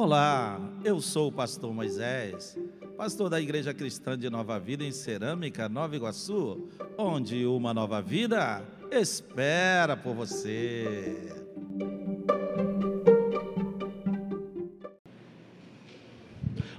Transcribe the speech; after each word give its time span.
Olá, 0.00 0.60
eu 0.84 1.00
sou 1.00 1.26
o 1.26 1.32
pastor 1.32 1.74
Moisés, 1.74 2.56
pastor 2.96 3.28
da 3.28 3.40
Igreja 3.40 3.74
Cristã 3.74 4.16
de 4.16 4.30
Nova 4.30 4.56
Vida 4.56 4.84
em 4.84 4.92
Cerâmica, 4.92 5.68
Nova 5.68 5.96
Iguaçu, 5.96 6.68
onde 6.96 7.44
uma 7.44 7.74
nova 7.74 8.00
vida 8.00 8.62
espera 8.92 9.96
por 9.96 10.14
você. 10.14 11.16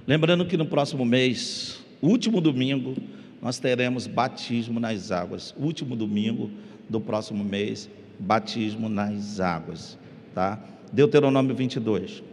Lembrando 0.06 0.46
que 0.46 0.56
no 0.56 0.64
próximo 0.64 1.04
mês, 1.04 1.84
último 2.00 2.40
domingo, 2.40 2.96
nós 3.42 3.58
teremos 3.58 4.06
batismo 4.06 4.80
nas 4.80 5.12
águas. 5.12 5.54
Último 5.58 5.94
domingo 5.94 6.50
do 6.88 6.98
próximo 6.98 7.44
mês, 7.44 7.86
batismo 8.18 8.88
nas 8.88 9.40
águas, 9.40 9.98
tá? 10.34 10.58
Deuteronômio 10.90 11.54
22. 11.54 12.29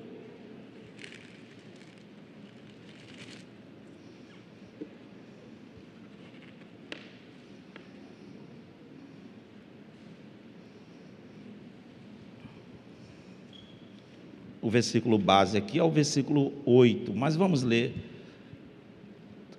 O 14.67 14.69
versículo 14.69 15.17
base 15.17 15.57
aqui 15.57 15.79
é 15.79 15.83
o 15.83 15.89
versículo 15.89 16.51
8, 16.65 17.15
mas 17.15 17.37
vamos 17.37 17.63
ler 17.63 17.95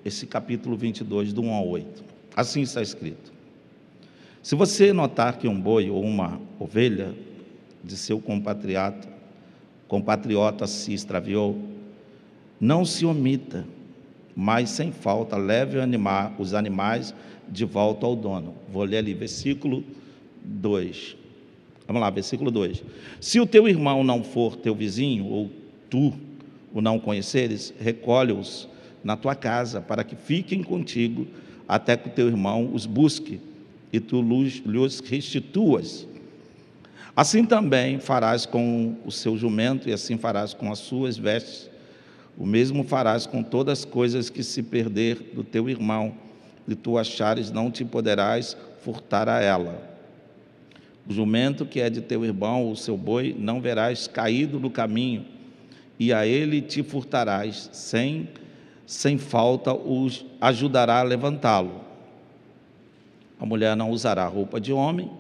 esse 0.04 0.26
capítulo 0.26 0.76
22, 0.76 1.32
do 1.32 1.40
1 1.40 1.50
ao 1.50 1.66
8. 1.66 2.04
Assim 2.36 2.60
está 2.60 2.82
escrito: 2.82 3.32
Se 4.42 4.54
você 4.54 4.92
notar 4.92 5.38
que 5.38 5.48
um 5.48 5.58
boi 5.58 5.88
ou 5.88 6.04
uma 6.04 6.38
ovelha 6.60 7.14
de 7.82 7.96
seu 7.96 8.20
compatriota, 8.20 9.08
compatriota 9.88 10.66
se 10.66 10.92
extraviou, 10.92 11.59
não 12.60 12.84
se 12.84 13.06
omita, 13.06 13.65
mas 14.37 14.68
sem 14.68 14.93
falta 14.93 15.38
leve 15.38 15.78
os 16.38 16.52
animais 16.52 17.15
de 17.48 17.65
volta 17.65 18.04
ao 18.04 18.15
dono. 18.15 18.56
Vou 18.70 18.84
ler 18.84 18.98
ali, 18.98 19.15
versículo 19.15 19.82
2. 20.45 21.16
Vamos 21.88 22.02
lá, 22.02 22.10
versículo 22.10 22.50
2. 22.50 22.84
Se 23.18 23.40
o 23.40 23.46
teu 23.46 23.66
irmão 23.66 24.04
não 24.04 24.22
for 24.22 24.54
teu 24.56 24.74
vizinho, 24.74 25.24
ou 25.24 25.50
tu 25.88 26.12
o 26.70 26.82
não 26.82 27.00
conheceres, 27.00 27.72
recolhe-os 27.80 28.68
na 29.02 29.16
tua 29.16 29.34
casa, 29.34 29.80
para 29.80 30.04
que 30.04 30.14
fiquem 30.14 30.62
contigo, 30.62 31.26
até 31.66 31.96
que 31.96 32.09
o 32.09 32.12
teu 32.12 32.28
irmão 32.28 32.70
os 32.74 32.84
busque 32.84 33.40
e 33.90 33.98
tu 33.98 34.20
lhes 34.20 35.00
restituas. 35.00 36.06
Assim 37.16 37.42
também 37.42 37.98
farás 37.98 38.44
com 38.44 38.96
o 39.06 39.10
seu 39.10 39.38
jumento, 39.38 39.88
e 39.88 39.92
assim 39.92 40.18
farás 40.18 40.52
com 40.52 40.70
as 40.70 40.80
suas 40.80 41.16
vestes. 41.16 41.70
O 42.36 42.44
mesmo 42.44 42.84
farás 42.84 43.24
com 43.24 43.42
todas 43.42 43.78
as 43.78 43.84
coisas 43.86 44.28
que 44.28 44.42
se 44.42 44.62
perder 44.62 45.32
do 45.34 45.42
teu 45.42 45.70
irmão, 45.70 46.14
e 46.68 46.74
tu 46.74 46.98
achares, 46.98 47.50
não 47.50 47.70
te 47.70 47.82
poderás 47.82 48.54
furtar 48.82 49.26
a 49.26 49.40
ela. 49.40 49.98
O 51.09 51.12
jumento 51.12 51.64
que 51.64 51.80
é 51.80 51.88
de 51.88 52.01
teu 52.01 52.24
irmão, 52.24 52.70
o 52.70 52.76
seu 52.76 52.96
boi, 52.96 53.34
não 53.38 53.60
verás 53.60 54.06
caído 54.06 54.60
no 54.60 54.70
caminho, 54.70 55.24
e 55.98 56.12
a 56.12 56.26
ele 56.26 56.60
te 56.60 56.82
furtarás, 56.82 57.70
sem, 57.73 58.28
sem 58.87 59.16
falta 59.18 59.73
os 59.73 60.26
ajudará 60.40 61.00
a 61.00 61.02
levantá-lo. 61.02 61.80
A 63.40 63.46
mulher 63.46 63.74
não 63.76 63.90
usará 63.90 64.26
roupa 64.26 64.60
de 64.60 64.72
homem, 64.72 65.10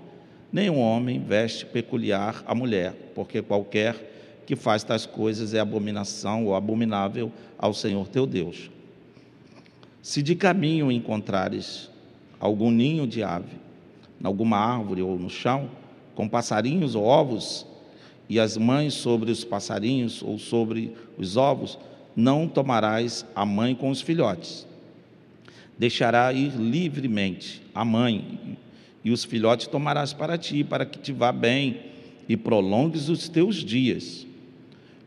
Nenhum 0.50 0.80
homem 0.80 1.20
veste 1.20 1.66
peculiar 1.66 2.42
a 2.46 2.54
mulher, 2.54 3.12
porque 3.14 3.42
qualquer 3.42 4.42
que 4.46 4.56
faz 4.56 4.82
tais 4.82 5.04
coisas 5.04 5.52
é 5.52 5.60
abominação 5.60 6.46
ou 6.46 6.54
abominável 6.54 7.30
ao 7.58 7.74
Senhor 7.74 8.08
teu 8.08 8.26
Deus. 8.26 8.70
Se 10.00 10.22
de 10.22 10.34
caminho 10.34 10.90
encontrares 10.90 11.90
algum 12.40 12.70
ninho 12.70 13.06
de 13.06 13.22
ave, 13.22 13.56
em 14.20 14.26
alguma 14.26 14.56
árvore 14.56 15.02
ou 15.02 15.18
no 15.18 15.30
chão, 15.30 15.70
com 16.14 16.28
passarinhos 16.28 16.94
ou 16.94 17.04
ovos, 17.04 17.66
e 18.28 18.38
as 18.38 18.56
mães 18.56 18.94
sobre 18.94 19.30
os 19.30 19.44
passarinhos 19.44 20.22
ou 20.22 20.38
sobre 20.38 20.94
os 21.16 21.36
ovos, 21.36 21.78
não 22.14 22.48
tomarás 22.48 23.24
a 23.34 23.46
mãe 23.46 23.74
com 23.74 23.90
os 23.90 24.00
filhotes. 24.00 24.66
Deixará 25.78 26.32
ir 26.32 26.52
livremente 26.56 27.62
a 27.74 27.84
mãe 27.84 28.58
e 29.04 29.10
os 29.10 29.24
filhotes 29.24 29.68
tomarás 29.68 30.12
para 30.12 30.36
ti, 30.36 30.64
para 30.64 30.84
que 30.84 30.98
te 30.98 31.12
vá 31.12 31.30
bem 31.32 31.80
e 32.28 32.36
prolongues 32.36 33.08
os 33.08 33.28
teus 33.28 33.56
dias. 33.56 34.26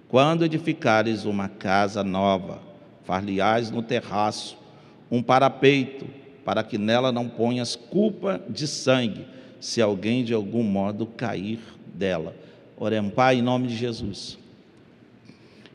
Quando 0.08 0.44
edificares 0.44 1.26
uma 1.26 1.48
casa 1.48 2.04
nova, 2.04 2.62
far-lhe-ás 3.04 3.70
no 3.70 3.82
terraço 3.82 4.58
um 5.12 5.22
parapeito, 5.22 6.06
para 6.44 6.64
que 6.64 6.78
nela 6.78 7.12
não 7.12 7.30
ponhas 7.30 7.76
culpa 7.76 8.42
de 8.50 8.68
sangue, 8.68 9.26
se 9.60 9.82
alguém 9.82 10.24
de 10.24 10.34
algum 10.34 10.64
modo 10.64 11.06
cair 11.06 11.60
dela. 11.94 12.36
Oremos, 12.78 13.14
Pai, 13.14 13.38
em 13.38 13.42
nome 13.42 13.68
de 13.68 13.76
Jesus. 13.76 14.40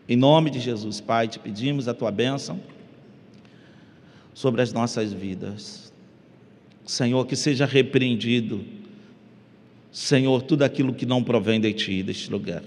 Em 0.08 0.16
nome 0.16 0.50
de 0.50 0.60
Jesus, 0.60 1.00
Pai, 1.00 1.28
te 1.28 1.38
pedimos 1.38 1.88
a 1.88 1.94
tua 1.94 2.10
bênção 2.10 2.60
sobre 4.34 4.60
as 4.62 4.72
nossas 4.72 5.12
vidas. 5.12 5.92
Senhor, 6.84 7.26
que 7.26 7.34
seja 7.34 7.66
repreendido, 7.66 8.64
Senhor, 9.90 10.42
tudo 10.42 10.62
aquilo 10.62 10.94
que 10.94 11.06
não 11.06 11.22
provém 11.22 11.60
de 11.60 11.72
Ti, 11.72 12.02
deste 12.02 12.30
lugar. 12.30 12.62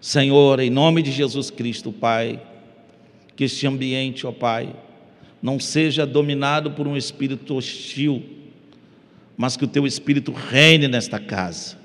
Senhor, 0.00 0.58
em 0.60 0.68
nome 0.68 1.02
de 1.02 1.12
Jesus 1.12 1.50
Cristo, 1.50 1.92
Pai, 1.92 2.42
que 3.36 3.44
este 3.44 3.66
ambiente, 3.66 4.26
ó 4.26 4.32
Pai, 4.32 4.74
não 5.42 5.58
seja 5.58 6.06
dominado 6.06 6.72
por 6.72 6.86
um 6.86 6.96
espírito 6.96 7.56
hostil, 7.56 8.22
mas 9.36 9.56
que 9.56 9.64
o 9.64 9.68
Teu 9.68 9.86
Espírito 9.86 10.32
reine 10.32 10.86
nesta 10.86 11.18
casa. 11.18 11.78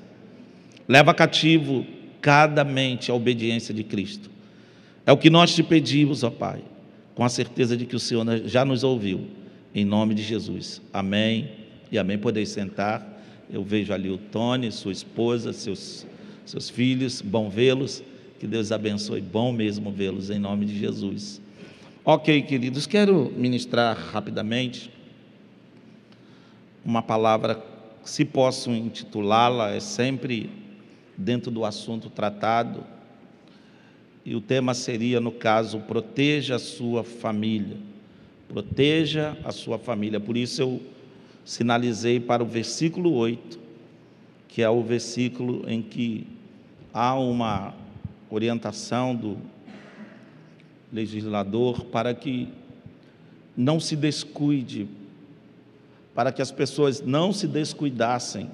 Leva 0.88 1.14
cativo 1.14 1.86
cada 2.22 2.64
mente 2.64 3.10
à 3.10 3.14
obediência 3.14 3.74
de 3.74 3.84
Cristo. 3.84 4.30
É 5.06 5.12
o 5.12 5.18
que 5.18 5.30
nós 5.30 5.56
te 5.56 5.64
pedimos, 5.64 6.24
ó 6.24 6.30
Pai, 6.30 6.62
com 7.14 7.24
a 7.24 7.30
certeza 7.30 7.78
de 7.78 7.86
que 7.86 7.96
o 7.96 8.00
Senhor 8.00 8.26
já 8.46 8.66
nos 8.66 8.84
ouviu 8.84 9.28
em 9.74 9.86
nome 9.86 10.14
de 10.14 10.24
Jesus. 10.24 10.82
Amém 10.92 11.50
e 11.92 11.98
amém. 11.98 12.18
Podeis 12.18 12.50
sentar. 12.50 13.14
Eu 13.52 13.64
vejo 13.64 13.94
ali 13.94 14.10
o 14.10 14.18
Tony, 14.18 14.72
sua 14.72 14.92
esposa, 14.92 15.54
seus, 15.54 16.06
seus 16.46 16.70
filhos. 16.70 17.22
Bom 17.22 17.50
vê-los. 17.50 18.04
Que 18.40 18.48
Deus 18.48 18.72
abençoe. 18.72 19.22
Bom 19.22 19.52
mesmo 19.52 19.92
vê-los 19.92 20.30
em 20.30 20.40
nome 20.40 20.66
de 20.66 20.78
Jesus. 20.78 21.42
Ok, 22.08 22.44
queridos, 22.44 22.86
quero 22.86 23.34
ministrar 23.36 23.98
rapidamente 23.98 24.92
uma 26.86 27.02
palavra, 27.02 27.66
se 28.04 28.24
posso 28.24 28.70
intitulá-la, 28.70 29.72
é 29.72 29.80
sempre 29.80 30.52
dentro 31.18 31.50
do 31.50 31.66
assunto 31.66 32.08
tratado. 32.12 32.84
E 34.24 34.36
o 34.36 34.40
tema 34.40 34.76
seria, 34.76 35.20
no 35.20 35.32
caso, 35.32 35.80
proteja 35.80 36.58
a 36.58 36.60
sua 36.60 37.04
família. 37.04 37.78
Proteja 38.48 39.36
a 39.44 39.52
sua 39.52 39.80
família. 39.80 40.20
Por 40.20 40.38
isso 40.38 40.62
eu 40.62 40.82
sinalizei 41.44 42.20
para 42.20 42.44
o 42.44 42.46
versículo 42.46 43.14
8, 43.14 43.58
que 44.48 44.62
é 44.62 44.70
o 44.70 44.84
versículo 44.84 45.68
em 45.68 45.82
que 45.82 46.28
há 46.94 47.16
uma 47.16 47.74
orientação 48.30 49.16
do 49.16 49.55
legislador 50.96 51.86
para 51.86 52.14
que 52.14 52.48
não 53.56 53.80
se 53.80 53.96
descuide, 53.96 54.88
para 56.14 56.32
que 56.32 56.42
as 56.42 56.52
pessoas 56.52 57.02
não 57.02 57.34
se 57.34 57.48
descuidassem 57.48 58.50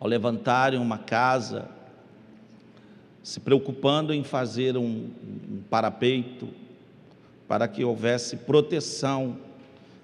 ao 0.00 0.08
levantarem 0.08 0.80
uma 0.80 0.96
casa, 0.96 1.68
se 3.22 3.38
preocupando 3.40 4.14
em 4.14 4.24
fazer 4.24 4.76
um, 4.76 5.10
um 5.50 5.62
parapeito, 5.68 6.48
para 7.46 7.68
que 7.68 7.84
houvesse 7.84 8.36
proteção 8.36 9.36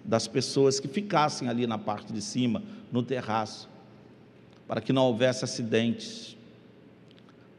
das 0.05 0.29
pessoas 0.29 0.79
que 0.79 0.89
ficassem 0.89 1.49
ali 1.49 1.67
na 1.67 1.79
parte 1.79 2.13
de 2.13 2.21
cima, 2.21 2.63
no 2.93 3.03
terraço, 3.03 3.71
para 4.69 4.81
que 4.81 4.93
não 4.93 5.05
houvesse 5.05 5.45
acidentes, 5.45 6.37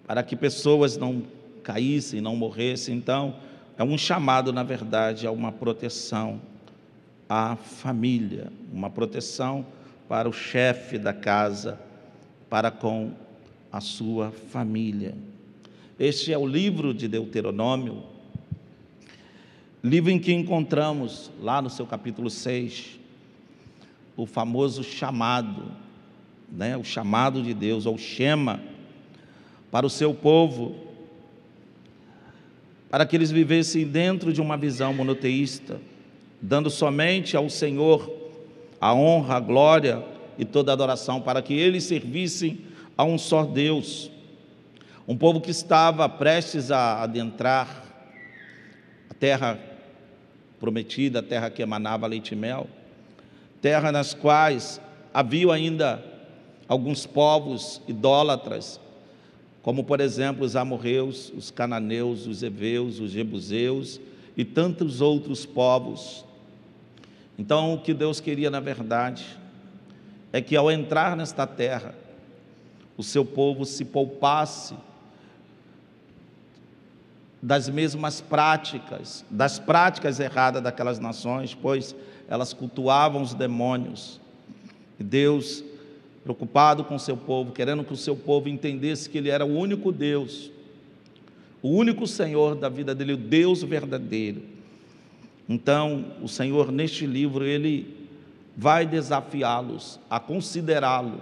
para 0.06 0.22
que 0.22 0.36
pessoas 0.36 0.98
não 0.98 1.24
caíssem, 1.64 2.22
não 2.22 2.36
morressem. 2.36 2.96
Então, 2.96 3.36
é 3.77 3.83
um 3.83 3.98
chamado, 3.98 4.54
na 4.54 4.63
verdade, 4.63 5.27
a 5.27 5.31
uma 5.31 5.51
proteção 5.51 6.42
à 7.27 7.56
família, 7.56 8.51
uma 8.72 8.89
proteção 8.89 9.66
para 10.07 10.30
o 10.30 10.33
chefe 10.33 10.98
da 10.98 11.13
casa, 11.13 11.80
para 12.50 12.72
com 12.72 13.12
a 13.72 13.81
sua 13.81 14.31
família. 14.31 15.16
Este 16.00 16.31
é 16.31 16.38
o 16.38 16.45
livro 16.45 16.94
de 16.94 17.07
Deuteronômio, 17.07 18.16
Livro 19.86 20.10
em 20.10 20.18
que 20.18 20.33
encontramos, 20.33 21.30
lá 21.39 21.62
no 21.62 21.69
seu 21.69 21.86
capítulo 21.86 22.27
6, 22.27 23.00
o 24.18 24.25
famoso 24.25 24.83
chamado, 24.83 25.72
né, 26.51 26.75
o 26.75 26.83
chamado 26.83 27.39
de 27.44 27.54
Deus, 27.54 27.86
ou 27.86 27.95
Shema, 27.95 28.60
para 29.69 29.86
o 29.86 29.89
seu 29.89 30.12
povo, 30.12 30.85
para 32.96 33.06
que 33.06 33.14
eles 33.14 33.30
vivessem 33.30 33.86
dentro 33.86 34.32
de 34.32 34.40
uma 34.40 34.56
visão 34.56 34.94
monoteísta, 34.94 35.82
dando 36.42 36.70
somente 36.70 37.36
ao 37.36 37.50
Senhor 37.50 38.10
a 38.80 38.94
honra, 38.94 39.36
a 39.36 39.40
glória 39.42 40.02
e 40.38 40.46
toda 40.46 40.72
a 40.72 40.76
adoração, 40.76 41.20
para 41.20 41.42
que 41.42 41.54
eles 41.54 41.84
servissem 41.84 42.62
a 42.98 43.04
um 43.04 43.18
só 43.18 43.44
Deus. 43.44 44.10
Um 45.06 45.18
povo 45.18 45.42
que 45.42 45.52
estava 45.52 46.08
prestes 46.08 46.72
a 46.72 47.04
adentrar 47.04 47.84
a 49.10 49.14
terra 49.14 49.60
prometida, 50.58 51.20
a 51.20 51.22
terra 51.22 51.50
que 51.50 51.62
emanava 51.62 52.08
leite 52.08 52.32
e 52.32 52.38
mel, 52.38 52.66
terra 53.62 53.92
nas 53.92 54.14
quais 54.14 54.80
havia 55.14 55.52
ainda 55.52 56.02
alguns 56.66 57.06
povos 57.06 57.82
idólatras, 57.90 58.80
como 59.66 59.84
por 59.84 60.00
exemplo 60.00 60.46
os 60.46 60.56
amorreus, 60.56 61.34
os 61.36 61.50
cananeus, 61.50 62.28
os 62.28 62.44
heveus, 62.44 63.00
os 63.00 63.10
jebuseus 63.10 64.00
e 64.38 64.46
tantos 64.46 65.02
outros 65.02 65.44
povos. 65.44 66.24
Então, 67.36 67.74
o 67.74 67.82
que 67.82 67.92
Deus 67.92 68.20
queria, 68.20 68.52
na 68.52 68.60
verdade, 68.60 69.26
é 70.32 70.40
que 70.40 70.56
ao 70.56 70.70
entrar 70.70 71.18
nesta 71.18 71.48
terra, 71.48 71.96
o 72.96 73.02
seu 73.02 73.26
povo 73.26 73.66
se 73.66 73.84
poupasse 73.84 74.76
das 77.42 77.68
mesmas 77.68 78.22
práticas, 78.22 79.26
das 79.32 79.58
práticas 79.58 80.20
erradas 80.20 80.62
daquelas 80.62 81.00
nações, 81.00 81.56
pois 81.56 81.96
elas 82.28 82.54
cultuavam 82.54 83.24
os 83.24 83.34
demônios. 83.34 84.22
Deus, 85.00 85.64
preocupado 86.25 86.83
com 86.83 86.98
seu 86.98 87.16
povo, 87.16 87.51
querendo 87.51 87.83
que 87.83 87.94
o 87.94 87.95
seu 87.95 88.16
povo 88.16 88.50
entendesse 88.50 89.07
que 89.07 89.19
Ele 89.19 89.30
era 89.30 89.45
o 89.45 89.56
único 89.56 89.92
Deus, 89.92 90.50
o 91.62 91.69
único 91.69 92.07
Senhor 92.07 92.56
da 92.56 92.68
vida 92.68 92.95
dele, 92.95 93.13
o 93.13 93.18
Deus 93.18 93.62
verdadeiro. 93.62 94.42
Então, 95.48 96.04
o 96.24 96.27
Senhor, 96.27 96.72
neste 96.72 97.06
livro, 97.06 97.45
Ele 97.45 98.10
vai 98.57 98.88
desafiá-los 98.88 100.00
a 100.10 100.19
considerá-lo 100.19 101.19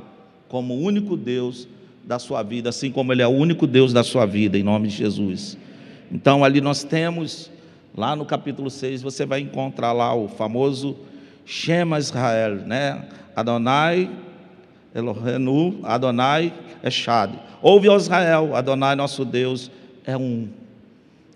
como 0.47 0.73
o 0.73 0.81
único 0.81 1.17
Deus 1.17 1.67
da 2.05 2.17
sua 2.17 2.41
vida, 2.41 2.69
assim 2.69 2.89
como 2.89 3.11
Ele 3.11 3.21
é 3.21 3.27
o 3.27 3.31
único 3.31 3.67
Deus 3.67 3.91
da 3.91 4.05
sua 4.05 4.25
vida, 4.25 4.57
em 4.57 4.63
nome 4.63 4.87
de 4.87 4.95
Jesus. 4.95 5.57
Então, 6.09 6.45
ali 6.45 6.61
nós 6.61 6.85
temos, 6.85 7.51
lá 7.93 8.15
no 8.15 8.25
capítulo 8.25 8.69
6, 8.69 9.01
você 9.01 9.25
vai 9.25 9.41
encontrar 9.41 9.91
lá 9.91 10.15
o 10.15 10.29
famoso 10.29 10.95
Shema 11.45 11.99
Israel, 11.99 12.55
né? 12.65 13.05
Adonai 13.35 14.09
Elohenu, 14.93 15.79
Adonai 15.83 16.53
Echad. 16.83 17.31
Ouve, 17.61 17.89
ó 17.89 17.97
Israel, 17.97 18.55
Adonai 18.55 18.95
nosso 18.95 19.25
Deus 19.25 19.71
é 20.05 20.15
um. 20.15 20.47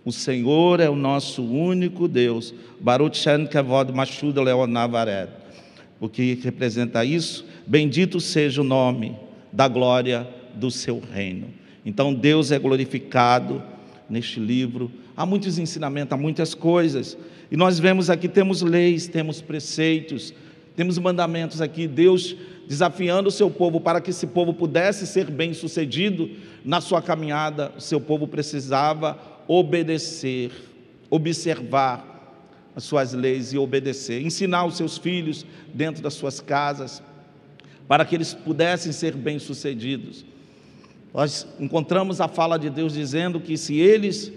O 0.06 0.12
Senhor 0.12 0.80
é 0.80 0.89
o 0.89 0.95
nosso 0.95 1.44
único 1.44 2.07
Deus. 2.07 2.54
Baruch 2.80 3.18
Shen 3.18 3.45
Kevod 3.48 3.92
Mashud 3.92 4.39
Leonavared. 4.39 5.31
O 6.00 6.07
que 6.07 6.36
representa 6.36 7.04
isso? 7.04 7.45
Bendito 7.65 8.19
seja 8.19 8.62
o 8.62 8.63
nome 8.63 9.18
da 9.51 9.68
glória 9.68 10.27
do 10.53 10.69
seu 10.69 11.01
reino. 11.13 11.48
Então 11.86 12.13
Deus 12.13 12.51
é 12.51 12.60
glorificado 12.60 13.63
neste 14.10 14.39
livro. 14.39 14.92
Há 15.15 15.25
muitos 15.25 15.57
ensinamentos, 15.57 16.13
há 16.13 16.18
muitas 16.18 16.53
coisas. 16.53 17.18
E 17.51 17.57
nós 17.57 17.80
vemos 17.80 18.10
aqui, 18.10 18.27
temos 18.27 18.62
leis, 18.62 19.07
temos 19.07 19.42
preceitos, 19.42 20.33
temos 20.75 20.98
mandamentos 20.98 21.62
aqui. 21.62 21.88
Deus 21.88 22.36
desafiando 22.67 23.29
o 23.29 23.31
seu 23.31 23.49
povo 23.49 23.79
para 23.79 24.01
que 24.01 24.09
esse 24.09 24.27
povo 24.27 24.53
pudesse 24.53 25.07
ser 25.07 25.31
bem 25.31 25.53
sucedido 25.53 26.29
na 26.65 26.81
sua 26.81 27.01
caminhada, 27.01 27.71
o 27.77 27.81
seu 27.81 28.01
povo 28.01 28.27
precisava 28.27 29.17
obedecer, 29.47 30.51
observar 31.09 32.15
as 32.75 32.83
suas 32.83 33.13
leis 33.13 33.53
e 33.53 33.57
obedecer, 33.57 34.21
ensinar 34.21 34.65
os 34.65 34.75
seus 34.75 34.97
filhos 34.97 35.45
dentro 35.73 36.03
das 36.03 36.13
suas 36.13 36.41
casas, 36.41 37.01
para 37.87 38.03
que 38.03 38.13
eles 38.13 38.33
pudessem 38.33 38.91
ser 38.91 39.15
bem 39.15 39.39
sucedidos. 39.39 40.25
Nós 41.13 41.47
encontramos 41.59 42.19
a 42.19 42.27
fala 42.27 42.59
de 42.59 42.69
Deus 42.69 42.93
dizendo 42.93 43.39
que 43.39 43.57
se 43.57 43.79
eles 43.79 44.31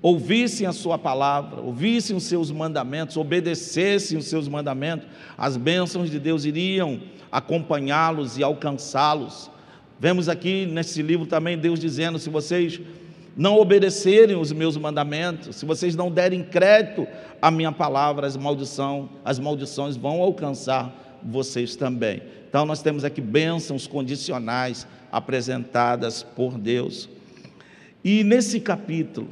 ouvissem 0.00 0.66
a 0.66 0.72
sua 0.72 0.98
palavra, 0.98 1.60
ouvissem 1.60 2.16
os 2.16 2.24
seus 2.24 2.50
mandamentos, 2.50 3.16
obedecessem 3.16 4.18
os 4.18 4.26
seus 4.26 4.48
mandamentos, 4.48 5.06
as 5.36 5.56
bênçãos 5.56 6.10
de 6.10 6.18
Deus 6.18 6.44
iriam 6.44 7.00
acompanhá-los 7.34 8.38
e 8.38 8.44
alcançá-los. 8.44 9.50
Vemos 9.98 10.28
aqui 10.28 10.66
nesse 10.66 11.02
livro 11.02 11.26
também 11.26 11.58
Deus 11.58 11.80
dizendo: 11.80 12.16
se 12.16 12.30
vocês 12.30 12.80
não 13.36 13.58
obedecerem 13.58 14.36
os 14.36 14.52
meus 14.52 14.76
mandamentos, 14.76 15.56
se 15.56 15.66
vocês 15.66 15.96
não 15.96 16.12
derem 16.12 16.44
crédito 16.44 17.08
à 17.42 17.50
minha 17.50 17.72
palavra, 17.72 18.24
as 18.24 18.36
maldição, 18.36 19.08
as 19.24 19.40
maldições 19.40 19.96
vão 19.96 20.22
alcançar 20.22 21.20
vocês 21.24 21.74
também. 21.74 22.22
Então 22.48 22.64
nós 22.64 22.80
temos 22.80 23.04
aqui 23.04 23.20
bênçãos 23.20 23.88
condicionais 23.88 24.86
apresentadas 25.10 26.22
por 26.22 26.56
Deus. 26.56 27.08
E 28.04 28.22
nesse 28.22 28.60
capítulo, 28.60 29.28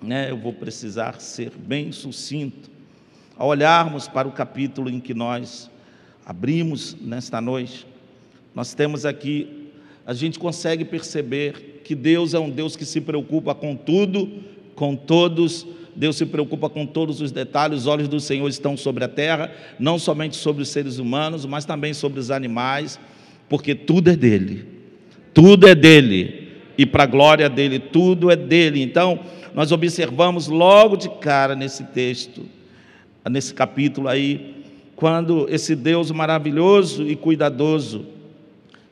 né, 0.00 0.30
eu 0.30 0.38
vou 0.38 0.54
precisar 0.54 1.20
ser 1.20 1.50
bem 1.50 1.92
sucinto, 1.92 2.70
ao 3.36 3.48
olharmos 3.48 4.08
para 4.08 4.26
o 4.26 4.32
capítulo 4.32 4.88
em 4.88 4.98
que 4.98 5.12
nós 5.12 5.70
abrimos 6.28 6.96
nesta 7.00 7.40
noite, 7.40 7.84
nós 8.54 8.74
temos 8.74 9.04
aqui, 9.04 9.70
a 10.06 10.14
gente 10.14 10.38
consegue 10.38 10.84
perceber 10.84 11.80
que 11.82 11.96
Deus 11.96 12.34
é 12.34 12.38
um 12.38 12.50
Deus 12.50 12.76
que 12.76 12.84
se 12.84 13.00
preocupa 13.00 13.52
com 13.54 13.74
tudo, 13.74 14.30
com 14.76 14.94
todos, 14.94 15.66
Deus 15.96 16.16
se 16.16 16.26
preocupa 16.26 16.70
com 16.70 16.86
todos 16.86 17.20
os 17.20 17.32
detalhes, 17.32 17.80
os 17.80 17.86
olhos 17.86 18.06
do 18.06 18.20
Senhor 18.20 18.48
estão 18.48 18.76
sobre 18.76 19.02
a 19.02 19.08
terra, 19.08 19.50
não 19.80 19.98
somente 19.98 20.36
sobre 20.36 20.62
os 20.62 20.68
seres 20.68 20.98
humanos, 20.98 21.44
mas 21.44 21.64
também 21.64 21.92
sobre 21.92 22.20
os 22.20 22.30
animais, 22.30 23.00
porque 23.48 23.74
tudo 23.74 24.10
é 24.10 24.14
dele 24.14 24.78
tudo 25.38 25.68
é 25.68 25.74
dele, 25.74 26.48
e 26.76 26.84
para 26.84 27.04
a 27.04 27.06
glória 27.06 27.48
dele, 27.48 27.78
tudo 27.78 28.28
é 28.28 28.34
dele. 28.34 28.82
Então, 28.82 29.20
nós 29.54 29.70
observamos 29.70 30.48
logo 30.48 30.96
de 30.96 31.08
cara 31.08 31.54
nesse 31.54 31.84
texto, 31.84 32.44
nesse 33.30 33.54
capítulo 33.54 34.08
aí, 34.08 34.57
quando 34.98 35.46
esse 35.48 35.76
Deus 35.76 36.10
maravilhoso 36.10 37.04
e 37.04 37.14
cuidadoso 37.14 38.04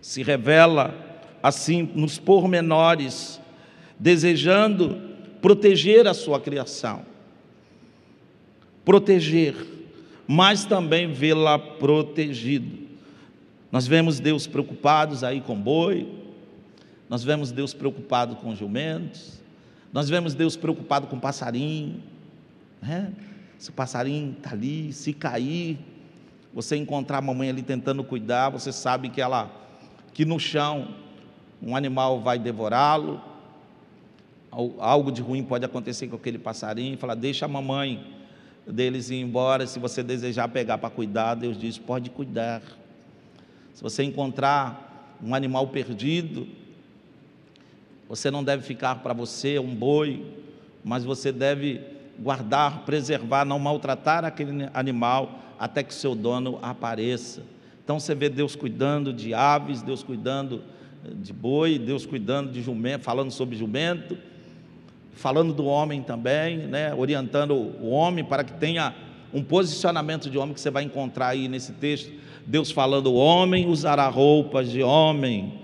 se 0.00 0.22
revela 0.22 0.94
assim 1.42 1.90
nos 1.96 2.16
pormenores, 2.16 3.40
desejando 3.98 5.00
proteger 5.42 6.06
a 6.06 6.14
sua 6.14 6.38
criação. 6.38 7.04
Proteger, 8.84 9.56
mas 10.28 10.64
também 10.64 11.10
vê-la 11.10 11.58
protegido. 11.58 12.86
Nós 13.72 13.88
vemos 13.88 14.20
Deus 14.20 14.46
preocupados 14.46 15.24
aí 15.24 15.40
com 15.40 15.56
boi, 15.56 16.08
nós 17.08 17.24
vemos 17.24 17.50
Deus 17.50 17.74
preocupado 17.74 18.36
com 18.36 18.54
jumentos, 18.54 19.42
nós 19.92 20.08
vemos 20.08 20.34
Deus 20.34 20.56
preocupado 20.56 21.08
com 21.08 21.18
passarinho, 21.18 22.00
né? 22.80 23.12
se 23.58 23.70
o 23.70 23.72
passarinho 23.72 24.36
está 24.38 24.52
ali, 24.52 24.92
se 24.92 25.12
cair, 25.12 25.76
você 26.56 26.74
encontrar 26.74 27.18
a 27.18 27.20
mamãe 27.20 27.50
ali 27.50 27.60
tentando 27.60 28.02
cuidar, 28.02 28.48
você 28.48 28.72
sabe 28.72 29.10
que 29.10 29.20
ela, 29.20 29.50
que 30.14 30.24
no 30.24 30.40
chão 30.40 30.88
um 31.60 31.76
animal 31.76 32.22
vai 32.22 32.38
devorá-lo, 32.38 33.20
algo 34.78 35.12
de 35.12 35.20
ruim 35.20 35.44
pode 35.44 35.66
acontecer 35.66 36.08
com 36.08 36.16
aquele 36.16 36.38
passarinho, 36.38 36.96
fala, 36.96 37.14
deixa 37.14 37.44
a 37.44 37.48
mamãe 37.48 38.06
deles 38.66 39.10
ir 39.10 39.16
embora, 39.16 39.66
se 39.66 39.78
você 39.78 40.02
desejar 40.02 40.48
pegar 40.48 40.78
para 40.78 40.88
cuidar, 40.88 41.34
Deus 41.34 41.58
diz, 41.58 41.76
pode 41.76 42.08
cuidar. 42.08 42.62
Se 43.74 43.82
você 43.82 44.02
encontrar 44.02 45.14
um 45.22 45.34
animal 45.34 45.66
perdido, 45.66 46.48
você 48.08 48.30
não 48.30 48.42
deve 48.42 48.62
ficar 48.62 48.94
para 49.02 49.12
você 49.12 49.58
um 49.58 49.74
boi, 49.74 50.24
mas 50.82 51.04
você 51.04 51.30
deve 51.30 51.82
guardar, 52.18 52.86
preservar, 52.86 53.44
não 53.44 53.58
maltratar 53.58 54.24
aquele 54.24 54.70
animal 54.72 55.42
até 55.58 55.82
que 55.82 55.94
seu 55.94 56.14
dono 56.14 56.58
apareça. 56.62 57.42
Então 57.84 58.00
você 58.00 58.14
vê 58.14 58.28
Deus 58.28 58.56
cuidando 58.56 59.12
de 59.12 59.32
aves, 59.32 59.82
Deus 59.82 60.02
cuidando 60.02 60.62
de 61.14 61.32
boi, 61.32 61.78
Deus 61.78 62.04
cuidando 62.04 62.50
de 62.50 62.62
jumento, 62.62 63.04
falando 63.04 63.30
sobre 63.30 63.56
jumento, 63.56 64.18
falando 65.12 65.52
do 65.52 65.64
homem 65.64 66.02
também, 66.02 66.58
né? 66.58 66.94
orientando 66.94 67.54
o 67.54 67.90
homem 67.90 68.24
para 68.24 68.42
que 68.42 68.54
tenha 68.54 68.94
um 69.32 69.42
posicionamento 69.42 70.28
de 70.30 70.38
homem 70.38 70.54
que 70.54 70.60
você 70.60 70.70
vai 70.70 70.82
encontrar 70.82 71.28
aí 71.28 71.48
nesse 71.48 71.72
texto. 71.72 72.12
Deus 72.46 72.70
falando: 72.70 73.12
o 73.12 73.14
homem 73.14 73.68
usará 73.68 74.08
roupas 74.08 74.70
de 74.70 74.82
homem 74.82 75.60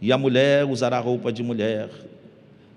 e 0.00 0.12
a 0.12 0.18
mulher 0.18 0.64
usará 0.64 0.98
roupa 0.98 1.32
de 1.32 1.42
mulher. 1.42 1.88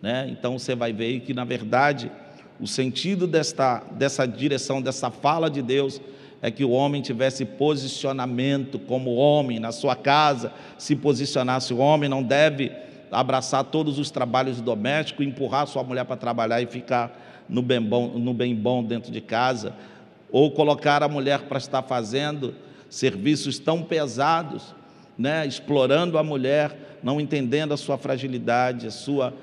Né? 0.02 0.28
Então 0.32 0.58
você 0.58 0.76
vai 0.76 0.94
ver 0.94 1.20
que, 1.22 1.34
na 1.34 1.44
verdade, 1.44 2.12
o 2.60 2.68
sentido 2.68 3.28
desta, 3.28 3.84
dessa 3.92 4.26
direção, 4.26 4.82
dessa 4.82 5.10
fala 5.10 5.50
de 5.50 5.62
Deus, 5.62 6.02
é 6.42 6.50
que 6.50 6.64
o 6.64 6.72
homem 6.72 7.02
tivesse 7.02 7.44
posicionamento 7.44 8.80
como 8.80 9.16
homem 9.16 9.60
na 9.60 9.72
sua 9.72 9.96
casa, 9.96 10.54
se 10.78 10.96
posicionasse. 10.96 11.74
O 11.74 11.80
homem 11.80 12.10
não 12.10 12.24
deve 12.24 12.72
abraçar 13.12 13.64
todos 13.66 14.00
os 14.00 14.10
trabalhos 14.10 14.62
domésticos, 14.62 15.26
empurrar 15.26 15.68
sua 15.68 15.84
mulher 15.84 16.06
para 16.06 16.16
trabalhar 16.16 16.62
e 16.62 16.66
ficar 16.66 17.46
no 17.50 17.62
bem 17.62 17.82
bom, 17.82 18.08
no 18.08 18.34
bem 18.34 18.56
bom 18.56 18.84
dentro 18.84 19.12
de 19.12 19.20
casa, 19.20 19.74
ou 20.32 20.52
colocar 20.52 21.02
a 21.02 21.10
mulher 21.10 21.42
para 21.42 21.58
estar 21.58 21.82
fazendo 21.82 22.54
serviços 22.90 23.60
tão 23.60 23.84
pesados, 23.84 24.76
né, 25.18 25.46
explorando 25.46 26.18
a 26.18 26.24
mulher, 26.24 27.00
não 27.04 27.20
entendendo 27.20 27.74
a 27.74 27.78
sua 27.78 27.98
fragilidade, 27.98 28.88
a 28.88 28.92
sua, 28.92 29.34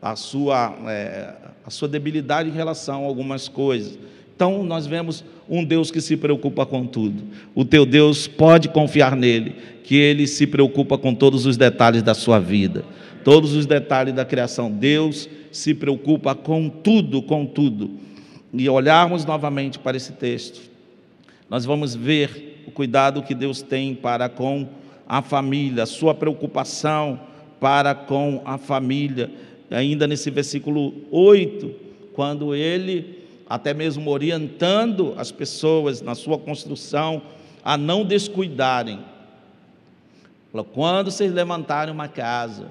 a 0.00 0.16
sua, 0.16 0.76
é, 0.88 1.34
a 1.64 1.70
sua 1.70 1.88
debilidade 1.88 2.48
em 2.48 2.52
relação 2.52 3.04
a 3.04 3.06
algumas 3.06 3.48
coisas. 3.48 3.98
Então, 4.34 4.62
nós 4.64 4.86
vemos 4.86 5.24
um 5.48 5.64
Deus 5.64 5.90
que 5.90 6.00
se 6.00 6.16
preocupa 6.16 6.64
com 6.64 6.86
tudo. 6.86 7.22
O 7.54 7.64
teu 7.64 7.84
Deus 7.84 8.26
pode 8.26 8.68
confiar 8.68 9.14
nele, 9.14 9.54
que 9.84 9.96
ele 9.96 10.26
se 10.26 10.46
preocupa 10.46 10.96
com 10.96 11.14
todos 11.14 11.46
os 11.46 11.56
detalhes 11.56 12.02
da 12.02 12.14
sua 12.14 12.38
vida, 12.38 12.84
todos 13.24 13.54
os 13.54 13.66
detalhes 13.66 14.14
da 14.14 14.24
criação. 14.24 14.70
Deus 14.70 15.28
se 15.50 15.74
preocupa 15.74 16.34
com 16.34 16.68
tudo, 16.68 17.22
com 17.22 17.44
tudo. 17.44 17.90
E 18.52 18.68
olharmos 18.68 19.24
novamente 19.24 19.78
para 19.78 19.96
esse 19.96 20.12
texto, 20.12 20.60
nós 21.48 21.64
vamos 21.64 21.94
ver 21.94 22.64
o 22.66 22.70
cuidado 22.70 23.22
que 23.22 23.34
Deus 23.34 23.62
tem 23.62 23.94
para 23.94 24.28
com 24.28 24.66
a 25.06 25.20
família, 25.20 25.82
a 25.82 25.86
sua 25.86 26.14
preocupação 26.14 27.20
para 27.60 27.94
com 27.94 28.40
a 28.44 28.56
família. 28.56 29.30
Ainda 29.70 30.06
nesse 30.06 30.30
versículo 30.30 30.94
8, 31.10 31.70
quando 32.12 32.54
ele 32.54 33.21
até 33.52 33.74
mesmo 33.74 34.10
orientando 34.10 35.12
as 35.18 35.30
pessoas 35.30 36.00
na 36.00 36.14
sua 36.14 36.38
construção 36.38 37.20
a 37.62 37.76
não 37.76 38.02
descuidarem. 38.02 39.04
Quando 40.72 41.10
vocês 41.10 41.30
levantarem 41.30 41.92
uma 41.92 42.08
casa, 42.08 42.70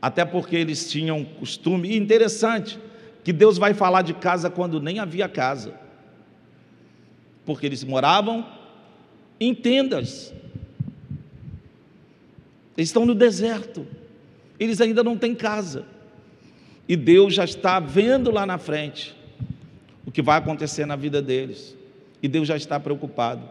até 0.00 0.24
porque 0.24 0.56
eles 0.56 0.90
tinham 0.90 1.24
costume, 1.24 1.90
e 1.90 1.96
interessante, 1.96 2.80
que 3.22 3.32
Deus 3.32 3.58
vai 3.58 3.74
falar 3.74 4.02
de 4.02 4.12
casa 4.12 4.50
quando 4.50 4.80
nem 4.80 4.98
havia 4.98 5.28
casa, 5.28 5.78
porque 7.46 7.64
eles 7.64 7.84
moravam 7.84 8.44
em 9.38 9.54
tendas, 9.54 10.34
eles 12.76 12.88
estão 12.88 13.06
no 13.06 13.14
deserto, 13.14 13.86
eles 14.58 14.80
ainda 14.80 15.04
não 15.04 15.16
têm 15.16 15.32
casa, 15.32 15.86
e 16.88 16.96
Deus 16.96 17.34
já 17.34 17.44
está 17.44 17.78
vendo 17.78 18.32
lá 18.32 18.44
na 18.44 18.58
frente 18.58 19.21
o 20.04 20.10
que 20.10 20.22
vai 20.22 20.38
acontecer 20.38 20.86
na 20.86 20.96
vida 20.96 21.20
deles. 21.22 21.76
E 22.22 22.28
Deus 22.28 22.48
já 22.48 22.56
está 22.56 22.78
preocupado. 22.78 23.42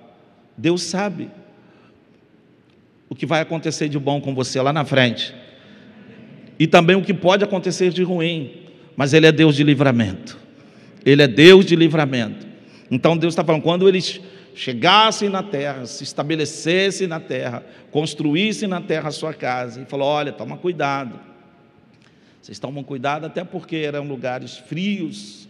Deus 0.57 0.83
sabe 0.83 1.29
o 3.09 3.15
que 3.15 3.25
vai 3.25 3.41
acontecer 3.41 3.89
de 3.89 3.99
bom 3.99 4.21
com 4.21 4.33
você 4.33 4.61
lá 4.61 4.71
na 4.71 4.85
frente. 4.85 5.35
E 6.57 6.67
também 6.67 6.95
o 6.95 7.01
que 7.01 7.13
pode 7.13 7.43
acontecer 7.43 7.91
de 7.91 8.03
ruim. 8.03 8.67
Mas 8.95 9.13
Ele 9.13 9.27
é 9.27 9.31
Deus 9.31 9.55
de 9.55 9.63
livramento. 9.63 10.37
Ele 11.05 11.21
é 11.21 11.27
Deus 11.27 11.65
de 11.65 11.75
livramento. 11.75 12.45
Então 12.89 13.17
Deus 13.17 13.33
está 13.33 13.43
falando, 13.43 13.61
quando 13.61 13.87
eles 13.87 14.19
chegassem 14.53 15.29
na 15.29 15.41
terra, 15.41 15.85
se 15.85 16.03
estabelecessem 16.03 17.07
na 17.07 17.19
terra, 17.19 17.63
construíssem 17.89 18.67
na 18.67 18.81
terra 18.81 19.09
a 19.09 19.11
sua 19.11 19.33
casa, 19.33 19.81
e 19.81 19.85
falou: 19.85 20.07
olha, 20.07 20.31
toma 20.31 20.57
cuidado. 20.57 21.19
Vocês 22.41 22.59
tomam 22.59 22.83
cuidado 22.83 23.25
até 23.25 23.43
porque 23.43 23.77
eram 23.77 24.07
lugares 24.07 24.57
frios, 24.57 25.47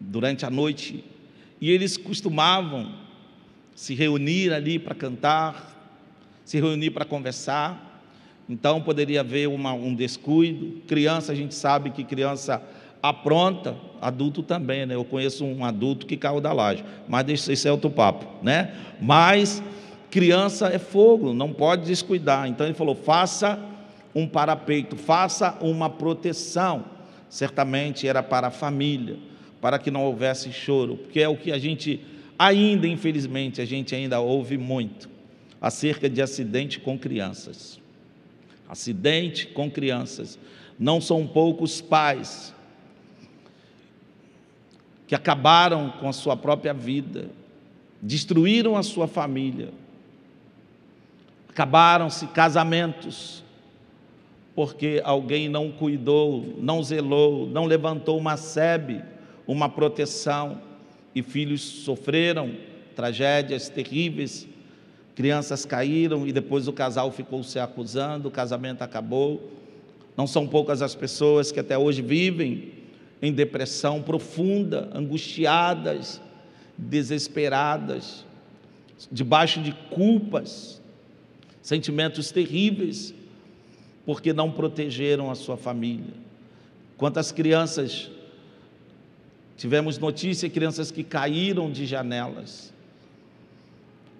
durante 0.00 0.46
a 0.46 0.50
noite, 0.50 1.04
e 1.60 1.70
eles 1.70 1.98
costumavam 1.98 2.90
se 3.74 3.94
reunir 3.94 4.52
ali 4.52 4.78
para 4.78 4.94
cantar, 4.94 5.94
se 6.44 6.58
reunir 6.58 6.90
para 6.90 7.04
conversar. 7.04 8.02
Então 8.48 8.80
poderia 8.80 9.20
haver 9.20 9.46
uma, 9.46 9.72
um 9.74 9.94
descuido. 9.94 10.80
Criança, 10.86 11.32
a 11.32 11.34
gente 11.34 11.54
sabe 11.54 11.90
que 11.90 12.02
criança 12.02 12.62
apronta, 13.02 13.76
adulto 14.00 14.42
também, 14.42 14.86
né? 14.86 14.94
Eu 14.94 15.04
conheço 15.04 15.44
um 15.44 15.64
adulto 15.64 16.06
que 16.06 16.16
caiu 16.16 16.40
da 16.40 16.52
laje, 16.52 16.84
mas 17.06 17.24
deixa 17.24 17.52
isso 17.52 17.68
é 17.68 17.72
outro 17.72 17.90
papo, 17.90 18.26
né? 18.42 18.74
Mas 19.00 19.62
criança 20.10 20.68
é 20.68 20.78
fogo, 20.78 21.32
não 21.32 21.52
pode 21.52 21.86
descuidar. 21.86 22.48
Então 22.48 22.66
ele 22.66 22.74
falou: 22.74 22.94
faça 22.94 23.58
um 24.14 24.26
parapeito, 24.26 24.96
faça 24.96 25.56
uma 25.60 25.88
proteção. 25.88 26.84
Certamente 27.28 28.08
era 28.08 28.22
para 28.22 28.48
a 28.48 28.50
família 28.50 29.29
para 29.60 29.78
que 29.78 29.90
não 29.90 30.04
houvesse 30.04 30.52
choro, 30.52 30.96
porque 30.96 31.20
é 31.20 31.28
o 31.28 31.36
que 31.36 31.52
a 31.52 31.58
gente 31.58 32.00
ainda, 32.38 32.86
infelizmente, 32.86 33.60
a 33.60 33.64
gente 33.64 33.94
ainda 33.94 34.18
ouve 34.20 34.56
muito 34.56 35.08
acerca 35.60 36.08
de 36.08 36.22
acidente 36.22 36.80
com 36.80 36.98
crianças. 36.98 37.78
Acidente 38.68 39.46
com 39.46 39.70
crianças. 39.70 40.38
Não 40.78 41.00
são 41.00 41.26
poucos 41.26 41.80
pais 41.82 42.54
que 45.06 45.14
acabaram 45.14 45.90
com 45.90 46.08
a 46.08 46.12
sua 46.12 46.36
própria 46.36 46.72
vida, 46.72 47.28
destruíram 48.00 48.76
a 48.76 48.82
sua 48.82 49.08
família, 49.08 49.70
acabaram-se 51.48 52.28
casamentos, 52.28 53.42
porque 54.54 55.02
alguém 55.04 55.48
não 55.48 55.70
cuidou, 55.72 56.54
não 56.58 56.82
zelou, 56.82 57.46
não 57.46 57.66
levantou 57.66 58.16
uma 58.16 58.36
sebe 58.36 59.02
uma 59.46 59.68
proteção, 59.68 60.60
e 61.14 61.22
filhos 61.22 61.60
sofreram 61.60 62.54
tragédias 62.94 63.68
terríveis, 63.68 64.46
crianças 65.14 65.64
caíram 65.64 66.26
e 66.26 66.32
depois 66.32 66.68
o 66.68 66.72
casal 66.72 67.10
ficou 67.10 67.42
se 67.42 67.58
acusando, 67.58 68.28
o 68.28 68.30
casamento 68.30 68.82
acabou. 68.82 69.50
Não 70.16 70.26
são 70.26 70.46
poucas 70.46 70.82
as 70.82 70.94
pessoas 70.94 71.50
que 71.50 71.60
até 71.60 71.76
hoje 71.76 72.02
vivem 72.02 72.72
em 73.20 73.32
depressão 73.32 74.02
profunda, 74.02 74.88
angustiadas, 74.94 76.20
desesperadas, 76.76 78.24
debaixo 79.10 79.60
de 79.60 79.72
culpas, 79.90 80.80
sentimentos 81.60 82.30
terríveis, 82.30 83.14
porque 84.06 84.32
não 84.32 84.50
protegeram 84.50 85.30
a 85.30 85.34
sua 85.34 85.56
família. 85.56 86.14
Quantas 86.96 87.30
crianças 87.32 88.10
Tivemos 89.60 89.98
notícia 89.98 90.48
de 90.48 90.54
crianças 90.54 90.90
que 90.90 91.04
caíram 91.04 91.70
de 91.70 91.84
janelas, 91.84 92.72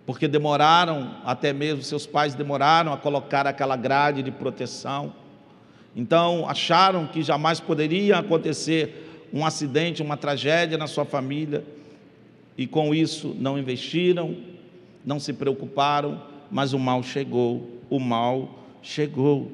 porque 0.04 0.28
demoraram, 0.28 1.16
até 1.25 1.50
mesmo 1.50 1.82
seus 1.82 2.04
pais 2.04 2.35
demoraram 2.35 2.92
a 2.92 2.99
colocar 2.99 3.47
aquela 3.47 3.75
grade 3.75 4.23
de 4.23 4.30
proteção. 4.30 5.14
Então, 5.97 6.47
acharam 6.47 7.06
que 7.06 7.23
jamais 7.23 7.59
poderia 7.59 8.18
acontecer 8.18 9.28
um 9.32 9.47
acidente, 9.47 10.02
uma 10.02 10.14
tragédia 10.14 10.76
na 10.76 10.87
sua 10.87 11.06
família, 11.06 11.64
e 12.54 12.66
com 12.66 12.94
isso 12.94 13.35
não 13.40 13.59
investiram, 13.59 14.37
não 15.06 15.18
se 15.18 15.32
preocuparam, 15.32 16.23
mas 16.50 16.75
o 16.75 16.78
mal 16.78 17.02
chegou, 17.02 17.80
o 17.88 17.99
mal 17.99 18.59
chegou. 18.82 19.50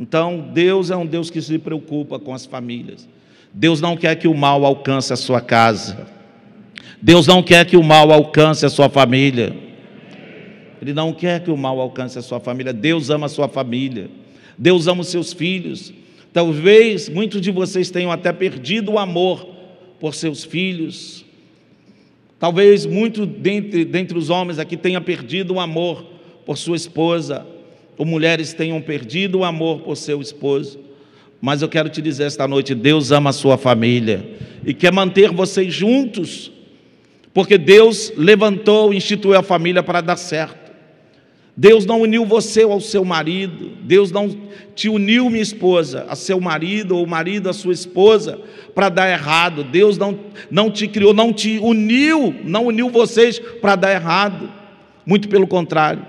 Então, 0.00 0.48
Deus 0.54 0.90
é 0.90 0.96
um 0.96 1.04
Deus 1.04 1.28
que 1.28 1.42
se 1.42 1.58
preocupa 1.58 2.18
com 2.18 2.32
as 2.32 2.46
famílias. 2.46 3.06
Deus 3.52 3.80
não 3.80 3.96
quer 3.96 4.14
que 4.16 4.28
o 4.28 4.34
mal 4.34 4.64
alcance 4.64 5.12
a 5.12 5.16
sua 5.16 5.40
casa. 5.40 6.06
Deus 7.02 7.26
não 7.26 7.42
quer 7.42 7.64
que 7.64 7.76
o 7.76 7.82
mal 7.82 8.12
alcance 8.12 8.64
a 8.64 8.68
sua 8.68 8.88
família. 8.88 9.56
Ele 10.80 10.92
não 10.92 11.12
quer 11.12 11.42
que 11.42 11.50
o 11.50 11.56
mal 11.56 11.80
alcance 11.80 12.18
a 12.18 12.22
sua 12.22 12.40
família. 12.40 12.72
Deus 12.72 13.10
ama 13.10 13.26
a 13.26 13.28
sua 13.28 13.48
família. 13.48 14.10
Deus 14.56 14.86
ama 14.86 15.00
os 15.00 15.08
seus 15.08 15.32
filhos. 15.32 15.92
Talvez 16.32 17.08
muitos 17.08 17.40
de 17.40 17.50
vocês 17.50 17.90
tenham 17.90 18.12
até 18.12 18.32
perdido 18.32 18.92
o 18.92 18.98
amor 18.98 19.46
por 19.98 20.14
seus 20.14 20.44
filhos. 20.44 21.24
Talvez 22.38 22.86
muito 22.86 23.26
dentre, 23.26 23.84
dentre 23.84 24.16
os 24.16 24.30
homens 24.30 24.58
aqui 24.58 24.76
tenha 24.76 25.00
perdido 25.00 25.54
o 25.54 25.60
amor 25.60 26.04
por 26.46 26.56
sua 26.56 26.76
esposa, 26.76 27.46
ou 27.98 28.06
mulheres 28.06 28.54
tenham 28.54 28.80
perdido 28.80 29.40
o 29.40 29.44
amor 29.44 29.80
por 29.80 29.96
seu 29.96 30.22
esposo. 30.22 30.78
Mas 31.40 31.62
eu 31.62 31.68
quero 31.68 31.88
te 31.88 32.02
dizer 32.02 32.24
esta 32.24 32.46
noite: 32.46 32.74
Deus 32.74 33.10
ama 33.10 33.30
a 33.30 33.32
sua 33.32 33.56
família 33.56 34.28
e 34.64 34.74
quer 34.74 34.92
manter 34.92 35.30
vocês 35.30 35.72
juntos, 35.72 36.52
porque 37.32 37.56
Deus 37.56 38.12
levantou, 38.16 38.92
instituiu 38.92 39.38
a 39.38 39.42
família 39.42 39.82
para 39.82 40.00
dar 40.00 40.16
certo. 40.16 40.70
Deus 41.56 41.84
não 41.84 42.00
uniu 42.00 42.24
você 42.24 42.62
ao 42.62 42.80
seu 42.80 43.04
marido, 43.04 43.72
Deus 43.82 44.10
não 44.10 44.34
te 44.74 44.88
uniu, 44.88 45.28
minha 45.28 45.42
esposa, 45.42 46.06
a 46.08 46.16
seu 46.16 46.40
marido, 46.40 46.96
ou 46.96 47.04
o 47.04 47.08
marido 47.08 47.50
a 47.50 47.52
sua 47.52 47.72
esposa, 47.72 48.38
para 48.74 48.88
dar 48.88 49.10
errado. 49.10 49.64
Deus 49.64 49.98
não, 49.98 50.18
não 50.50 50.70
te 50.70 50.88
criou, 50.88 51.12
não 51.12 51.32
te 51.32 51.58
uniu, 51.58 52.34
não 52.44 52.66
uniu 52.66 52.88
vocês 52.88 53.38
para 53.38 53.76
dar 53.76 53.92
errado. 53.92 54.50
Muito 55.04 55.28
pelo 55.28 55.46
contrário, 55.46 56.06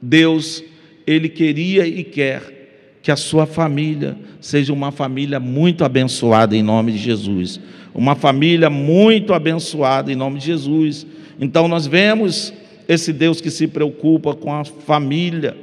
Deus, 0.00 0.62
Ele 1.06 1.28
queria 1.28 1.86
e 1.86 2.04
quer 2.04 2.98
que 3.02 3.10
a 3.10 3.16
sua 3.16 3.46
família 3.46 4.16
seja 4.42 4.72
uma 4.72 4.90
família 4.90 5.38
muito 5.38 5.84
abençoada 5.84 6.56
em 6.56 6.62
nome 6.62 6.90
de 6.92 6.98
Jesus. 6.98 7.60
Uma 7.94 8.16
família 8.16 8.68
muito 8.68 9.32
abençoada 9.32 10.12
em 10.12 10.16
nome 10.16 10.40
de 10.40 10.46
Jesus. 10.46 11.06
Então 11.40 11.68
nós 11.68 11.86
vemos 11.86 12.52
esse 12.88 13.12
Deus 13.12 13.40
que 13.40 13.50
se 13.50 13.68
preocupa 13.68 14.34
com 14.34 14.52
a 14.52 14.64
família. 14.64 15.56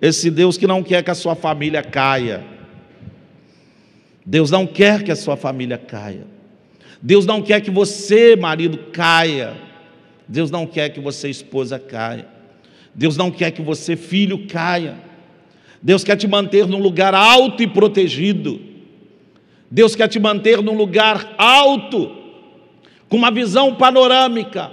Esse 0.00 0.30
Deus 0.30 0.56
que 0.56 0.66
não 0.66 0.80
quer 0.80 1.02
que 1.02 1.10
a 1.10 1.14
sua 1.14 1.34
família 1.34 1.82
caia. 1.82 2.44
Deus 4.24 4.48
não 4.48 4.64
quer 4.64 5.02
que 5.02 5.10
a 5.10 5.16
sua 5.16 5.36
família 5.36 5.76
caia. 5.76 6.24
Deus 7.02 7.26
não 7.26 7.42
quer 7.42 7.60
que 7.60 7.70
você, 7.70 8.36
marido, 8.36 8.78
caia. 8.92 9.54
Deus 10.28 10.52
não 10.52 10.66
quer 10.66 10.90
que 10.90 11.00
você, 11.00 11.28
esposa, 11.28 11.80
caia. 11.80 12.28
Deus 12.94 13.16
não 13.16 13.28
quer 13.28 13.50
que 13.50 13.60
você, 13.60 13.96
filho, 13.96 14.46
caia. 14.46 15.09
Deus 15.82 16.04
quer 16.04 16.16
te 16.16 16.28
manter 16.28 16.66
num 16.66 16.80
lugar 16.80 17.14
alto 17.14 17.62
e 17.62 17.66
protegido. 17.66 18.60
Deus 19.70 19.94
quer 19.94 20.08
te 20.08 20.18
manter 20.18 20.60
num 20.62 20.76
lugar 20.76 21.34
alto, 21.38 22.10
com 23.08 23.16
uma 23.16 23.30
visão 23.30 23.74
panorâmica, 23.76 24.70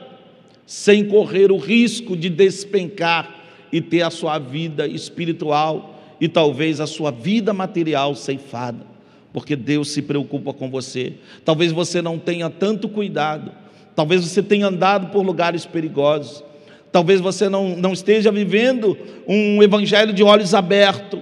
sem 0.65 1.05
correr 1.05 1.51
o 1.51 1.57
risco 1.57 2.17
de 2.17 2.29
despencar 2.29 3.35
e 3.71 3.79
ter 3.79 4.01
a 4.01 4.09
sua 4.09 4.39
vida 4.39 4.87
espiritual 4.87 5.95
e 6.19 6.27
talvez 6.27 6.79
a 6.79 6.87
sua 6.87 7.11
vida 7.11 7.53
material 7.53 8.15
ceifada, 8.15 8.85
porque 9.31 9.55
Deus 9.55 9.91
se 9.91 10.01
preocupa 10.01 10.51
com 10.51 10.69
você. 10.69 11.13
Talvez 11.45 11.71
você 11.71 12.01
não 12.01 12.17
tenha 12.17 12.49
tanto 12.49 12.89
cuidado, 12.89 13.51
talvez 13.95 14.27
você 14.27 14.41
tenha 14.41 14.67
andado 14.67 15.11
por 15.11 15.23
lugares 15.23 15.65
perigosos, 15.65 16.43
talvez 16.91 17.19
você 17.19 17.49
não, 17.49 17.75
não 17.75 17.93
esteja 17.93 18.31
vivendo 18.31 18.97
um 19.27 19.61
evangelho 19.61 20.13
de 20.13 20.23
olhos 20.23 20.53
abertos, 20.53 21.19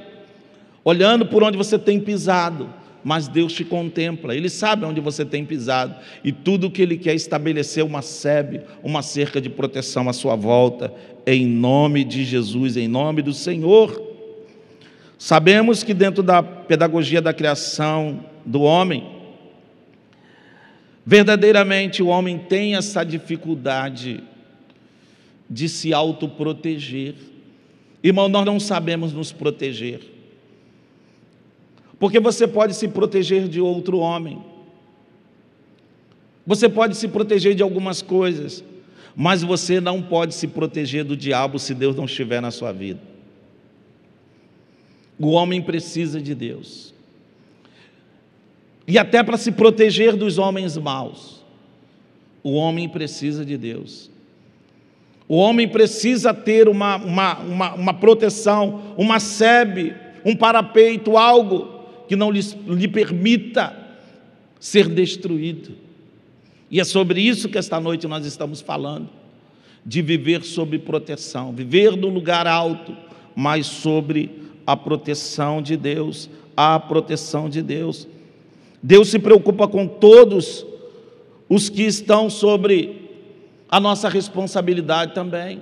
olhando 0.83 1.25
por 1.25 1.43
onde 1.43 1.57
você 1.57 1.77
tem 1.77 1.99
pisado 1.99 2.69
mas 3.05 3.27
Deus 3.27 3.53
te 3.53 3.63
contempla, 3.63 4.35
Ele 4.35 4.49
sabe 4.49 4.83
onde 4.83 4.99
você 4.99 5.23
tem 5.23 5.45
pisado, 5.45 5.93
e 6.23 6.31
tudo 6.31 6.71
que 6.71 6.81
Ele 6.81 6.97
quer 6.97 7.13
estabelecer 7.13 7.85
uma 7.85 8.01
sebe, 8.01 8.61
uma 8.81 9.03
cerca 9.03 9.39
de 9.39 9.47
proteção 9.47 10.09
à 10.09 10.13
sua 10.13 10.35
volta, 10.35 10.91
em 11.23 11.45
nome 11.45 12.03
de 12.03 12.25
Jesus, 12.25 12.75
em 12.75 12.87
nome 12.87 13.21
do 13.21 13.31
Senhor. 13.31 14.01
Sabemos 15.19 15.83
que 15.83 15.93
dentro 15.93 16.23
da 16.23 16.41
pedagogia 16.41 17.21
da 17.21 17.31
criação 17.31 18.25
do 18.43 18.63
homem, 18.63 19.07
verdadeiramente 21.05 22.01
o 22.01 22.07
homem 22.07 22.39
tem 22.39 22.75
essa 22.75 23.03
dificuldade 23.03 24.23
de 25.49 25.69
se 25.69 25.93
autoproteger. 25.93 27.15
Irmão, 28.03 28.27
nós 28.27 28.45
não 28.45 28.59
sabemos 28.59 29.13
nos 29.13 29.31
proteger. 29.31 30.01
Porque 31.99 32.19
você 32.19 32.47
pode 32.47 32.75
se 32.75 32.87
proteger 32.87 33.47
de 33.47 33.61
outro 33.61 33.99
homem. 33.99 34.41
Você 36.45 36.69
pode 36.69 36.95
se 36.95 37.07
proteger 37.07 37.55
de 37.55 37.63
algumas 37.63 38.01
coisas, 38.01 38.63
mas 39.15 39.41
você 39.41 39.79
não 39.79 40.01
pode 40.01 40.35
se 40.35 40.47
proteger 40.47 41.03
do 41.03 41.17
diabo 41.17 41.57
se 41.57 41.73
Deus 41.73 41.95
não 41.95 42.05
estiver 42.05 42.41
na 42.41 42.51
sua 42.51 42.71
vida. 42.71 42.99
O 45.17 45.31
homem 45.31 45.61
precisa 45.61 46.21
de 46.21 46.35
Deus. 46.35 46.93
E 48.87 48.99
até 48.99 49.23
para 49.23 49.37
se 49.37 49.51
proteger 49.51 50.15
dos 50.15 50.37
homens 50.37 50.77
maus, 50.77 51.43
o 52.43 52.53
homem 52.53 52.87
precisa 52.87 53.43
de 53.43 53.57
Deus. 53.57 54.11
O 55.27 55.37
homem 55.37 55.67
precisa 55.67 56.33
ter 56.33 56.67
uma, 56.67 56.97
uma, 56.97 57.39
uma, 57.39 57.73
uma 57.73 57.93
proteção, 57.93 58.93
uma 58.95 59.19
sebe, 59.19 59.93
um 60.23 60.35
parapeito, 60.35 61.17
algo 61.17 61.79
que 62.07 62.15
não 62.15 62.29
lhe, 62.29 62.41
lhe 62.67 62.87
permita 62.87 63.75
ser 64.59 64.87
destruído. 64.87 65.71
E 66.69 66.79
é 66.79 66.83
sobre 66.83 67.21
isso 67.21 67.49
que 67.49 67.57
esta 67.57 67.79
noite 67.79 68.07
nós 68.07 68.25
estamos 68.25 68.61
falando, 68.61 69.09
de 69.85 70.01
viver 70.01 70.43
sob 70.43 70.77
proteção, 70.79 71.53
viver 71.53 71.95
no 71.95 72.09
lugar 72.09 72.47
alto, 72.47 72.95
mas 73.35 73.65
sobre 73.65 74.43
a 74.65 74.75
proteção 74.75 75.61
de 75.61 75.77
Deus, 75.77 76.29
a 76.57 76.79
proteção 76.79 77.49
de 77.49 77.61
Deus. 77.61 78.07
Deus 78.81 79.09
se 79.09 79.19
preocupa 79.19 79.67
com 79.67 79.87
todos 79.87 80.65
os 81.47 81.69
que 81.69 81.83
estão 81.83 82.29
sobre 82.29 83.04
a 83.69 83.79
nossa 83.79 84.09
responsabilidade 84.09 85.13
também. 85.13 85.61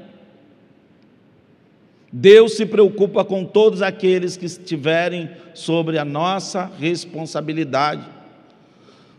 Deus 2.11 2.53
se 2.53 2.65
preocupa 2.65 3.25
com 3.25 3.43
todos 3.43 3.81
aqueles 3.81 4.37
que 4.37 4.45
estiverem 4.45 5.31
sobre 5.53 5.97
a 5.97 6.05
nossa 6.05 6.71
responsabilidade, 6.79 8.03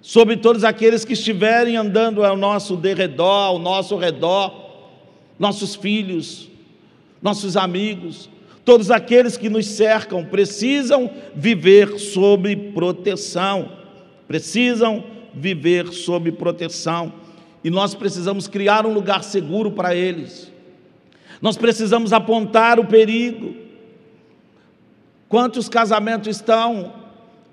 sobre 0.00 0.36
todos 0.36 0.62
aqueles 0.62 1.04
que 1.04 1.14
estiverem 1.14 1.76
andando 1.76 2.24
ao 2.24 2.36
nosso 2.36 2.76
derredor, 2.76 3.46
ao 3.46 3.58
nosso 3.58 3.96
redor, 3.96 4.64
nossos 5.38 5.74
filhos, 5.74 6.48
nossos 7.20 7.56
amigos, 7.56 8.30
todos 8.64 8.90
aqueles 8.90 9.36
que 9.36 9.48
nos 9.48 9.66
cercam 9.66 10.24
precisam 10.24 11.10
viver 11.34 11.98
sob 11.98 12.54
proteção, 12.72 13.72
precisam 14.28 15.02
viver 15.34 15.88
sob 15.88 16.30
proteção, 16.32 17.12
e 17.64 17.70
nós 17.70 17.94
precisamos 17.94 18.46
criar 18.46 18.84
um 18.84 18.92
lugar 18.92 19.24
seguro 19.24 19.72
para 19.72 19.94
eles. 19.94 20.52
Nós 21.40 21.56
precisamos 21.56 22.12
apontar 22.12 22.78
o 22.78 22.84
perigo. 22.84 23.56
Quantos 25.30 25.66
casamentos 25.66 26.28
estão 26.28 26.92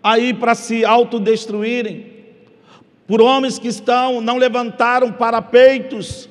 aí 0.04 0.34
para 0.34 0.54
se 0.54 0.84
autodestruírem? 0.84 2.12
Por 3.08 3.22
homens 3.22 3.58
que 3.58 3.70
estão, 3.70 4.20
não 4.20 4.38
levantaram 4.38 5.14
parapeitos, 5.14 6.30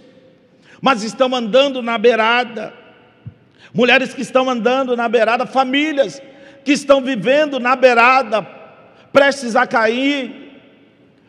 mas 0.81 1.03
estão 1.03 1.35
andando 1.35 1.81
na 1.81 1.97
beirada. 1.97 2.75
Mulheres 3.73 4.13
que 4.13 4.23
estão 4.23 4.49
andando 4.51 4.95
na 4.95 5.09
beirada, 5.09 5.47
famílias 5.47 6.21
que 6.65 6.73
estão 6.73 7.01
vivendo 7.01 7.59
na 7.59 7.75
beirada, 7.75 8.43
prestes 9.11 9.57
a 9.57 9.67
cair, 9.67 10.61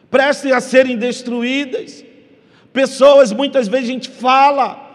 prestes 0.10 0.52
a 0.52 0.60
serem 0.60 0.98
destruídas. 0.98 2.11
Pessoas, 2.74 3.32
muitas 3.32 3.68
vezes 3.68 3.90
a 3.90 3.92
gente 3.94 4.10
fala, 4.10 4.92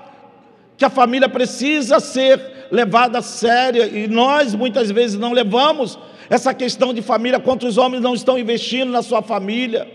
que 0.76 0.84
a 0.84 0.90
família 0.90 1.28
precisa 1.28 1.98
ser 2.00 2.68
levada 2.70 3.18
a 3.18 3.22
séria 3.22 3.86
e 3.86 4.06
nós 4.06 4.54
muitas 4.54 4.90
vezes 4.90 5.18
não 5.18 5.32
levamos 5.32 5.98
essa 6.28 6.52
questão 6.52 6.92
de 6.92 7.00
família. 7.00 7.40
Quantos 7.40 7.78
homens 7.78 8.02
não 8.02 8.14
estão 8.14 8.38
investindo 8.38 8.90
na 8.90 9.02
sua 9.02 9.22
família? 9.22 9.88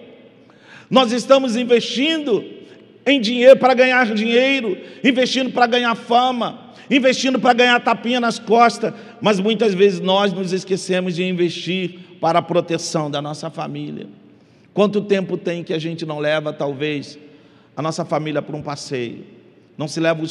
Nós 0.90 1.12
estamos 1.12 1.56
investindo 1.56 2.44
em 3.06 3.20
dinheiro 3.20 3.58
para 3.60 3.74
ganhar 3.74 4.06
dinheiro, 4.14 4.78
investindo 5.04 5.52
para 5.52 5.66
ganhar 5.68 5.96
fama, 5.96 6.72
investindo 6.90 7.40
para 7.40 7.54
ganhar 7.54 7.80
tapinha 7.80 8.20
nas 8.20 8.40
costas, 8.40 8.94
mas 9.22 9.40
muitas 9.40 9.74
vezes 9.74 10.00
nós 10.00 10.34
nos 10.34 10.52
esquecemos 10.52 11.16
de 11.16 11.24
investir 11.24 12.00
para 12.20 12.40
a 12.40 12.42
proteção 12.42 13.10
da 13.10 13.22
nossa 13.22 13.50
família. 13.50 14.08
Quanto 14.74 15.02
tempo 15.02 15.38
tem 15.38 15.64
que 15.64 15.74
a 15.74 15.80
gente 15.80 16.06
não 16.06 16.20
leva, 16.20 16.54
talvez, 16.54 17.18
a 17.76 17.82
nossa 17.82 18.06
família 18.06 18.42
para 18.42 18.56
um 18.56 18.62
passeio? 18.62 19.42
não 19.82 19.88
se 19.88 20.00
leva 20.00 20.22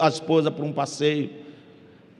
a 0.00 0.08
esposa 0.08 0.50
para 0.52 0.64
um 0.64 0.72
passeio. 0.72 1.30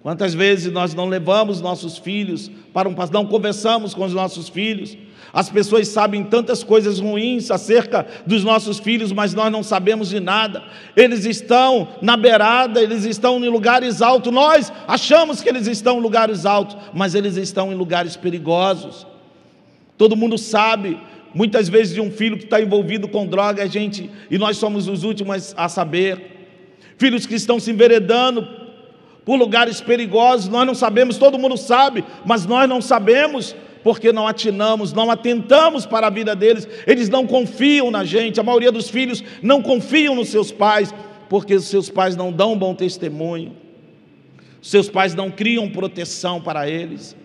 Quantas 0.02 0.34
vezes 0.34 0.72
nós 0.72 0.92
não 0.92 1.06
levamos 1.06 1.60
nossos 1.60 1.98
filhos 1.98 2.50
para 2.72 2.88
um 2.88 2.94
passeio, 2.94 3.14
não 3.14 3.26
conversamos 3.26 3.94
com 3.94 4.04
os 4.04 4.12
nossos 4.12 4.48
filhos. 4.48 4.98
As 5.32 5.48
pessoas 5.48 5.86
sabem 5.86 6.24
tantas 6.24 6.64
coisas 6.64 6.98
ruins 6.98 7.48
acerca 7.50 8.04
dos 8.26 8.42
nossos 8.42 8.80
filhos, 8.80 9.12
mas 9.12 9.34
nós 9.34 9.52
não 9.52 9.62
sabemos 9.62 10.08
de 10.08 10.18
nada. 10.18 10.64
Eles 10.96 11.24
estão 11.24 11.86
na 12.02 12.16
beirada, 12.16 12.82
eles 12.82 13.04
estão 13.04 13.38
em 13.44 13.48
lugares 13.48 14.02
altos. 14.02 14.32
Nós 14.32 14.72
achamos 14.88 15.40
que 15.40 15.48
eles 15.48 15.68
estão 15.68 15.98
em 15.98 16.02
lugares 16.02 16.44
altos, 16.44 16.76
mas 16.92 17.14
eles 17.14 17.36
estão 17.36 17.70
em 17.70 17.76
lugares 17.76 18.16
perigosos. 18.16 19.06
Todo 19.96 20.16
mundo 20.16 20.36
sabe, 20.36 20.98
muitas 21.34 21.68
vezes, 21.68 21.94
de 21.94 22.00
um 22.00 22.10
filho 22.10 22.36
que 22.36 22.44
está 22.44 22.60
envolvido 22.60 23.08
com 23.08 23.26
droga, 23.26 23.62
a 23.62 23.66
gente, 23.66 24.10
e 24.30 24.38
nós 24.38 24.56
somos 24.56 24.88
os 24.88 25.04
últimos 25.04 25.54
a 25.56 25.68
saber. 25.68 26.38
Filhos 26.98 27.26
que 27.26 27.34
estão 27.34 27.58
se 27.58 27.70
enveredando 27.70 28.46
por 29.24 29.36
lugares 29.36 29.80
perigosos, 29.80 30.48
nós 30.48 30.66
não 30.66 30.74
sabemos, 30.74 31.16
todo 31.16 31.38
mundo 31.38 31.56
sabe, 31.56 32.04
mas 32.24 32.46
nós 32.46 32.68
não 32.68 32.80
sabemos 32.80 33.54
porque 33.82 34.12
não 34.12 34.26
atinamos, 34.26 34.92
não 34.92 35.10
atentamos 35.10 35.86
para 35.86 36.06
a 36.06 36.10
vida 36.10 36.36
deles, 36.36 36.68
eles 36.86 37.08
não 37.08 37.26
confiam 37.26 37.90
na 37.90 38.04
gente, 38.04 38.38
a 38.38 38.42
maioria 38.42 38.70
dos 38.70 38.90
filhos 38.90 39.24
não 39.42 39.62
confiam 39.62 40.14
nos 40.14 40.28
seus 40.28 40.52
pais, 40.52 40.94
porque 41.28 41.54
os 41.54 41.64
seus 41.64 41.88
pais 41.88 42.16
não 42.16 42.32
dão 42.32 42.58
bom 42.58 42.74
testemunho, 42.74 43.56
seus 44.60 44.88
pais 44.88 45.14
não 45.14 45.30
criam 45.30 45.68
proteção 45.70 46.40
para 46.40 46.68
eles, 46.68 47.16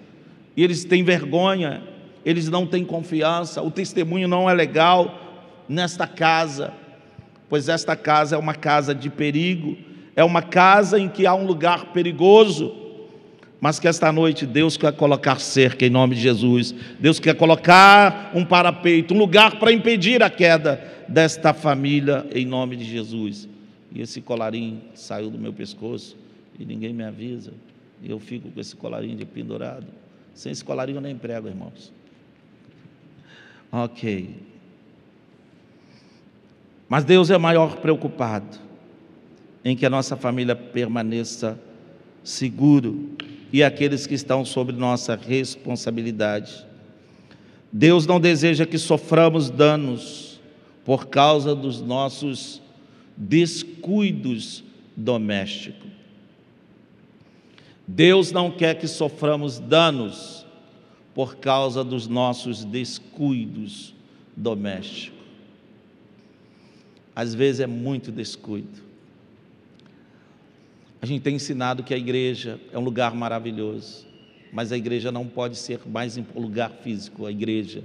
e 0.56 0.64
eles 0.64 0.86
têm 0.86 1.04
vergonha, 1.04 1.84
eles 2.26 2.50
não 2.50 2.66
têm 2.66 2.84
confiança, 2.84 3.62
o 3.62 3.70
testemunho 3.70 4.28
não 4.28 4.50
é 4.50 4.54
legal 4.54 5.22
nesta 5.70 6.08
casa 6.08 6.74
pois 7.50 7.70
esta 7.70 7.96
casa 7.96 8.36
é 8.36 8.40
uma 8.40 8.54
casa 8.54 8.94
de 8.94 9.10
perigo, 9.10 9.78
é 10.16 10.24
uma 10.24 10.42
casa 10.42 11.00
em 11.00 11.08
que 11.08 11.26
há 11.26 11.34
um 11.34 11.46
lugar 11.46 11.94
perigoso, 11.94 12.74
mas 13.60 13.80
que 13.80 13.88
esta 13.88 14.12
noite 14.12 14.46
Deus 14.46 14.78
quer 14.78 14.94
colocar 14.94 15.40
cerca 15.40 15.86
em 15.86 15.90
nome 15.90 16.16
de 16.16 16.22
Jesus, 16.22 16.74
Deus 17.00 17.20
quer 17.20 17.36
colocar 17.36 18.32
um 18.34 18.44
parapeito, 18.44 19.14
um 19.14 19.18
lugar 19.18 19.60
para 19.60 19.72
impedir 19.72 20.22
a 20.22 20.30
queda 20.30 20.82
desta 21.08 21.54
família 21.54 22.26
em 22.34 22.46
nome 22.46 22.76
de 22.76 22.84
Jesus. 22.84 23.48
E 23.92 24.02
esse 24.02 24.20
colarinho 24.20 24.82
saiu 24.94 25.30
do 25.30 25.38
meu 25.38 25.54
pescoço 25.54 26.18
e 26.60 26.66
ninguém 26.66 26.94
me 26.94 27.04
avisa. 27.04 27.54
E 28.04 28.12
eu 28.12 28.20
fico 28.20 28.52
com 28.52 28.60
esse 28.60 28.76
colarinho 28.76 29.16
de 29.16 29.26
pendurado. 29.26 29.86
Sem 30.34 30.52
esse 30.52 30.64
colarinho 30.64 30.98
eu 30.98 31.02
nem 31.02 31.16
prego, 31.16 31.48
irmãos. 31.48 31.94
Ok. 33.78 34.30
Mas 36.88 37.04
Deus 37.04 37.30
é 37.30 37.38
maior 37.38 37.76
preocupado 37.76 38.58
em 39.66 39.76
que 39.76 39.86
a 39.86 39.90
nossa 39.90 40.16
família 40.16 40.56
permaneça 40.56 41.60
seguro 42.24 43.18
e 43.52 43.62
aqueles 43.62 44.08
que 44.08 44.14
estão 44.14 44.46
sob 44.46 44.72
nossa 44.72 45.14
responsabilidade. 45.14 46.66
Deus 47.70 48.08
não 48.08 48.18
deseja 48.18 48.66
que 48.66 48.78
soframos 48.78 49.50
danos 49.50 50.40
por 50.86 51.08
causa 51.08 51.54
dos 51.54 51.82
nossos 51.82 52.62
descuidos 53.18 54.64
domésticos. 54.96 55.90
Deus 57.86 58.32
não 58.32 58.50
quer 58.50 58.76
que 58.76 58.88
soframos 58.88 59.60
danos 59.60 60.35
por 61.16 61.38
causa 61.38 61.82
dos 61.82 62.08
nossos 62.08 62.66
descuidos 62.66 63.96
domésticos. 64.36 65.16
Às 67.16 67.34
vezes 67.34 67.62
é 67.62 67.68
muito 67.68 68.12
descuido. 68.12 68.84
A 71.02 71.06
gente 71.06 71.22
tem 71.22 71.36
ensinado 71.36 71.84
que 71.84 71.94
a 71.94 71.98
igreja 71.98 72.60
é 72.74 72.78
um 72.78 72.84
lugar 72.84 73.16
maravilhoso, 73.16 74.06
mas 74.52 74.74
a 74.74 74.78
igreja 74.78 75.10
não 75.10 75.26
pode 75.26 75.56
ser 75.56 75.80
mais 75.88 76.18
um 76.18 76.26
lugar 76.36 76.70
físico, 76.82 77.26
a 77.26 77.32
igreja 77.32 77.82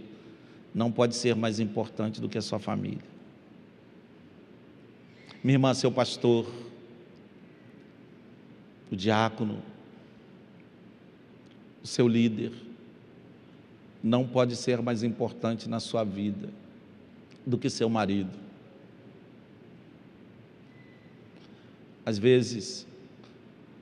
não 0.74 0.90
pode 0.90 1.14
ser 1.14 1.36
mais 1.36 1.60
importante 1.60 2.20
do 2.20 2.28
que 2.28 2.36
a 2.36 2.42
sua 2.42 2.58
família. 2.58 3.04
Minha 5.44 5.54
irmã, 5.54 5.72
seu 5.72 5.92
pastor, 5.92 6.52
o 8.90 8.96
diácono, 8.96 9.62
o 11.82 11.86
seu 11.86 12.08
líder, 12.08 12.69
não 14.02 14.26
pode 14.26 14.56
ser 14.56 14.80
mais 14.80 15.02
importante 15.02 15.68
na 15.68 15.78
sua 15.78 16.04
vida 16.04 16.48
do 17.46 17.58
que 17.58 17.68
seu 17.68 17.88
marido. 17.88 18.30
Às 22.04 22.18
vezes, 22.18 22.86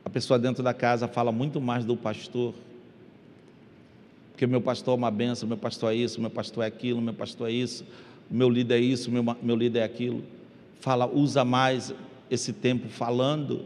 a 0.05 0.11
pessoa 0.11 0.39
dentro 0.39 0.63
da 0.63 0.75
casa 0.75 1.07
fala 1.07 1.31
muito 1.31 1.61
mais 1.61 1.85
do 1.85 1.97
pastor, 1.97 2.55
porque 4.33 4.47
meu 4.47 4.61
pastor 4.61 4.95
é 4.95 4.97
uma 4.97 5.11
benção, 5.11 5.49
meu 5.49 5.57
pastor 5.57 5.93
é 5.93 5.97
isso, 5.97 6.21
meu 6.21 6.31
pastor 6.31 6.65
é 6.65 6.67
aquilo, 6.67 7.01
meu 7.01 7.15
pastor 7.15 7.49
é 7.49 7.53
isso, 7.53 7.85
meu 8.31 8.51
líder 8.51 8.77
é 8.77 8.81
isso, 8.81 9.11
meu, 9.11 9.25
meu 9.43 9.57
líder 9.57 9.81
é 9.81 9.85
aquilo. 9.85 10.23
Fala, 10.81 11.07
usa 11.07 11.45
mais 11.45 11.95
esse 12.31 12.53
tempo 12.53 12.89
falando 12.89 13.65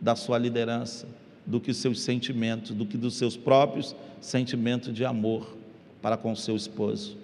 da 0.00 0.16
sua 0.16 0.38
liderança 0.38 1.06
do 1.46 1.60
que 1.60 1.70
os 1.70 1.76
seus 1.76 2.00
sentimentos, 2.00 2.72
do 2.72 2.86
que 2.86 2.96
dos 2.96 3.14
seus 3.14 3.36
próprios 3.36 3.94
sentimentos 4.20 4.92
de 4.92 5.04
amor 5.04 5.54
para 6.04 6.18
com 6.18 6.36
seu 6.36 6.54
esposo. 6.54 7.16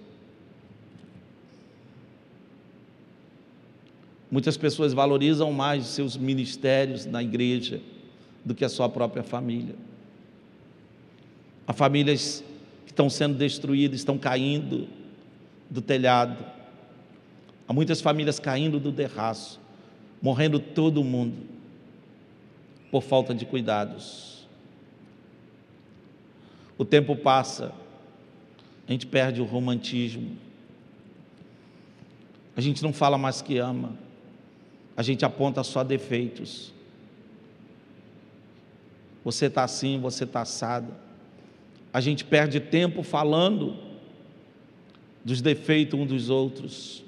Muitas 4.31 4.57
pessoas 4.57 4.91
valorizam 4.91 5.53
mais 5.53 5.85
seus 5.85 6.17
ministérios 6.17 7.05
na 7.05 7.21
igreja 7.21 7.79
do 8.43 8.55
que 8.55 8.65
a 8.65 8.69
sua 8.69 8.89
própria 8.89 9.21
família. 9.21 9.75
Há 11.67 11.73
famílias 11.73 12.43
que 12.87 12.91
estão 12.91 13.07
sendo 13.07 13.37
destruídas, 13.37 13.99
estão 13.99 14.17
caindo 14.17 14.87
do 15.69 15.79
telhado. 15.79 16.43
Há 17.67 17.73
muitas 17.73 18.01
famílias 18.01 18.39
caindo 18.39 18.79
do 18.79 18.91
terraço, 18.91 19.61
morrendo 20.19 20.59
todo 20.59 21.03
mundo 21.03 21.37
por 22.89 23.03
falta 23.03 23.31
de 23.35 23.45
cuidados. 23.45 24.47
O 26.79 26.83
tempo 26.83 27.15
passa, 27.15 27.79
a 28.87 28.91
gente 28.91 29.05
perde 29.05 29.41
o 29.41 29.45
romantismo, 29.45 30.37
a 32.55 32.61
gente 32.61 32.83
não 32.83 32.91
fala 32.91 33.17
mais 33.17 33.41
que 33.41 33.57
ama, 33.57 33.93
a 34.95 35.03
gente 35.03 35.23
aponta 35.23 35.63
só 35.63 35.83
defeitos. 35.83 36.73
Você 39.23 39.45
está 39.45 39.63
assim, 39.63 39.99
você 39.99 40.23
está 40.23 40.41
assado. 40.41 40.93
A 41.93 42.01
gente 42.01 42.25
perde 42.25 42.59
tempo 42.59 43.03
falando 43.03 43.77
dos 45.23 45.41
defeitos 45.41 45.99
uns 45.99 46.07
dos 46.07 46.29
outros. 46.29 47.03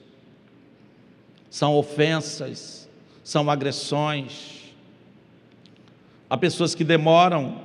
São 1.49 1.75
ofensas, 1.75 2.89
são 3.23 3.49
agressões. 3.49 4.73
Há 6.29 6.38
pessoas 6.38 6.73
que 6.73 6.83
demoram, 6.83 7.62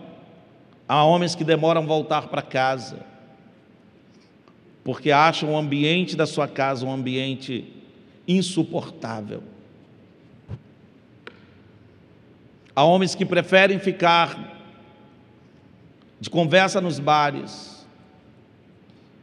há 0.86 1.04
homens 1.04 1.34
que 1.34 1.44
demoram 1.44 1.86
voltar 1.86 2.28
para 2.28 2.42
casa, 2.42 3.04
porque 4.88 5.10
acham 5.10 5.52
o 5.52 5.56
ambiente 5.58 6.16
da 6.16 6.24
sua 6.24 6.48
casa 6.48 6.86
um 6.86 6.90
ambiente 6.90 7.70
insuportável. 8.26 9.42
Há 12.74 12.82
homens 12.84 13.14
que 13.14 13.26
preferem 13.26 13.78
ficar 13.78 14.50
de 16.18 16.30
conversa 16.30 16.80
nos 16.80 16.98
bares, 16.98 17.86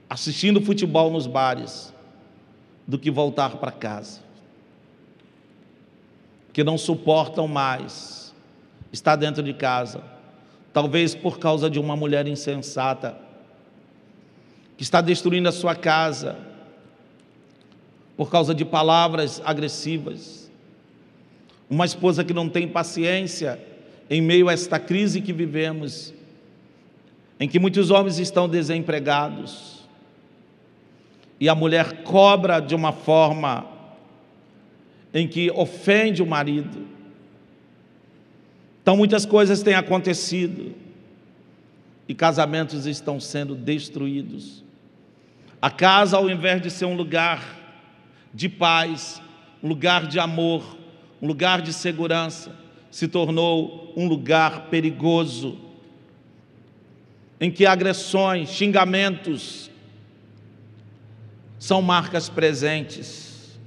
assistindo 0.08 0.62
futebol 0.62 1.10
nos 1.10 1.26
bares, 1.26 1.92
do 2.86 3.00
que 3.00 3.10
voltar 3.10 3.58
para 3.58 3.72
casa. 3.72 4.22
Que 6.54 6.64
não 6.64 6.78
suportam 6.78 7.48
mais 7.48 8.36
estar 8.94 9.16
dentro 9.16 9.42
de 9.42 9.56
casa, 9.56 10.04
talvez 10.72 11.16
por 11.16 11.40
causa 11.40 11.72
de 11.72 11.80
uma 11.80 11.96
mulher 11.96 12.28
insensata, 12.28 13.25
que 14.78 14.84
está 14.84 15.02
destruindo 15.02 15.50
a 15.50 15.52
sua 15.52 15.76
casa, 15.76 16.38
por 18.18 18.30
causa 18.30 18.54
de 18.54 18.64
palavras 18.64 19.42
agressivas 19.44 20.46
uma 21.70 21.86
esposa 21.86 22.24
que 22.24 22.34
não 22.34 22.48
tem 22.48 22.68
paciência 22.68 23.60
em 24.10 24.22
meio 24.22 24.50
a 24.50 24.54
esta 24.54 24.80
crise 24.80 25.22
que 25.22 25.34
vivemos, 25.34 26.14
em 27.40 27.48
que 27.48 27.60
muitos 27.60 27.90
homens 27.90 28.20
estão 28.20 28.48
desempregados, 28.48 29.84
e 31.40 31.50
a 31.50 31.56
mulher 31.56 32.04
cobra 32.04 32.60
de 32.60 32.74
uma 32.74 32.94
forma 32.94 33.66
em 35.14 35.28
que 35.28 35.52
ofende 35.52 36.22
o 36.22 36.26
marido. 36.26 36.88
Então, 38.82 38.96
muitas 38.96 39.26
coisas 39.26 39.62
têm 39.62 39.74
acontecido 39.74 40.74
e 42.08 42.14
casamentos 42.14 42.86
estão 42.86 43.20
sendo 43.20 43.56
destruídos. 43.56 44.64
A 45.66 45.72
casa, 45.72 46.18
ao 46.18 46.30
invés 46.30 46.62
de 46.62 46.70
ser 46.70 46.86
um 46.86 46.96
lugar 46.96 47.44
de 48.32 48.48
paz, 48.48 49.20
um 49.64 49.68
lugar 49.68 50.06
de 50.06 50.20
amor, 50.20 50.78
um 51.20 51.26
lugar 51.26 51.60
de 51.60 51.74
segurança, 51.74 52.56
se 52.92 53.08
tornou 53.08 53.92
um 53.98 54.08
lugar 54.08 54.68
perigoso, 54.68 55.58
em 57.42 57.50
que 57.50 57.66
agressões, 57.66 58.50
xingamentos 58.50 59.72
são 61.58 61.82
marcas 61.82 62.30
presentes. 62.30 63.58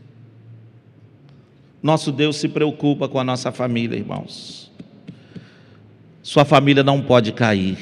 Nosso 1.83 2.13
Deus 2.13 2.37
se 2.37 2.49
preocupa 2.49 3.09
com 3.09 3.19
a 3.19 3.25
nossa 3.25 3.51
família, 3.51 3.97
irmãos. 3.97 4.71
Sua 6.23 6.45
família 6.45 6.85
não 6.85 7.03
pode 7.03 7.33
cair. 7.33 7.77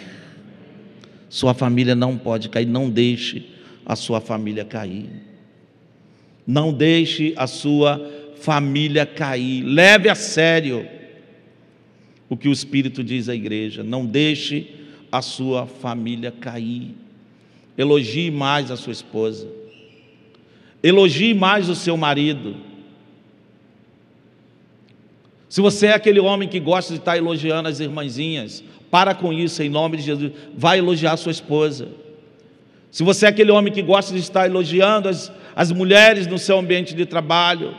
Sua 1.28 1.52
família 1.52 1.94
não 1.94 2.16
pode 2.16 2.48
cair. 2.48 2.64
Não 2.64 2.88
deixe 2.88 3.55
a 3.86 3.94
sua 3.94 4.20
família 4.20 4.64
cair. 4.64 5.08
Não 6.44 6.72
deixe 6.72 7.32
a 7.36 7.46
sua 7.46 8.04
família 8.40 9.06
cair. 9.06 9.62
Leve 9.62 10.08
a 10.08 10.14
sério 10.14 10.86
o 12.28 12.36
que 12.36 12.48
o 12.48 12.52
Espírito 12.52 13.04
diz 13.04 13.28
à 13.28 13.34
igreja. 13.34 13.84
Não 13.84 14.04
deixe 14.04 14.74
a 15.10 15.22
sua 15.22 15.66
família 15.66 16.32
cair. 16.32 16.94
Elogie 17.78 18.30
mais 18.30 18.70
a 18.70 18.76
sua 18.76 18.92
esposa. 18.92 19.48
Elogie 20.82 21.32
mais 21.32 21.68
o 21.68 21.74
seu 21.74 21.96
marido. 21.96 22.56
Se 25.48 25.60
você 25.60 25.86
é 25.86 25.94
aquele 25.94 26.20
homem 26.20 26.48
que 26.48 26.58
gosta 26.58 26.92
de 26.92 26.98
estar 26.98 27.16
elogiando 27.16 27.68
as 27.68 27.80
irmãzinhas, 27.80 28.64
para 28.90 29.14
com 29.14 29.32
isso 29.32 29.62
em 29.62 29.68
nome 29.68 29.96
de 29.96 30.02
Jesus. 30.02 30.32
Vai 30.56 30.78
elogiar 30.78 31.12
a 31.12 31.16
sua 31.16 31.32
esposa. 31.32 31.88
Se 32.96 33.02
você 33.02 33.26
é 33.26 33.28
aquele 33.28 33.50
homem 33.50 33.70
que 33.70 33.82
gosta 33.82 34.14
de 34.14 34.20
estar 34.20 34.46
elogiando 34.46 35.10
as, 35.10 35.30
as 35.54 35.70
mulheres 35.70 36.26
no 36.26 36.38
seu 36.38 36.58
ambiente 36.58 36.94
de 36.94 37.04
trabalho, 37.04 37.76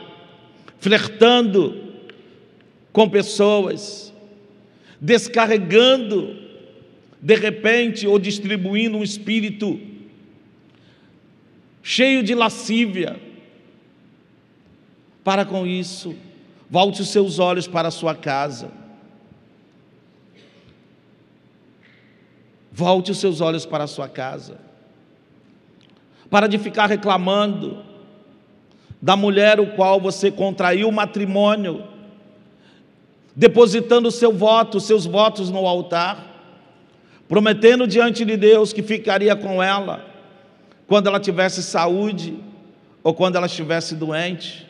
flertando 0.78 1.92
com 2.92 3.10
pessoas, 3.10 4.14
descarregando, 5.00 6.36
de 7.20 7.34
repente, 7.34 8.06
ou 8.06 8.16
distribuindo 8.16 8.96
um 8.96 9.02
espírito 9.02 9.80
cheio 11.82 12.22
de 12.22 12.32
lascívia. 12.32 13.20
Para 15.24 15.44
com 15.44 15.66
isso, 15.66 16.14
volte 16.70 17.02
os 17.02 17.08
seus 17.08 17.40
olhos 17.40 17.66
para 17.66 17.88
a 17.88 17.90
sua 17.90 18.14
casa. 18.14 18.70
Volte 22.70 23.10
os 23.10 23.18
seus 23.18 23.40
olhos 23.40 23.66
para 23.66 23.82
a 23.82 23.88
sua 23.88 24.08
casa. 24.08 24.67
Para 26.30 26.46
de 26.46 26.58
ficar 26.58 26.86
reclamando 26.86 27.78
da 29.00 29.16
mulher 29.16 29.60
o 29.60 29.68
qual 29.68 30.00
você 30.00 30.30
contraiu 30.30 30.88
o 30.88 30.92
matrimônio, 30.92 31.84
depositando 33.34 34.10
seu 34.10 34.32
voto, 34.32 34.80
seus 34.80 35.06
votos 35.06 35.50
no 35.50 35.66
altar, 35.66 36.26
prometendo 37.28 37.86
diante 37.86 38.24
de 38.24 38.36
Deus 38.36 38.72
que 38.72 38.82
ficaria 38.82 39.36
com 39.36 39.62
ela 39.62 40.04
quando 40.86 41.06
ela 41.06 41.20
tivesse 41.20 41.62
saúde 41.62 42.38
ou 43.02 43.14
quando 43.14 43.36
ela 43.36 43.46
estivesse 43.46 43.94
doente. 43.94 44.66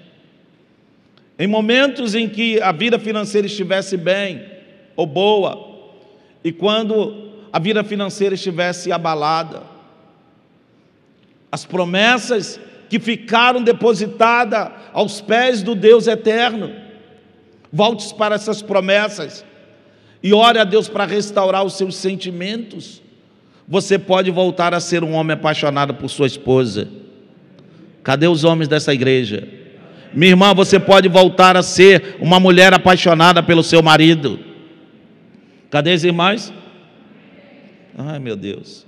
Em 1.38 1.46
momentos 1.46 2.14
em 2.14 2.28
que 2.28 2.60
a 2.60 2.72
vida 2.72 2.98
financeira 2.98 3.46
estivesse 3.46 3.96
bem 3.96 4.44
ou 4.96 5.06
boa, 5.06 5.66
e 6.42 6.52
quando 6.52 7.30
a 7.52 7.58
vida 7.58 7.84
financeira 7.84 8.34
estivesse 8.34 8.90
abalada, 8.90 9.62
as 11.50 11.64
promessas 11.64 12.60
que 12.88 12.98
ficaram 12.98 13.62
depositadas 13.62 14.70
aos 14.92 15.20
pés 15.20 15.62
do 15.62 15.74
Deus 15.74 16.06
eterno. 16.06 16.72
Volte 17.72 18.14
para 18.14 18.34
essas 18.34 18.62
promessas 18.62 19.44
e 20.22 20.32
ore 20.32 20.58
a 20.58 20.64
Deus 20.64 20.88
para 20.88 21.04
restaurar 21.04 21.64
os 21.64 21.74
seus 21.74 21.96
sentimentos. 21.96 23.02
Você 23.66 23.98
pode 23.98 24.30
voltar 24.30 24.72
a 24.72 24.80
ser 24.80 25.04
um 25.04 25.12
homem 25.12 25.34
apaixonado 25.34 25.94
por 25.94 26.08
sua 26.08 26.26
esposa. 26.26 26.88
Cadê 28.02 28.26
os 28.26 28.42
homens 28.42 28.68
dessa 28.68 28.94
igreja? 28.94 29.46
Minha 30.14 30.30
irmã, 30.30 30.54
você 30.54 30.80
pode 30.80 31.08
voltar 31.08 31.56
a 31.56 31.62
ser 31.62 32.16
uma 32.18 32.40
mulher 32.40 32.72
apaixonada 32.72 33.42
pelo 33.42 33.62
seu 33.62 33.82
marido. 33.82 34.40
Cadê 35.70 35.92
as 35.92 36.02
irmãs? 36.02 36.50
Ai, 37.96 38.18
meu 38.18 38.34
Deus. 38.34 38.87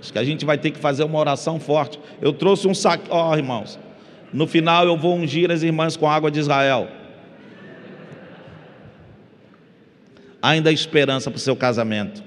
Acho 0.00 0.12
que 0.12 0.18
a 0.18 0.24
gente 0.24 0.44
vai 0.44 0.58
ter 0.58 0.70
que 0.70 0.78
fazer 0.78 1.04
uma 1.04 1.18
oração 1.18 1.58
forte. 1.58 1.98
Eu 2.20 2.32
trouxe 2.32 2.68
um 2.68 2.74
saco, 2.74 3.06
ó, 3.10 3.30
oh, 3.30 3.36
irmãos. 3.36 3.78
No 4.32 4.46
final 4.46 4.86
eu 4.86 4.96
vou 4.96 5.14
ungir 5.16 5.50
as 5.50 5.62
irmãs 5.62 5.96
com 5.96 6.08
água 6.08 6.30
de 6.30 6.40
Israel. 6.40 6.88
Ainda 10.42 10.70
há 10.70 10.72
esperança 10.72 11.30
para 11.30 11.38
o 11.38 11.40
seu 11.40 11.56
casamento. 11.56 12.22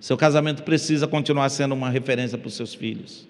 Seu 0.00 0.16
casamento 0.16 0.62
precisa 0.62 1.06
continuar 1.06 1.48
sendo 1.48 1.74
uma 1.74 1.90
referência 1.90 2.38
para 2.38 2.48
os 2.48 2.54
seus 2.54 2.74
filhos. 2.74 3.26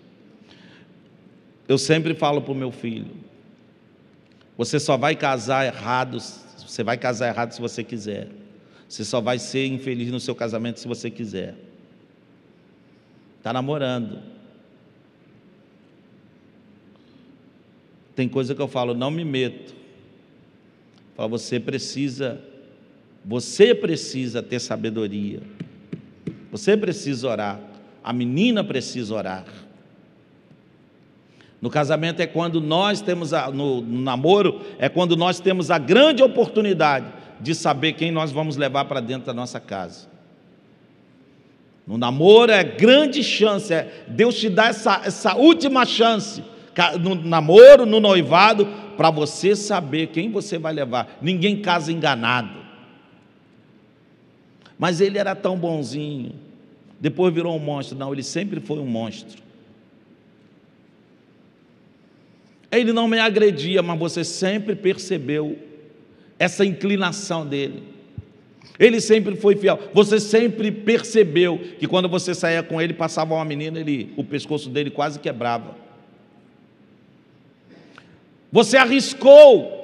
Eu 1.67 1.79
sempre 1.79 2.14
falo 2.14 2.43
para 2.43 2.53
o 2.53 2.55
meu 2.55 2.71
filho: 2.71 3.11
você 4.57 4.79
só 4.79 4.97
vai 4.97 5.17
casar 5.17 5.67
errado, 5.67 6.19
você 6.21 6.83
vai 6.83 6.97
casar 6.97 7.29
errado 7.29 7.53
se 7.53 7.61
você 7.61 7.83
quiser. 7.83 8.29
Você 8.88 9.05
só 9.05 9.21
vai 9.21 9.38
ser 9.38 9.67
infeliz 9.67 10.11
no 10.11 10.19
seu 10.19 10.35
casamento 10.35 10.81
se 10.81 10.88
você 10.88 11.11
quiser. 11.11 11.67
Está 13.38 13.53
namorando. 13.53 14.18
Tem 18.14 18.29
coisa 18.29 18.55
que 18.55 18.61
eu 18.61 18.68
falo, 18.68 18.94
não 18.94 19.11
me 19.11 19.24
meto. 19.24 19.74
Fala, 21.16 21.29
você 21.29 21.61
precisa, 21.61 22.40
você 23.24 23.74
precisa 23.74 24.42
ter 24.42 24.59
sabedoria. 24.59 25.40
Você 26.51 26.77
precisa 26.77 27.29
orar. 27.29 27.61
A 28.03 28.12
menina 28.12 28.64
precisa 28.64 29.14
orar. 29.14 29.44
No 31.61 31.70
casamento 31.70 32.20
é 32.20 32.27
quando 32.27 32.61
nós 32.61 33.01
temos, 33.01 33.33
a, 33.33 33.51
no, 33.51 33.81
no 33.81 34.01
namoro, 34.01 34.61
é 34.79 34.88
quando 34.88 35.16
nós 35.16 35.40
temos 35.40 35.70
a 35.70 35.79
grande 35.79 36.22
oportunidade 36.22 37.07
de 37.40 37.55
saber 37.55 37.92
quem 37.92 38.11
nós 38.11 38.31
vamos 38.31 38.57
levar 38.57 38.85
para 38.85 39.01
dentro 39.01 39.27
da 39.27 39.35
nossa 39.35 39.61
casa. 39.61 40.09
No 41.88 41.96
namoro 41.96 42.53
é 42.53 42.62
grande 42.62 43.24
chance, 43.24 43.72
é, 43.72 44.05
Deus 44.07 44.38
te 44.38 44.51
dá 44.51 44.66
essa, 44.66 45.01
essa 45.07 45.35
última 45.35 45.87
chance, 45.87 46.44
no 47.01 47.14
namoro, 47.14 47.87
no 47.87 47.98
noivado, 47.98 48.66
para 48.94 49.11
você 49.11 49.57
saber 49.57 50.09
quem 50.09 50.31
você 50.31 50.59
vai 50.59 50.74
levar. 50.74 51.18
Ninguém 51.22 51.62
casa 51.62 51.90
enganado. 51.90 52.59
Mas 54.79 55.01
ele 55.01 55.16
era 55.16 55.35
tão 55.35 55.57
bonzinho, 55.57 56.35
depois 57.01 57.33
virou 57.33 57.57
um 57.57 57.59
monstro. 57.59 57.96
Não, 57.96 58.12
ele 58.12 58.22
sempre 58.22 58.61
foi 58.61 58.79
um 58.79 58.87
monstro. 58.87 59.42
Ele 62.70 62.92
não 62.92 63.09
me 63.09 63.18
agredia, 63.18 63.83
mas 63.83 63.98
você 63.98 64.22
sempre 64.24 64.77
percebeu 64.77 65.59
essa 66.38 66.66
inclinação 66.66 67.46
dele. 67.46 67.83
Ele 68.78 69.00
sempre 69.00 69.37
foi 69.37 69.57
fiel. 69.57 69.78
Você 69.92 70.18
sempre 70.18 70.70
percebeu 70.70 71.59
que 71.78 71.87
quando 71.87 72.09
você 72.09 72.35
saía 72.35 72.62
com 72.62 72.81
ele, 72.81 72.94
passava 72.94 73.35
uma 73.35 73.44
menina, 73.44 73.78
ele, 73.78 74.12
o 74.16 74.24
pescoço 74.24 74.68
dele 74.68 74.90
quase 74.90 75.18
quebrava. 75.18 75.76
Você 78.50 78.76
arriscou 78.76 79.76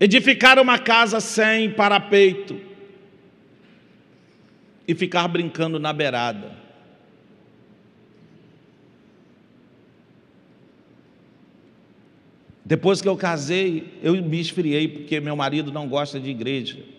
edificar 0.00 0.58
uma 0.58 0.78
casa 0.78 1.20
sem 1.20 1.70
parapeito 1.70 2.60
e 4.86 4.94
ficar 4.94 5.26
brincando 5.28 5.78
na 5.78 5.92
beirada. 5.92 6.66
Depois 12.64 13.00
que 13.00 13.08
eu 13.08 13.16
casei, 13.16 13.92
eu 14.02 14.20
me 14.22 14.40
esfriei 14.40 14.88
porque 14.88 15.20
meu 15.20 15.36
marido 15.36 15.70
não 15.70 15.88
gosta 15.88 16.18
de 16.18 16.30
igreja. 16.30 16.95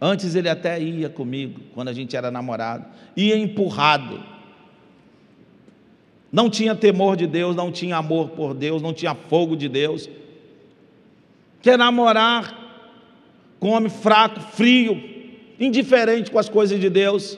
Antes 0.00 0.34
ele 0.34 0.48
até 0.48 0.80
ia 0.80 1.10
comigo, 1.10 1.60
quando 1.74 1.88
a 1.88 1.92
gente 1.92 2.16
era 2.16 2.30
namorado, 2.30 2.86
ia 3.14 3.36
empurrado. 3.36 4.22
Não 6.32 6.48
tinha 6.48 6.74
temor 6.74 7.16
de 7.16 7.26
Deus, 7.26 7.54
não 7.54 7.70
tinha 7.70 7.96
amor 7.96 8.30
por 8.30 8.54
Deus, 8.54 8.80
não 8.80 8.94
tinha 8.94 9.14
fogo 9.14 9.54
de 9.54 9.68
Deus. 9.68 10.08
Quer 11.60 11.76
namorar 11.76 12.56
com 13.58 13.70
homem 13.70 13.90
fraco, 13.90 14.40
frio, 14.40 15.02
indiferente 15.58 16.30
com 16.30 16.38
as 16.38 16.48
coisas 16.48 16.80
de 16.80 16.88
Deus, 16.88 17.36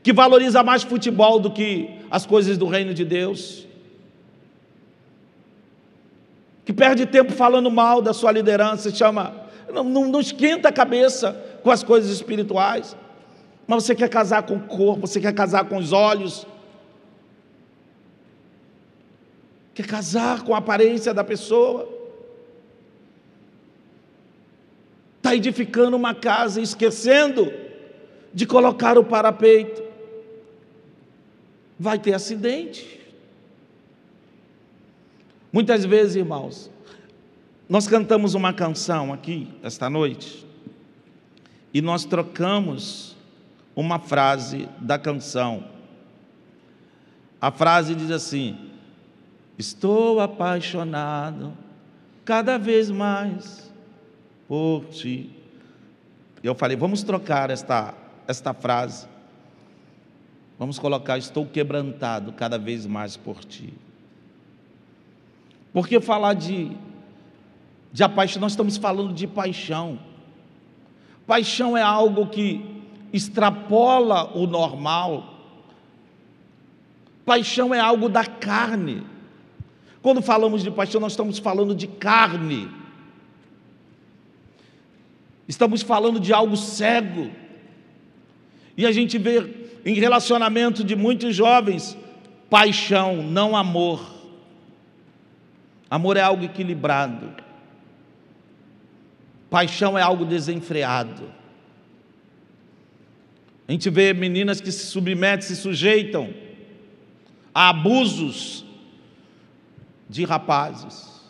que 0.00 0.12
valoriza 0.12 0.62
mais 0.62 0.84
futebol 0.84 1.40
do 1.40 1.50
que 1.50 1.90
as 2.08 2.24
coisas 2.24 2.56
do 2.56 2.66
reino 2.66 2.94
de 2.94 3.04
Deus, 3.04 3.66
que 6.64 6.72
perde 6.72 7.04
tempo 7.04 7.32
falando 7.32 7.68
mal 7.68 8.00
da 8.00 8.12
sua 8.12 8.30
liderança, 8.30 8.94
chama, 8.94 9.34
não, 9.72 9.82
não, 9.82 10.08
não 10.08 10.20
esquenta 10.20 10.68
a 10.68 10.72
cabeça 10.72 11.53
com 11.64 11.70
as 11.70 11.82
coisas 11.82 12.10
espirituais, 12.10 12.94
mas 13.66 13.84
você 13.84 13.94
quer 13.94 14.10
casar 14.10 14.42
com 14.42 14.56
o 14.56 14.60
corpo, 14.60 15.06
você 15.06 15.18
quer 15.18 15.32
casar 15.32 15.64
com 15.64 15.78
os 15.78 15.94
olhos, 15.94 16.46
quer 19.72 19.86
casar 19.86 20.44
com 20.44 20.54
a 20.54 20.58
aparência 20.58 21.14
da 21.14 21.24
pessoa, 21.24 21.88
está 25.16 25.34
edificando 25.34 25.96
uma 25.96 26.14
casa 26.14 26.60
e 26.60 26.62
esquecendo 26.62 27.50
de 28.34 28.44
colocar 28.44 28.98
o 28.98 29.04
parapeito, 29.04 29.82
vai 31.80 31.98
ter 31.98 32.12
acidente. 32.12 33.00
Muitas 35.50 35.86
vezes, 35.86 36.16
irmãos, 36.16 36.70
nós 37.66 37.88
cantamos 37.88 38.34
uma 38.34 38.52
canção 38.52 39.14
aqui 39.14 39.48
esta 39.62 39.88
noite, 39.88 40.43
e 41.74 41.82
nós 41.82 42.04
trocamos 42.04 43.16
uma 43.74 43.98
frase 43.98 44.68
da 44.78 44.96
canção. 44.96 45.64
A 47.40 47.50
frase 47.50 47.96
diz 47.96 48.12
assim: 48.12 48.70
Estou 49.58 50.20
apaixonado 50.20 51.52
cada 52.24 52.56
vez 52.56 52.90
mais 52.90 53.70
por 54.46 54.84
ti. 54.86 55.30
Eu 56.42 56.54
falei, 56.54 56.76
vamos 56.76 57.02
trocar 57.02 57.50
esta, 57.50 57.94
esta 58.28 58.54
frase. 58.54 59.08
Vamos 60.58 60.78
colocar, 60.78 61.18
estou 61.18 61.44
quebrantado 61.44 62.32
cada 62.32 62.58
vez 62.58 62.86
mais 62.86 63.16
por 63.16 63.44
ti. 63.44 63.74
Porque 65.72 66.00
falar 66.00 66.34
de, 66.34 66.70
de 67.92 68.08
paixão, 68.08 68.40
nós 68.40 68.52
estamos 68.52 68.76
falando 68.76 69.12
de 69.12 69.26
paixão. 69.26 69.98
Paixão 71.26 71.76
é 71.76 71.82
algo 71.82 72.26
que 72.26 72.64
extrapola 73.12 74.36
o 74.36 74.46
normal. 74.46 75.34
Paixão 77.24 77.74
é 77.74 77.80
algo 77.80 78.08
da 78.08 78.24
carne. 78.24 79.02
Quando 80.02 80.20
falamos 80.20 80.62
de 80.62 80.70
paixão, 80.70 81.00
nós 81.00 81.12
estamos 81.12 81.38
falando 81.38 81.74
de 81.74 81.86
carne. 81.86 82.68
Estamos 85.48 85.82
falando 85.82 86.20
de 86.20 86.32
algo 86.32 86.56
cego. 86.56 87.30
E 88.76 88.84
a 88.84 88.92
gente 88.92 89.16
vê 89.16 89.68
em 89.84 89.94
relacionamento 89.94 90.82
de 90.82 90.96
muitos 90.96 91.34
jovens 91.34 91.96
paixão, 92.50 93.22
não 93.22 93.56
amor. 93.56 94.14
Amor 95.90 96.16
é 96.16 96.20
algo 96.20 96.44
equilibrado. 96.44 97.43
Paixão 99.54 99.96
é 99.96 100.02
algo 100.02 100.24
desenfreado. 100.24 101.30
A 103.68 103.70
gente 103.70 103.88
vê 103.88 104.12
meninas 104.12 104.60
que 104.60 104.72
se 104.72 104.86
submetem, 104.86 105.46
se 105.46 105.54
sujeitam 105.54 106.34
a 107.54 107.68
abusos 107.68 108.64
de 110.10 110.24
rapazes. 110.24 111.22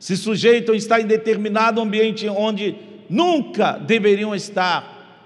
Se 0.00 0.16
sujeitam 0.16 0.74
a 0.74 0.76
estar 0.76 1.00
em 1.00 1.06
determinado 1.06 1.80
ambiente 1.80 2.28
onde 2.28 2.74
nunca 3.08 3.78
deveriam 3.78 4.34
estar. 4.34 5.22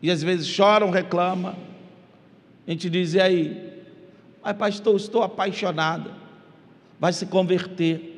E 0.00 0.10
às 0.10 0.22
vezes 0.22 0.46
choram, 0.46 0.88
reclamam. 0.88 1.54
A 2.66 2.70
gente 2.70 2.88
diz: 2.88 3.12
e 3.12 3.20
aí? 3.20 3.82
Mas, 4.42 4.56
pastor, 4.56 4.96
estou 4.96 5.22
apaixonada. 5.22 6.10
Vai 6.98 7.12
se 7.12 7.26
converter. 7.26 8.15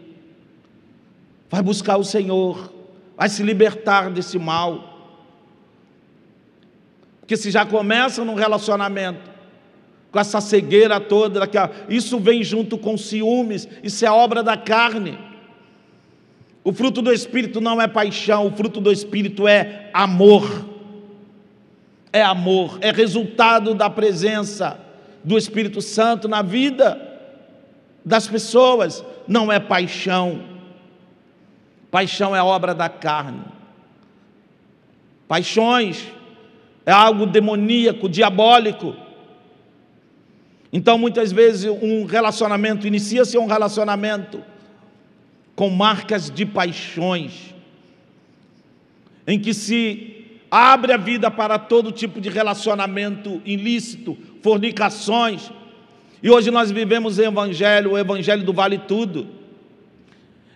Vai 1.51 1.63
buscar 1.63 1.97
o 1.97 2.05
Senhor. 2.05 2.73
Vai 3.17 3.29
se 3.29 3.43
libertar 3.43 4.11
desse 4.11 4.39
mal. 4.39 4.99
Porque 7.21 7.37
se 7.37 7.51
já 7.51 7.67
começa 7.67 8.25
num 8.25 8.35
relacionamento 8.35 9.31
com 10.11 10.19
essa 10.19 10.41
cegueira 10.41 10.99
toda, 10.99 11.41
isso 11.89 12.19
vem 12.19 12.43
junto 12.43 12.79
com 12.79 12.97
ciúmes, 12.97 13.69
isso 13.83 14.07
é 14.07 14.11
obra 14.11 14.43
da 14.43 14.57
carne. 14.57 15.19
O 16.65 16.73
fruto 16.73 17.03
do 17.03 17.13
Espírito 17.13 17.61
não 17.61 17.81
é 17.81 17.87
paixão, 17.87 18.47
o 18.47 18.53
fruto 18.53 18.81
do 18.81 18.91
Espírito 18.91 19.47
é 19.47 19.91
amor. 19.93 20.67
É 22.13 22.23
amor, 22.23 22.79
é 22.81 22.91
resultado 22.91 23.75
da 23.75 23.91
presença 23.91 24.81
do 25.23 25.37
Espírito 25.37 25.83
Santo 25.83 26.27
na 26.27 26.41
vida 26.41 26.99
das 28.05 28.27
pessoas, 28.27 29.05
não 29.27 29.53
é 29.53 29.61
paixão. 29.61 30.58
Paixão 31.91 32.35
é 32.35 32.43
obra 32.43 32.75
da 32.75 32.89
carne. 32.89 33.45
Paixões 35.27 36.07
é 36.85 36.93
algo 36.93 37.27
demoníaco, 37.27 38.09
diabólico. 38.09 38.97
Então, 40.73 40.99
muitas 40.99 41.33
vezes, 41.33 41.71
um 41.83 42.05
relacionamento 42.05 42.87
inicia-se 42.87 43.37
um 43.39 43.47
relacionamento 43.47 44.43
com 45.55 45.71
marcas 45.71 46.31
de 46.31 46.47
paixões, 46.47 47.55
em 49.27 49.39
que 49.39 49.53
se 49.53 50.41
abre 50.51 50.93
a 50.93 50.97
vida 50.97 51.31
para 51.31 51.59
todo 51.59 51.93
tipo 51.93 52.21
de 52.21 52.29
relacionamento 52.29 53.43
ilícito, 53.45 54.17
fornicações. 54.43 55.51
E 56.23 56.31
hoje 56.31 56.51
nós 56.51 56.71
vivemos 56.71 57.19
o 57.19 57.23
evangelho, 57.23 57.93
o 57.93 57.99
evangelho 57.99 58.45
do 58.45 58.53
vale 58.53 58.79
tudo, 58.79 59.38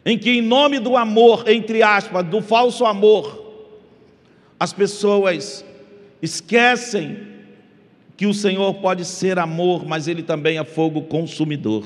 em 0.04 0.18
que 0.18 0.30
em 0.30 0.42
nome 0.42 0.78
do 0.78 0.96
amor, 0.96 1.48
entre 1.48 1.82
aspas, 1.82 2.26
do 2.26 2.40
falso 2.40 2.84
amor, 2.84 3.40
as 4.58 4.72
pessoas 4.72 5.64
esquecem 6.20 7.18
que 8.16 8.26
o 8.26 8.34
Senhor 8.34 8.74
pode 8.74 9.04
ser 9.04 9.38
amor, 9.38 9.84
mas 9.86 10.06
Ele 10.06 10.22
também 10.22 10.58
é 10.58 10.64
fogo 10.64 11.02
consumidor. 11.02 11.84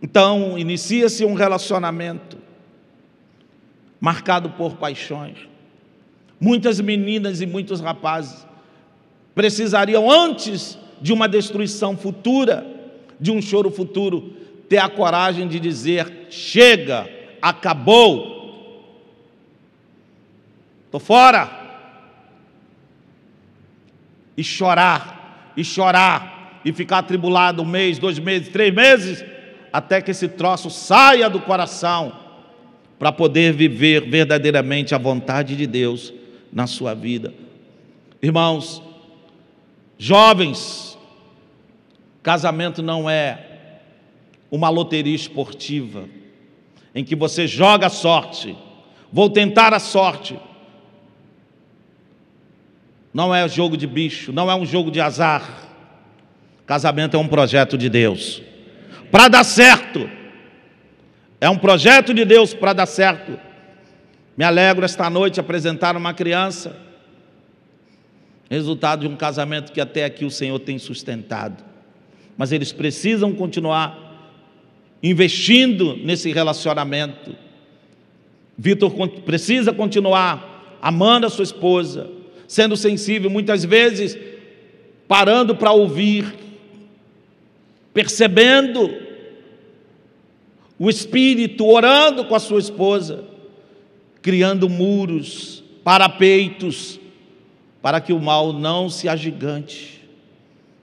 Então, 0.00 0.56
inicia-se 0.56 1.24
um 1.24 1.34
relacionamento 1.34 2.38
marcado 4.00 4.50
por 4.50 4.76
paixões. 4.76 5.36
Muitas 6.40 6.80
meninas 6.80 7.40
e 7.40 7.46
muitos 7.46 7.80
rapazes 7.80 8.46
precisariam, 9.34 10.10
antes 10.10 10.78
de 11.00 11.12
uma 11.12 11.28
destruição 11.28 11.96
futura, 11.96 12.66
de 13.20 13.30
um 13.30 13.42
choro 13.42 13.70
futuro, 13.70 14.32
ter 14.68 14.78
a 14.78 14.88
coragem 14.88 15.48
de 15.48 15.58
dizer: 15.58 16.26
chega, 16.30 17.08
acabou, 17.40 18.92
estou 20.86 21.00
fora 21.00 21.58
e 24.36 24.44
chorar, 24.44 25.52
e 25.56 25.64
chorar, 25.64 26.60
e 26.64 26.72
ficar 26.72 26.98
atribulado 26.98 27.62
um 27.62 27.66
mês, 27.66 27.98
dois 27.98 28.18
meses, 28.18 28.48
três 28.48 28.72
meses, 28.72 29.24
até 29.72 30.00
que 30.00 30.12
esse 30.12 30.28
troço 30.28 30.70
saia 30.70 31.28
do 31.28 31.40
coração, 31.40 32.12
para 32.98 33.10
poder 33.10 33.52
viver 33.52 34.08
verdadeiramente 34.08 34.94
a 34.94 34.98
vontade 34.98 35.56
de 35.56 35.66
Deus 35.66 36.12
na 36.52 36.66
sua 36.66 36.94
vida. 36.94 37.32
Irmãos, 38.22 38.82
jovens, 39.96 40.98
casamento 42.22 42.82
não 42.82 43.08
é 43.08 43.47
uma 44.50 44.68
loteria 44.68 45.14
esportiva, 45.14 46.08
em 46.94 47.04
que 47.04 47.14
você 47.14 47.46
joga 47.46 47.86
a 47.86 47.90
sorte, 47.90 48.56
vou 49.12 49.28
tentar 49.28 49.74
a 49.74 49.78
sorte, 49.78 50.38
não 53.12 53.34
é 53.34 53.48
jogo 53.48 53.76
de 53.76 53.86
bicho, 53.86 54.32
não 54.32 54.50
é 54.50 54.54
um 54.54 54.66
jogo 54.66 54.90
de 54.90 55.00
azar. 55.00 55.66
Casamento 56.66 57.16
é 57.16 57.18
um 57.18 57.26
projeto 57.26 57.78
de 57.78 57.88
Deus. 57.88 58.42
Para 59.10 59.28
dar 59.28 59.44
certo. 59.44 60.08
É 61.40 61.48
um 61.48 61.56
projeto 61.56 62.12
de 62.12 62.24
Deus 62.24 62.52
para 62.52 62.72
dar 62.72 62.86
certo. 62.86 63.38
Me 64.36 64.44
alegro 64.44 64.84
esta 64.84 65.08
noite 65.08 65.40
apresentar 65.40 65.96
uma 65.96 66.12
criança. 66.12 66.76
Resultado 68.50 69.00
de 69.00 69.08
um 69.08 69.16
casamento 69.16 69.72
que 69.72 69.80
até 69.80 70.04
aqui 70.04 70.24
o 70.24 70.30
Senhor 70.30 70.58
tem 70.60 70.78
sustentado. 70.78 71.64
Mas 72.36 72.52
eles 72.52 72.70
precisam 72.70 73.32
continuar 73.32 74.07
investindo 75.02 75.96
nesse 75.96 76.32
relacionamento. 76.32 77.34
Vitor 78.56 78.92
precisa 79.24 79.72
continuar 79.72 80.78
amando 80.82 81.26
a 81.26 81.30
sua 81.30 81.44
esposa, 81.44 82.10
sendo 82.46 82.76
sensível, 82.76 83.30
muitas 83.30 83.64
vezes 83.64 84.18
parando 85.06 85.56
para 85.56 85.72
ouvir, 85.72 86.34
percebendo 87.94 88.90
o 90.78 90.88
espírito, 90.88 91.66
orando 91.66 92.24
com 92.24 92.34
a 92.34 92.40
sua 92.40 92.60
esposa, 92.60 93.24
criando 94.20 94.68
muros, 94.68 95.64
parapeitos, 95.82 97.00
para 97.80 98.00
que 98.00 98.12
o 98.12 98.20
mal 98.20 98.52
não 98.52 98.90
se 98.90 99.08
agigante, 99.08 100.02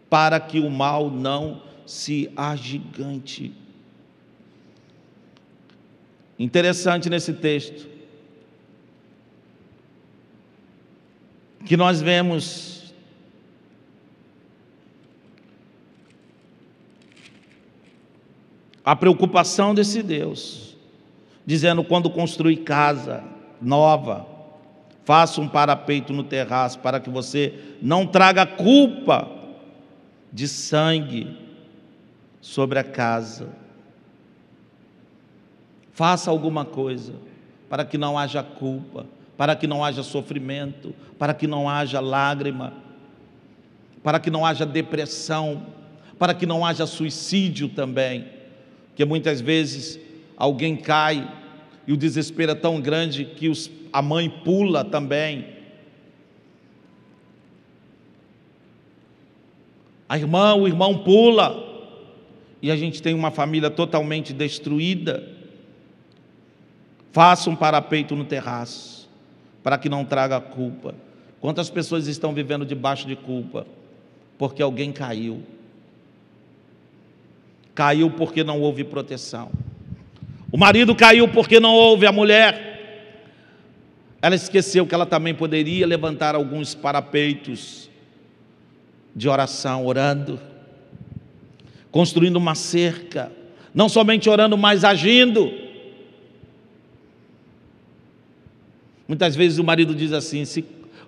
para 0.10 0.40
que 0.40 0.60
o 0.60 0.70
mal 0.70 1.12
não 1.12 1.62
se 1.86 2.30
agigante. 2.36 3.54
Interessante 6.38 7.10
nesse 7.10 7.34
texto, 7.34 7.88
que 11.66 11.78
nós 11.78 12.02
vemos 12.02 12.94
a 18.84 18.96
preocupação 18.96 19.74
desse 19.74 20.04
Deus, 20.04 20.78
dizendo: 21.46 21.84
quando 21.84 22.10
construir 22.10 22.58
casa 22.58 23.24
nova, 23.62 24.28
faça 25.06 25.40
um 25.40 25.48
parapeito 25.48 26.14
no 26.14 26.24
terraço 26.24 26.80
para 26.80 27.00
que 27.00 27.10
você 27.10 27.54
não 27.82 28.06
traga 28.06 28.46
culpa 28.46 29.32
de 30.32 30.48
sangue 30.48 31.38
sobre 32.42 32.78
a 32.78 32.84
casa. 32.84 33.65
Faça 35.96 36.30
alguma 36.30 36.64
coisa 36.64 37.16
para 37.68 37.84
que 37.84 37.98
não 37.98 38.16
haja 38.16 38.44
culpa 38.44 39.08
para 39.38 39.56
que 39.56 39.68
não 39.68 39.84
haja 39.84 40.04
sofrimento, 40.04 40.94
para 41.18 41.34
que 41.34 41.48
não 41.48 41.70
haja 41.70 42.00
lágrima, 42.00 42.74
para 44.04 44.20
que 44.20 44.30
não 44.30 44.46
haja 44.46 44.66
depressão, 44.66 45.66
para 46.18 46.34
que 46.34 46.46
não 46.46 46.66
haja 46.66 46.86
suicídio 46.86 47.70
também, 47.70 48.26
porque 48.88 49.04
muitas 49.04 49.42
vezes 49.42 50.00
alguém 50.38 50.76
cai 50.76 51.30
e 51.86 51.92
o 51.92 51.98
desespero 51.98 52.54
é 52.54 52.56
tão 52.56 52.80
grande 52.80 53.26
que 53.26 53.50
os, 53.50 53.70
a 53.92 54.02
mãe 54.02 54.30
pula 54.30 54.84
também. 54.84 55.54
A 60.08 60.18
irmã, 60.18 60.56
o 60.56 60.68
irmão 60.68 61.00
pula, 61.00 61.64
e 62.62 62.72
a 62.72 62.76
gente 62.76 63.02
tem 63.02 63.14
uma 63.14 63.32
família 63.32 63.70
totalmente 63.70 64.34
destruída. 64.34 65.35
Faça 67.16 67.50
um 67.50 67.56
parapeito 67.56 68.14
no 68.14 68.26
terraço 68.26 69.10
para 69.64 69.78
que 69.78 69.88
não 69.88 70.04
traga 70.04 70.38
culpa. 70.42 70.94
Quantas 71.40 71.70
pessoas 71.70 72.08
estão 72.08 72.34
vivendo 72.34 72.66
debaixo 72.66 73.08
de 73.08 73.16
culpa? 73.16 73.66
Porque 74.38 74.62
alguém 74.62 74.92
caiu. 74.92 75.42
Caiu 77.74 78.12
porque 78.12 78.44
não 78.44 78.60
houve 78.60 78.84
proteção. 78.84 79.50
O 80.52 80.58
marido 80.58 80.94
caiu 80.94 81.26
porque 81.30 81.58
não 81.58 81.74
houve 81.74 82.06
a 82.06 82.12
mulher. 82.12 83.16
Ela 84.22 84.36
esqueceu 84.36 84.86
que 84.86 84.94
ela 84.94 85.06
também 85.06 85.34
poderia 85.34 85.88
levantar 85.88 86.36
alguns 86.36 86.76
parapeitos 86.76 87.90
de 89.16 89.30
oração, 89.30 89.86
orando, 89.86 90.38
construindo 91.92 92.36
uma 92.36 92.56
cerca, 92.56 93.32
não 93.74 93.88
somente 93.88 94.30
orando, 94.30 94.58
mas 94.58 94.84
agindo 94.84 95.64
Muitas 99.08 99.36
vezes 99.36 99.60
o 99.60 99.64
marido 99.64 99.94
diz 99.94 100.12
assim: 100.12 100.44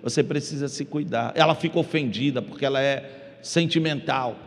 você 0.02 0.22
precisa 0.22 0.68
se 0.68 0.84
cuidar. 0.84 1.32
Ela 1.34 1.54
fica 1.54 1.78
ofendida 1.78 2.40
porque 2.40 2.64
ela 2.64 2.80
é 2.80 3.38
sentimental. 3.42 4.38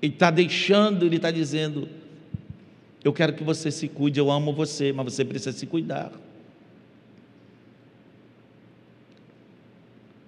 Ele 0.00 0.12
está 0.12 0.30
deixando, 0.30 1.06
ele 1.06 1.16
está 1.16 1.30
dizendo: 1.30 1.88
Eu 3.02 3.12
quero 3.12 3.32
que 3.32 3.44
você 3.44 3.70
se 3.70 3.88
cuide, 3.88 4.20
eu 4.20 4.30
amo 4.30 4.52
você, 4.52 4.92
mas 4.92 5.12
você 5.14 5.24
precisa 5.24 5.52
se 5.52 5.66
cuidar. 5.66 6.12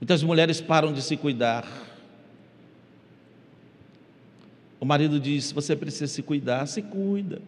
Muitas 0.01 0.23
mulheres 0.23 0.61
param 0.61 0.93
de 0.93 1.01
se 1.01 1.17
cuidar. 1.17 1.67
O 4.79 4.85
marido 4.85 5.19
diz: 5.19 5.51
Você 5.53 5.75
precisa 5.75 6.09
se 6.09 6.23
cuidar, 6.23 6.67
se 6.67 6.83
cuida. 6.83 7.41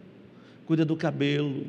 Cuida 0.65 0.83
do 0.83 0.97
cabelo, 0.97 1.65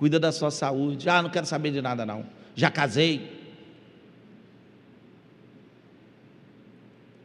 cuida 0.00 0.18
da 0.18 0.32
sua 0.32 0.50
saúde. 0.50 1.10
Ah, 1.10 1.20
não 1.20 1.28
quero 1.28 1.44
saber 1.44 1.72
de 1.72 1.82
nada, 1.82 2.06
não. 2.06 2.24
Já 2.54 2.70
casei. 2.70 3.38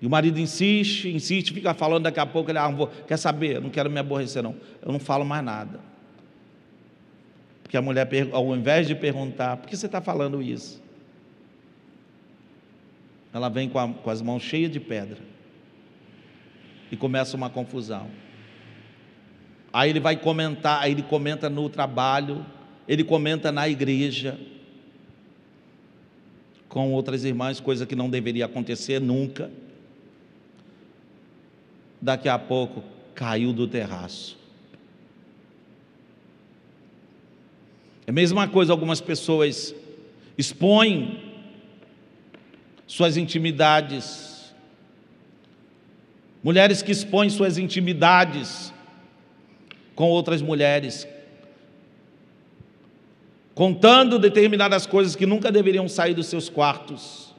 E 0.02 0.06
o 0.06 0.10
marido 0.10 0.38
insiste, 0.38 1.08
insiste, 1.08 1.54
fica 1.54 1.74
falando, 1.74 2.04
daqui 2.04 2.20
a 2.20 2.26
pouco 2.26 2.52
ele, 2.52 2.58
ah, 2.58 2.68
vou, 2.68 2.88
quer 2.88 3.16
saber? 3.16 3.62
Não 3.62 3.70
quero 3.70 3.90
me 3.90 3.98
aborrecer, 3.98 4.44
não. 4.44 4.58
Eu 4.82 4.92
não 4.92 5.00
falo 5.00 5.24
mais 5.24 5.42
nada. 5.42 5.80
Porque 7.64 7.78
a 7.78 7.82
mulher, 7.82 8.10
ao 8.34 8.54
invés 8.54 8.88
de 8.88 8.94
perguntar, 8.94 9.56
por 9.56 9.70
que 9.70 9.78
você 9.78 9.86
está 9.86 10.02
falando 10.02 10.42
isso? 10.42 10.84
Ela 13.32 13.48
vem 13.48 13.70
com, 13.70 13.80
a, 13.80 13.88
com 13.88 14.10
as 14.10 14.22
mãos 14.22 14.44
cheias 14.44 14.70
de 14.70 14.82
pedra. 14.82 15.20
E 16.92 16.98
começa 16.98 17.38
uma 17.38 17.50
confusão. 17.50 18.10
Aí 19.72 19.90
ele 19.90 20.02
vai 20.02 20.18
comentar, 20.18 20.82
aí 20.82 20.92
ele 20.92 21.04
comenta 21.04 21.50
no 21.50 21.70
trabalho, 21.70 22.46
ele 22.88 23.04
comenta 23.04 23.52
na 23.52 23.68
igreja, 23.68 24.40
com 26.70 26.92
outras 26.92 27.24
irmãs, 27.24 27.60
coisa 27.60 27.86
que 27.86 27.96
não 27.96 28.10
deveria 28.10 28.46
acontecer 28.46 29.00
nunca. 29.00 29.50
Daqui 32.02 32.28
a 32.28 32.38
pouco 32.38 32.84
caiu 33.16 33.54
do 33.54 33.68
terraço. 33.68 34.38
É 38.06 38.12
a 38.12 38.14
mesma 38.14 38.48
coisa, 38.48 38.72
algumas 38.72 39.02
pessoas 39.02 39.74
expõem 40.38 41.20
suas 42.86 43.18
intimidades. 43.18 44.54
Mulheres 46.44 46.84
que 46.84 46.92
expõem 46.92 47.30
suas 47.30 47.58
intimidades 47.58 48.72
com 49.96 50.10
outras 50.10 50.42
mulheres, 50.42 51.08
contando 53.56 54.20
determinadas 54.20 54.86
coisas 54.86 55.16
que 55.16 55.26
nunca 55.26 55.50
deveriam 55.50 55.88
sair 55.88 56.14
dos 56.14 56.28
seus 56.28 56.50
quartos. 56.50 57.34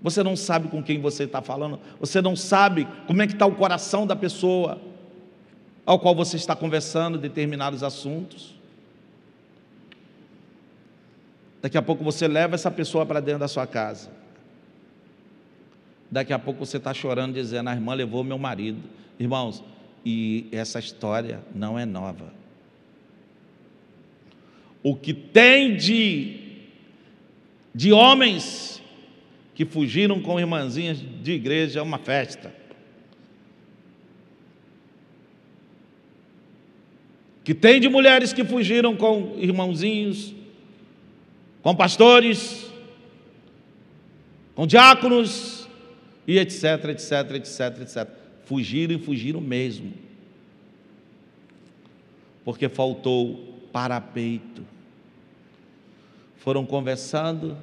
Você 0.00 0.22
não 0.22 0.34
sabe 0.34 0.68
com 0.68 0.82
quem 0.82 1.00
você 1.00 1.24
está 1.24 1.42
falando, 1.42 1.78
você 2.00 2.22
não 2.22 2.34
sabe 2.34 2.88
como 3.06 3.20
é 3.20 3.26
que 3.26 3.34
está 3.34 3.44
o 3.46 3.54
coração 3.54 4.06
da 4.06 4.16
pessoa 4.16 4.80
ao 5.84 6.00
qual 6.00 6.14
você 6.14 6.36
está 6.36 6.56
conversando 6.56 7.18
determinados 7.18 7.82
assuntos. 7.82 8.54
Daqui 11.60 11.76
a 11.76 11.82
pouco 11.82 12.02
você 12.02 12.26
leva 12.26 12.54
essa 12.54 12.70
pessoa 12.70 13.04
para 13.04 13.20
dentro 13.20 13.40
da 13.40 13.48
sua 13.48 13.66
casa. 13.66 14.10
Daqui 16.10 16.32
a 16.32 16.38
pouco 16.38 16.64
você 16.64 16.76
está 16.76 16.94
chorando, 16.94 17.34
dizendo: 17.34 17.68
a 17.68 17.74
irmã 17.74 17.94
levou 17.94 18.22
meu 18.22 18.38
marido. 18.38 18.80
Irmãos, 19.18 19.62
e 20.04 20.46
essa 20.52 20.78
história 20.78 21.40
não 21.54 21.78
é 21.78 21.84
nova. 21.84 22.32
O 24.88 24.94
que 24.94 25.12
tem 25.12 25.76
de, 25.76 26.36
de 27.74 27.92
homens 27.92 28.80
que 29.52 29.64
fugiram 29.64 30.22
com 30.22 30.38
irmãzinhas 30.38 30.98
de 31.24 31.32
igreja 31.32 31.80
é 31.80 31.82
uma 31.82 31.98
festa. 31.98 32.54
Que 37.42 37.52
tem 37.52 37.80
de 37.80 37.88
mulheres 37.88 38.32
que 38.32 38.44
fugiram 38.44 38.96
com 38.96 39.34
irmãozinhos 39.38 40.32
com 41.64 41.74
pastores, 41.74 42.70
com 44.54 44.68
diáconos 44.68 45.68
e 46.28 46.38
etc, 46.38 46.62
etc, 46.90 47.30
etc, 47.34 47.80
etc. 47.80 48.08
Fugiram 48.44 48.94
e 48.94 48.98
fugiram 49.00 49.40
mesmo. 49.40 49.92
Porque 52.44 52.68
faltou 52.68 53.68
parapeito. 53.72 54.55
Foram 56.46 56.64
conversando 56.64 57.58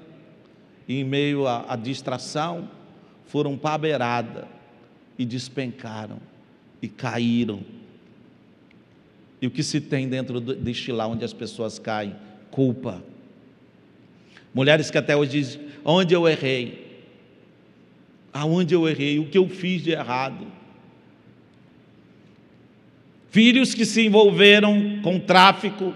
e 0.87 0.99
em 0.99 1.03
meio 1.05 1.47
à, 1.47 1.73
à 1.73 1.75
distração, 1.77 2.69
foram 3.25 3.57
para 3.57 3.75
a 3.75 3.77
beirada 3.77 4.47
e 5.17 5.23
despencaram 5.25 6.19
e 6.81 6.89
caíram. 6.89 7.61
E 9.41 9.47
o 9.47 9.51
que 9.51 9.63
se 9.63 9.79
tem 9.79 10.09
dentro 10.09 10.41
deste 10.41 10.91
lá 10.91 11.07
onde 11.07 11.23
as 11.23 11.31
pessoas 11.31 11.79
caem? 11.79 12.13
Culpa 12.51 13.01
Mulheres 14.53 14.91
que 14.91 14.97
até 14.97 15.15
hoje 15.15 15.31
dizem: 15.31 15.61
onde 15.83 16.13
eu 16.13 16.27
errei? 16.27 16.83
Aonde 18.31 18.73
eu 18.75 18.87
errei? 18.87 19.19
O 19.19 19.27
que 19.27 19.37
eu 19.37 19.47
fiz 19.49 19.81
de 19.81 19.91
errado? 19.91 20.45
Filhos 23.29 23.73
que 23.73 23.85
se 23.85 24.05
envolveram 24.05 24.99
com 25.01 25.19
tráfico. 25.19 25.93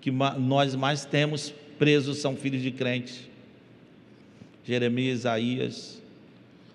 Que 0.00 0.10
nós 0.10 0.74
mais 0.74 1.04
temos 1.04 1.52
presos 1.78 2.18
são 2.18 2.36
filhos 2.36 2.62
de 2.62 2.70
crentes. 2.70 3.28
Jeremias, 4.64 5.20
Isaías, 5.20 6.02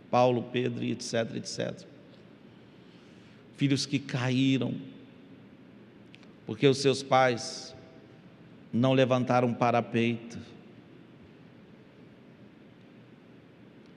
Paulo, 0.09 0.43
Pedro, 0.51 0.83
etc, 0.83 1.35
etc. 1.35 1.85
Filhos 3.57 3.85
que 3.85 3.99
caíram, 3.99 4.73
porque 6.45 6.67
os 6.67 6.77
seus 6.79 7.01
pais 7.01 7.75
não 8.71 8.93
levantaram 8.93 9.53
parapeito. 9.53 10.37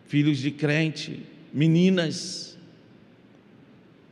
Filhos 0.07 0.39
de 0.39 0.51
crente, 0.51 1.23
meninas 1.53 2.57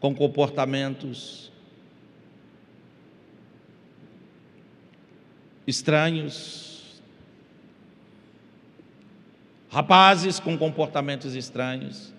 com 0.01 0.15
comportamentos 0.15 1.51
estranhos, 5.67 7.01
rapazes 9.69 10.39
com 10.39 10.57
comportamentos 10.57 11.35
estranhos, 11.35 12.15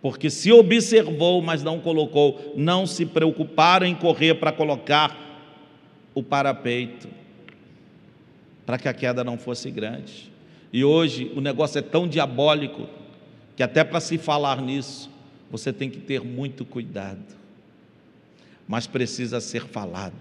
porque 0.00 0.28
se 0.28 0.52
observou, 0.52 1.40
mas 1.40 1.62
não 1.62 1.80
colocou, 1.80 2.52
não 2.56 2.86
se 2.86 3.06
preocuparam 3.06 3.86
em 3.86 3.94
correr 3.94 4.34
para 4.34 4.52
colocar 4.52 5.18
o 6.14 6.22
parapeito, 6.22 7.08
para 8.66 8.78
que 8.78 8.88
a 8.88 8.94
queda 8.94 9.24
não 9.24 9.38
fosse 9.38 9.70
grande. 9.70 10.30
E 10.72 10.84
hoje 10.84 11.32
o 11.34 11.40
negócio 11.40 11.78
é 11.78 11.82
tão 11.82 12.06
diabólico 12.06 12.86
que 13.56 13.62
até 13.62 13.82
para 13.84 14.00
se 14.00 14.18
falar 14.18 14.60
nisso, 14.60 15.10
você 15.50 15.72
tem 15.72 15.88
que 15.88 15.98
ter 15.98 16.20
muito 16.20 16.64
cuidado. 16.64 17.36
Mas 18.66 18.86
precisa 18.86 19.40
ser 19.40 19.66
falado. 19.66 20.14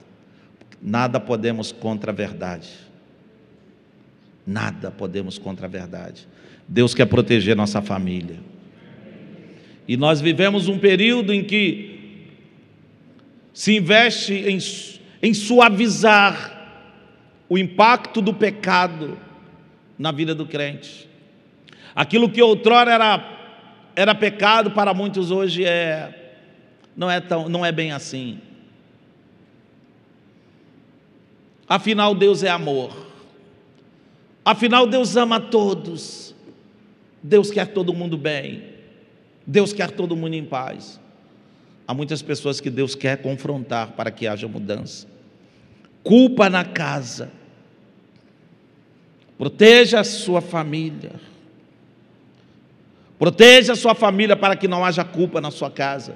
Nada 0.84 1.20
podemos 1.20 1.72
contra 1.72 2.12
a 2.12 2.14
verdade. 2.14 2.70
Nada 4.46 4.92
podemos 4.92 5.38
contra 5.38 5.66
a 5.66 5.70
verdade. 5.70 6.28
Deus 6.68 6.94
quer 6.94 7.06
proteger 7.06 7.56
nossa 7.56 7.82
família. 7.82 8.38
E 9.88 9.96
nós 9.96 10.20
vivemos 10.20 10.68
um 10.68 10.78
período 10.78 11.34
em 11.34 11.44
que 11.44 12.30
se 13.54 13.76
investe 13.78 14.34
em 14.34 14.60
em 15.24 15.34
suavizar 15.34 16.52
o 17.48 17.58
impacto 17.58 18.22
do 18.22 18.34
pecado 18.34 19.18
na 19.98 20.12
vida 20.12 20.36
do 20.36 20.46
crente. 20.46 21.10
Aquilo 21.96 22.30
que 22.30 22.42
outrora 22.42 22.92
era, 22.92 23.40
era 23.96 24.14
pecado 24.14 24.72
para 24.72 24.94
muitos 24.94 25.32
hoje 25.32 25.64
é 25.64 26.36
não 26.96 27.10
é 27.10 27.22
tão 27.22 27.48
não 27.48 27.66
é 27.66 27.72
bem 27.72 27.94
assim. 27.94 28.38
Afinal 31.68 32.14
Deus 32.14 32.43
é 32.43 32.49
amor. 32.49 32.91
Afinal 34.43 34.86
Deus 34.86 35.16
ama 35.16 35.39
todos. 35.39 36.36
Deus 37.22 37.49
quer 37.51 37.68
todo 37.68 37.93
mundo 37.93 38.18
bem. 38.18 38.64
Deus 39.45 39.74
quer 39.74 39.91
todo 39.91 40.16
mundo 40.16 40.34
em 40.34 40.45
paz. 40.45 40.99
Há 41.88 41.93
muitas 41.93 42.22
pessoas 42.22 42.59
que 42.59 42.70
Deus 42.70 42.95
quer 42.95 43.22
confrontar 43.22 43.91
para 43.91 44.11
que 44.11 44.28
haja 44.28 44.47
mudança 44.47 45.14
culpa 46.03 46.49
na 46.49 46.66
casa. 46.66 47.32
Proteja 49.38 50.01
a 50.01 50.03
sua 50.03 50.41
família. 50.41 51.14
Proteja 53.18 53.74
a 53.74 53.76
sua 53.76 53.95
família 53.95 54.36
para 54.36 54.55
que 54.55 54.68
não 54.68 54.84
haja 54.84 55.03
culpa 55.03 55.39
na 55.39 55.49
sua 55.49 55.72
casa. 55.72 56.16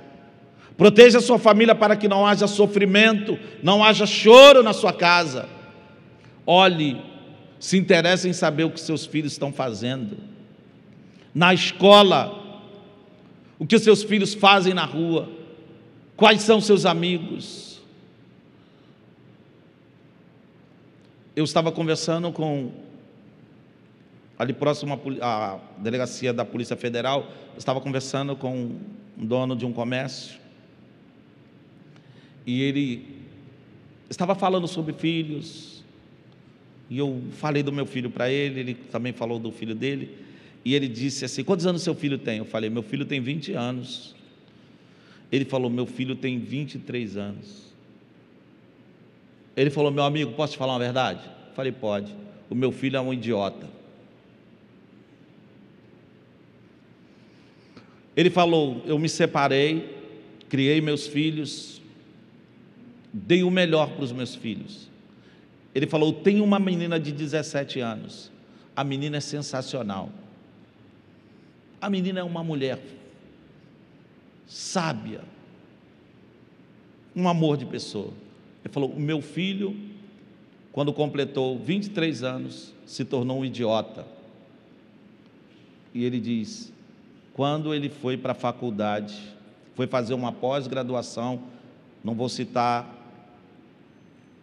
Proteja 0.78 1.18
a 1.18 1.22
sua 1.22 1.40
família 1.40 1.74
para 1.74 1.96
que 1.96 2.08
não 2.08 2.26
haja 2.26 2.46
sofrimento, 2.46 3.38
não 3.64 3.84
haja 3.84 4.06
choro 4.06 4.62
na 4.62 4.74
sua 4.74 4.94
casa. 4.94 5.50
Olhe, 6.46 7.02
se 7.60 7.78
interesse 7.78 8.30
em 8.30 8.34
saber 8.34 8.64
o 8.64 8.70
que 8.70 8.80
seus 8.80 9.04
filhos 9.04 9.32
estão 9.32 9.52
fazendo. 9.52 10.18
Na 11.34 11.52
escola, 11.52 12.62
o 13.58 13.66
que 13.66 13.80
seus 13.80 14.04
filhos 14.04 14.36
fazem 14.36 14.72
na 14.72 14.86
rua, 14.86 15.28
quais 16.16 16.44
são 16.44 16.62
seus 16.62 16.86
amigos. 16.86 17.82
Eu 21.36 21.44
estava 21.44 21.72
conversando 21.72 22.32
com 22.32 22.72
ali 24.38 24.54
próximo 24.54 25.02
à 25.22 25.58
delegacia 25.80 26.32
da 26.32 26.46
Polícia 26.46 26.76
Federal, 26.76 27.26
estava 27.58 27.82
conversando 27.82 28.36
com 28.36 28.76
um 29.18 29.26
dono 29.26 29.56
de 29.56 29.66
um 29.66 29.74
comércio 29.74 30.47
e 32.48 32.62
ele 32.62 33.06
estava 34.10 34.34
falando 34.34 34.70
sobre 34.70 34.94
filhos. 34.94 35.84
E 36.90 36.98
eu 36.98 37.22
falei 37.34 37.62
do 37.62 37.74
meu 37.74 37.86
filho 37.86 38.10
para 38.10 38.32
ele, 38.32 38.62
ele 38.62 38.74
também 38.74 39.12
falou 39.12 39.38
do 39.38 39.52
filho 39.52 39.76
dele. 39.76 40.18
E 40.64 40.74
ele 40.74 40.88
disse 40.88 41.26
assim: 41.26 41.44
Quantos 41.44 41.66
anos 41.66 41.82
seu 41.82 41.94
filho 41.94 42.18
tem? 42.18 42.38
Eu 42.38 42.46
falei: 42.46 42.70
Meu 42.70 42.82
filho 42.82 43.06
tem 43.06 43.20
20 43.20 43.52
anos. 43.52 44.16
Ele 45.30 45.44
falou: 45.44 45.70
Meu 45.70 45.86
filho 45.86 46.16
tem 46.16 46.40
23 46.40 47.18
anos. 47.18 47.74
Ele 49.56 49.70
falou: 49.70 49.92
Meu 49.92 50.06
amigo, 50.06 50.32
posso 50.32 50.54
te 50.54 50.58
falar 50.58 50.72
uma 50.74 50.80
verdade? 50.80 51.20
Eu 51.50 51.54
falei: 51.54 51.74
Pode. 51.74 52.16
O 52.50 52.56
meu 52.56 52.72
filho 52.72 52.96
é 52.96 53.02
um 53.02 53.14
idiota. 53.14 53.68
Ele 58.16 58.30
falou: 58.30 58.82
Eu 58.86 58.98
me 58.98 59.10
separei, 59.10 59.98
criei 60.48 60.80
meus 60.80 61.06
filhos, 61.08 61.77
dei 63.18 63.44
o 63.44 63.50
melhor 63.50 63.92
para 63.92 64.04
os 64.04 64.12
meus 64.12 64.36
filhos. 64.36 64.90
Ele 65.74 65.88
falou: 65.88 66.14
Tenho 66.14 66.44
uma 66.44 66.60
menina 66.60 67.00
de 67.00 67.12
17 67.12 67.80
anos. 67.80 68.32
A 68.76 68.84
menina 68.84 69.18
é 69.18 69.22
sensacional. 69.22 70.10
A 71.82 71.90
menina 71.90 72.20
é 72.20 72.24
uma 72.24 72.44
mulher 72.44 72.80
sábia, 74.46 75.22
um 77.16 77.28
amor 77.28 77.58
de 77.58 77.66
pessoa. 77.66 78.14
Ele 78.64 78.74
falou: 78.74 78.90
O 78.92 79.00
meu 79.00 79.22
filho, 79.22 79.76
quando 80.72 80.94
completou 80.94 81.58
23 81.60 82.24
anos, 82.24 82.74
se 82.86 83.04
tornou 83.04 83.40
um 83.40 83.46
idiota. 83.46 84.06
E 85.94 86.04
ele 86.04 86.20
diz: 86.20 86.72
quando 87.34 87.74
ele 87.74 87.90
foi 87.90 88.18
para 88.18 88.32
a 88.32 88.36
faculdade, 88.36 89.16
foi 89.76 89.86
fazer 89.86 90.16
uma 90.16 90.32
pós-graduação, 90.32 91.42
não 92.04 92.16
vou 92.16 92.30
citar 92.30 92.97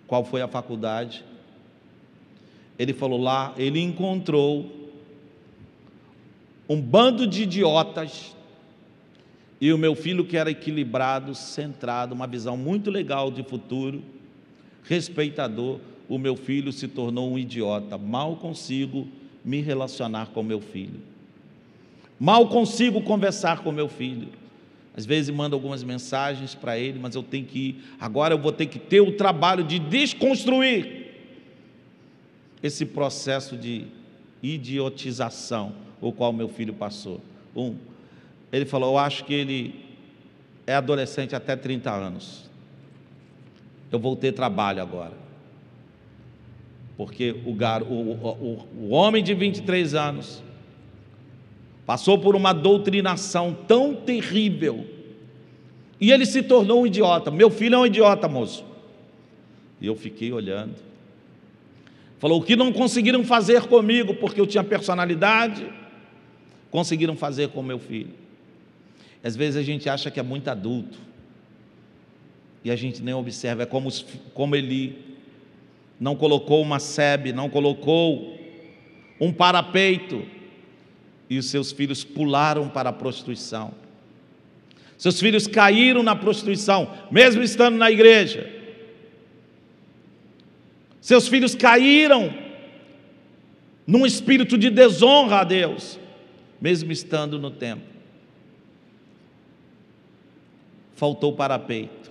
qual 0.07 0.24
foi 0.24 0.42
a 0.42 0.48
faculdade. 0.48 1.24
Ele 2.78 2.92
falou 2.92 3.20
lá, 3.20 3.55
ele 3.57 3.80
encontrou 3.80 4.70
um 6.68 6.80
bando 6.80 7.26
de 7.26 7.42
idiotas 7.42 8.34
e 9.61 9.72
o 9.72 9.78
meu 9.78 9.94
filho 9.94 10.24
que 10.24 10.36
era 10.36 10.50
equilibrado, 10.50 11.34
centrado, 11.34 12.14
uma 12.14 12.26
visão 12.26 12.57
muito 12.57 12.90
legal 12.90 13.30
de 13.30 13.42
futuro, 13.42 14.02
respeitador, 14.82 15.78
o 16.09 16.18
meu 16.18 16.36
filho 16.36 16.72
se 16.72 16.86
tornou 16.88 17.32
um 17.32 17.38
idiota. 17.38 17.96
Mal 17.96 18.36
consigo 18.36 19.09
me 19.44 19.61
relacionar 19.61 20.26
com 20.28 20.42
meu 20.42 20.61
filho. 20.61 21.00
Mal 22.18 22.48
consigo 22.48 23.02
conversar 23.02 23.62
com 23.62 23.72
meu 23.72 23.88
filho. 23.88 24.28
Às 24.97 25.05
vezes 25.05 25.34
mando 25.34 25.57
algumas 25.57 25.82
mensagens 25.82 26.55
para 26.55 26.78
ele, 26.78 26.99
mas 26.99 27.14
eu 27.14 27.22
tenho 27.22 27.45
que 27.45 27.59
ir. 27.59 27.84
Agora 28.01 28.34
eu 28.34 28.38
vou 28.38 28.53
ter 28.53 28.66
que 28.66 28.78
ter 28.78 29.01
o 29.01 29.12
trabalho 29.12 29.64
de 29.64 29.78
desconstruir 29.78 31.12
esse 32.62 32.86
processo 32.86 33.57
de 33.57 33.86
idiotização 34.42 35.84
o 36.01 36.12
qual 36.12 36.32
meu 36.32 36.49
filho 36.49 36.74
passou. 36.74 37.20
Um, 37.57 37.76
ele 38.53 38.64
falou: 38.64 38.92
Eu 38.92 38.99
acho 38.99 39.24
que 39.24 39.32
ele 39.32 39.84
é 40.66 40.74
adolescente 40.74 41.34
até 41.34 41.57
30 41.57 41.90
anos. 41.90 42.51
Eu 43.90 43.99
vou 43.99 44.16
ter 44.16 44.32
trabalho 44.32 44.82
agora. 44.82 45.12
Porque 46.97 47.34
o, 47.45 47.55
gar, 47.55 47.82
o, 47.82 48.12
o, 48.12 48.68
o 48.76 48.88
homem 48.90 49.22
de 49.22 49.34
23 49.34 49.95
anos 49.95 50.42
Passou 51.87 52.18
por 52.18 52.35
uma 52.35 52.53
doutrinação 52.53 53.57
tão 53.66 53.95
terrível. 53.95 54.87
E 56.01 56.11
ele 56.11 56.24
se 56.24 56.43
tornou 56.43 56.82
um 56.82 56.87
idiota. 56.87 57.30
Meu 57.30 57.51
filho 57.51 57.74
é 57.74 57.78
um 57.78 57.87
idiota, 57.87 58.28
moço. 58.28 58.64
E 59.80 59.87
eu 59.87 59.95
fiquei 59.95 60.32
olhando. 60.32 60.74
Falou: 62.18 62.41
o 62.41 62.45
que 62.45 62.57
não 62.57 62.72
conseguiram 62.72 63.22
fazer 63.24 63.62
comigo, 63.62 64.14
porque 64.14 64.41
eu 64.41 64.47
tinha 64.47 64.64
personalidade, 64.64 65.70
conseguiram 66.70 67.16
fazer 67.16 67.49
com 67.49 67.62
meu 67.62 67.78
filho. 67.78 68.11
Às 69.22 69.37
vezes 69.37 69.57
a 69.57 69.62
gente 69.62 69.89
acha 69.89 70.11
que 70.11 70.18
é 70.18 70.22
muito 70.22 70.49
adulto. 70.49 70.99
E 72.64 72.70
a 72.70 72.76
gente 72.76 73.03
nem 73.03 73.12
observa. 73.12 73.64
É 73.64 73.66
como, 73.66 73.91
como 74.32 74.57
ele 74.57 74.99
não 76.01 76.16
colocou 76.16 76.62
uma 76.62 76.78
sebe, 76.78 77.32
não 77.32 77.51
colocou 77.51 78.39
um 79.20 79.30
parapeito 79.32 80.24
e 81.29 81.39
os 81.39 81.51
seus 81.51 81.72
filhos 81.72 82.05
pularam 82.05 82.68
para 82.68 82.91
a 82.91 82.93
prostituição. 82.93 83.72
Seus 84.97 85.18
filhos 85.20 85.47
caíram 85.47 86.03
na 86.03 86.14
prostituição, 86.14 86.91
mesmo 87.11 87.43
estando 87.43 87.77
na 87.77 87.91
igreja. 87.91 88.51
Seus 91.01 91.29
filhos 91.29 91.55
caíram 91.55 92.33
num 93.87 94.07
espírito 94.07 94.57
de 94.57 94.70
desonra 94.70 95.41
a 95.41 95.45
Deus, 95.45 95.99
mesmo 96.61 96.91
estando 96.91 97.39
no 97.39 97.51
templo. 97.51 97.93
Faltou 100.95 101.33
parapeito, 101.33 102.11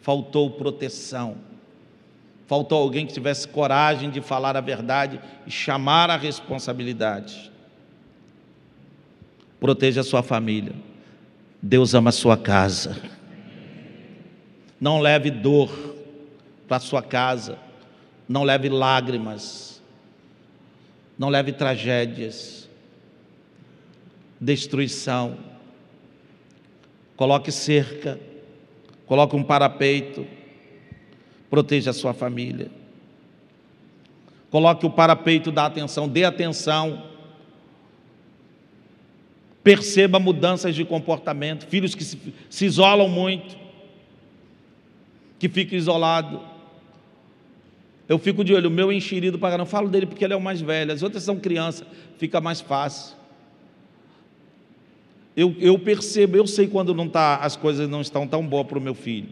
faltou 0.00 0.50
proteção, 0.50 1.38
faltou 2.46 2.78
alguém 2.78 3.06
que 3.06 3.14
tivesse 3.14 3.48
coragem 3.48 4.10
de 4.10 4.20
falar 4.20 4.56
a 4.56 4.60
verdade 4.60 5.18
e 5.46 5.50
chamar 5.50 6.10
a 6.10 6.16
responsabilidade. 6.16 7.50
Proteja 9.58 10.02
a 10.02 10.04
sua 10.04 10.22
família. 10.22 10.74
Deus 11.60 11.94
ama 11.94 12.10
a 12.10 12.12
sua 12.12 12.36
casa. 12.36 12.96
Não 14.80 15.00
leve 15.00 15.30
dor 15.30 15.70
para 16.68 16.78
sua 16.78 17.02
casa. 17.02 17.58
Não 18.28 18.42
leve 18.42 18.68
lágrimas. 18.68 19.82
Não 21.18 21.28
leve 21.28 21.52
tragédias. 21.52 22.68
Destruição. 24.40 25.38
Coloque 27.16 27.50
cerca. 27.50 28.20
Coloque 29.06 29.34
um 29.34 29.42
parapeito. 29.42 30.26
Proteja 31.48 31.90
a 31.90 31.94
sua 31.94 32.12
família. 32.12 32.70
Coloque 34.50 34.84
o 34.84 34.90
parapeito 34.90 35.50
da 35.50 35.66
atenção. 35.66 36.06
Dê 36.06 36.24
atenção 36.24 37.15
perceba 39.66 40.20
mudanças 40.20 40.76
de 40.76 40.84
comportamento, 40.84 41.66
filhos 41.66 41.92
que 41.92 42.04
se, 42.04 42.16
se 42.48 42.64
isolam 42.64 43.08
muito, 43.08 43.56
que 45.40 45.48
ficam 45.48 45.76
isolados. 45.76 46.38
Eu 48.08 48.16
fico 48.16 48.44
de 48.44 48.54
olho, 48.54 48.68
o 48.68 48.72
meu 48.72 48.92
enxerido 48.92 49.40
para 49.40 49.58
não 49.58 49.66
falo 49.66 49.88
dele 49.88 50.06
porque 50.06 50.24
ele 50.24 50.32
é 50.32 50.36
o 50.36 50.40
mais 50.40 50.60
velho, 50.60 50.92
as 50.92 51.02
outras 51.02 51.24
são 51.24 51.40
crianças, 51.40 51.84
fica 52.16 52.40
mais 52.40 52.60
fácil. 52.60 53.16
Eu, 55.36 55.52
eu 55.58 55.76
percebo, 55.80 56.36
eu 56.36 56.46
sei 56.46 56.68
quando 56.68 56.94
não 56.94 57.08
tá, 57.08 57.34
as 57.38 57.56
coisas 57.56 57.88
não 57.88 58.00
estão 58.00 58.24
tão 58.24 58.46
boas 58.46 58.68
para 58.68 58.78
o 58.78 58.80
meu 58.80 58.94
filho. 58.94 59.30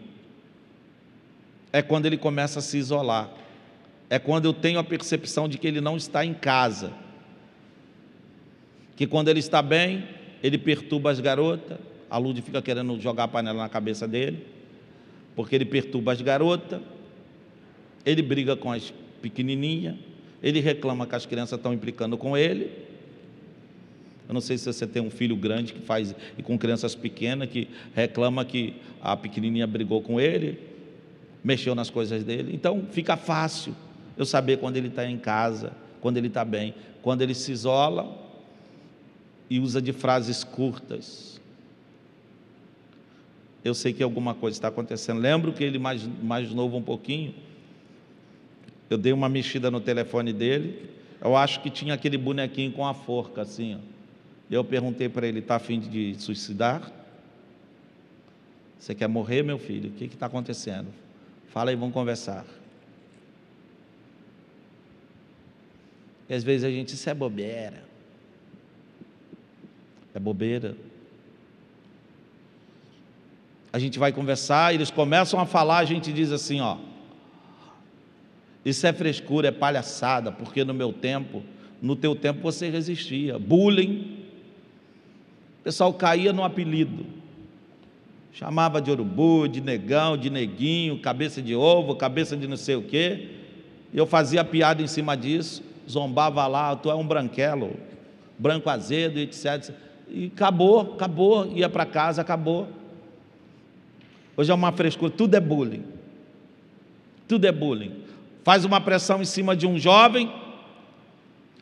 É 1.73 1.81
quando 1.81 2.07
ele 2.07 2.17
começa 2.17 2.59
a 2.59 2.63
se 2.63 2.77
isolar. 2.77 3.31
É 4.11 4.19
quando 4.19 4.47
eu 4.47 4.53
tenho 4.53 4.81
a 4.81 4.85
percepção 4.85 5.49
de 5.49 5.59
que 5.59 5.67
ele 5.69 5.81
não 5.81 5.97
está 5.97 6.25
em 6.25 6.35
casa. 6.35 6.93
Que 8.97 9.07
quando 9.07 9.29
ele 9.29 9.39
está 9.39 9.63
bem, 9.63 10.14
ele 10.45 10.59
perturba 10.59 11.11
as 11.11 11.21
garotas, 11.21 11.79
a 12.11 12.19
Lud 12.19 12.43
fica 12.43 12.61
querendo 12.61 13.01
jogar 13.01 13.25
a 13.25 13.29
panela 13.29 13.63
na 13.63 13.69
cabeça 13.71 14.07
dele, 14.07 14.45
porque 15.35 15.55
ele 15.55 15.65
perturba 15.65 16.13
as 16.13 16.21
garotas, 16.21 16.83
ele 18.05 18.21
briga 18.21 18.55
com 18.55 18.71
as 18.71 18.93
pequenininhas, 19.23 19.97
ele 20.43 20.61
reclama 20.61 21.07
que 21.07 21.15
as 21.15 21.25
crianças 21.25 21.59
estão 21.59 21.73
implicando 21.73 22.19
com 22.19 22.37
ele. 22.37 22.71
Eu 24.29 24.35
não 24.35 24.41
sei 24.43 24.59
se 24.59 24.71
você 24.71 24.87
tem 24.87 25.01
um 25.01 25.09
filho 25.09 25.35
grande 25.35 25.73
que 25.73 25.81
faz 25.81 26.15
e 26.37 26.43
com 26.43 26.59
crianças 26.59 26.95
pequenas 26.95 27.49
que 27.49 27.67
reclama 27.95 28.45
que 28.45 28.75
a 29.01 29.17
pequenininha 29.17 29.67
brigou 29.67 30.03
com 30.03 30.21
ele, 30.21 30.61
mexeu 31.43 31.75
nas 31.75 31.89
coisas 31.89 32.23
dele. 32.23 32.55
Então 32.55 32.87
fica 32.91 33.17
fácil 33.17 33.75
eu 34.15 34.27
saber 34.27 34.59
quando 34.59 34.77
ele 34.77 34.89
está 34.89 35.09
em 35.09 35.17
casa, 35.17 35.73
quando 36.03 36.19
ele 36.19 36.27
está 36.27 36.45
bem. 36.45 36.75
Quando 37.01 37.23
ele 37.23 37.35
se 37.35 37.51
isola, 37.51 38.24
e 39.55 39.61
usa 39.61 39.81
de 39.81 39.93
frases 39.93 40.43
curtas. 40.43 41.41
eu 43.63 43.73
sei 43.73 43.93
que 43.93 44.03
alguma 44.03 44.35
coisa 44.35 44.57
está 44.57 44.67
acontecendo. 44.67 45.21
Lembro 45.21 45.53
que 45.53 45.63
ele 45.63 45.79
mais, 45.79 46.05
mais 46.21 46.51
novo 46.51 46.77
um 46.77 46.83
pouquinho, 46.83 47.33
eu 48.91 48.99
dei 48.99 49.13
uma 49.13 49.29
mexida 49.29 49.71
no 49.71 49.81
telefone 49.81 50.33
dele, 50.33 50.91
eu 51.21 51.37
acho 51.37 51.61
que 51.63 51.71
tinha 51.71 51.95
aquele 51.95 52.19
bonequinho 52.19 52.73
com 52.73 52.85
a 52.85 52.93
forca 52.95 53.43
assim, 53.43 53.77
ó. 53.77 53.79
Eu 54.51 54.65
perguntei 54.65 55.09
para 55.09 55.25
ele, 55.25 55.39
está 55.39 55.55
afim 55.55 55.79
de 55.79 56.17
suicidar? 56.19 56.91
Você 58.77 58.93
quer 58.93 59.07
morrer, 59.07 59.45
meu 59.45 59.59
filho? 59.59 59.91
O 59.91 59.93
que 59.93 60.07
está 60.07 60.27
acontecendo? 60.27 60.89
Fala 61.47 61.71
aí, 61.71 61.77
vamos 61.77 61.95
conversar. 61.95 62.45
E 66.29 66.35
às 66.35 66.43
vezes 66.43 66.65
a 66.65 66.71
gente, 66.71 66.95
isso 66.95 67.09
é 67.09 67.15
bobeira. 67.15 67.94
É 70.15 70.21
bobeira. 70.21 70.77
A 73.73 73.79
gente 73.81 73.99
vai 73.99 74.13
conversar, 74.13 74.73
eles 74.73 74.91
começam 74.91 75.41
a 75.41 75.45
falar, 75.45 75.79
a 75.79 75.85
gente 75.85 76.13
diz 76.13 76.31
assim, 76.31 76.61
ó. 76.61 76.77
Isso 78.65 78.87
é 78.87 78.93
frescura, 78.93 79.49
é 79.49 79.51
palhaçada, 79.51 80.31
porque 80.31 80.65
no 80.65 80.73
meu 80.73 80.93
tempo, 80.93 81.43
no 81.83 81.97
teu 81.97 82.15
tempo 82.15 82.41
você 82.41 82.71
resistia. 82.71 83.39
Bullying. 83.39 84.23
O 85.61 85.65
pessoal 85.65 85.93
caía 85.93 86.33
no 86.33 86.45
apelido. 86.45 87.05
Chamava 88.33 88.81
de 88.81 88.91
urubu, 88.91 89.49
de 89.49 89.61
negão, 89.61 90.17
de 90.17 90.31
neguinho, 90.31 90.99
cabeça 91.01 91.43
de 91.43 91.55
ovo, 91.55 91.95
cabeça 91.97 92.37
de 92.37 92.47
não 92.47 92.57
sei 92.57 92.77
o 92.77 92.83
quê. 92.83 93.29
Eu 93.93 94.07
fazia 94.07 94.45
piada 94.45 94.83
em 94.83 94.87
cima 94.87 95.17
disso, 95.17 95.63
zombava 95.89 96.47
lá, 96.47 96.75
tu 96.75 96.91
é 96.91 96.95
um 96.95 97.07
branquelo, 97.07 97.77
branco 98.39 98.71
azedo, 98.71 99.19
etc. 99.19 99.73
E 100.09 100.27
acabou, 100.27 100.95
acabou, 100.95 101.47
ia 101.53 101.69
para 101.69 101.87
casa, 101.87 102.23
acabou. 102.23 102.69
Hoje 104.37 104.51
é 104.51 104.55
uma 104.55 104.73
frescura, 104.73 105.11
tudo 105.11 105.35
é 105.35 105.41
bullying. 105.41 105.85
Tudo 107.27 107.47
é 107.47 107.53
bullying 107.53 108.05
faz 108.45 108.65
uma 108.67 108.81
pressão 108.81 109.23
em 109.23 109.25
cima 109.25 109.57
de 109.57 109.67
um 109.67 109.79
jovem. 109.79 110.31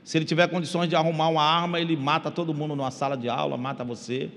Se 0.04 0.18
ele 0.18 0.24
tiver 0.24 0.48
condições 0.48 0.88
de 0.88 0.96
arrumar 0.96 1.28
uma 1.28 1.44
arma, 1.44 1.78
ele 1.78 1.96
mata 1.96 2.28
todo 2.28 2.52
mundo 2.52 2.74
numa 2.74 2.90
sala 2.90 3.16
de 3.16 3.28
aula, 3.28 3.56
mata 3.56 3.84
você. 3.84 4.28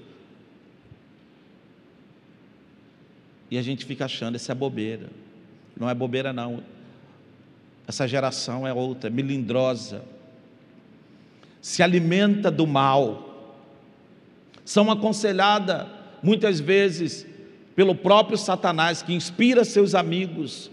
E 3.49 3.58
a 3.58 3.62
gente 3.64 3.84
fica 3.84 4.06
achando, 4.06 4.36
isso 4.36 4.51
é 4.51 4.56
bobeira. 4.56 5.10
Não 5.76 5.89
é 5.89 5.95
bobeira, 5.95 6.32
não. 6.32 6.64
Essa 7.88 8.08
geração 8.08 8.68
é 8.68 8.74
outra, 8.74 9.10
é 9.10 9.12
melindrosa. 9.12 10.06
Se 11.60 11.82
alimenta 11.82 12.51
do 12.51 12.68
mal. 12.68 13.24
São 14.66 14.89
aconselhadas, 14.89 15.86
muitas 16.24 16.59
vezes, 16.59 17.26
pelo 17.76 17.93
próprio 17.93 18.36
Satanás, 18.36 19.03
que 19.03 19.13
inspira 19.13 19.63
seus 19.63 19.93
amigos 19.93 20.72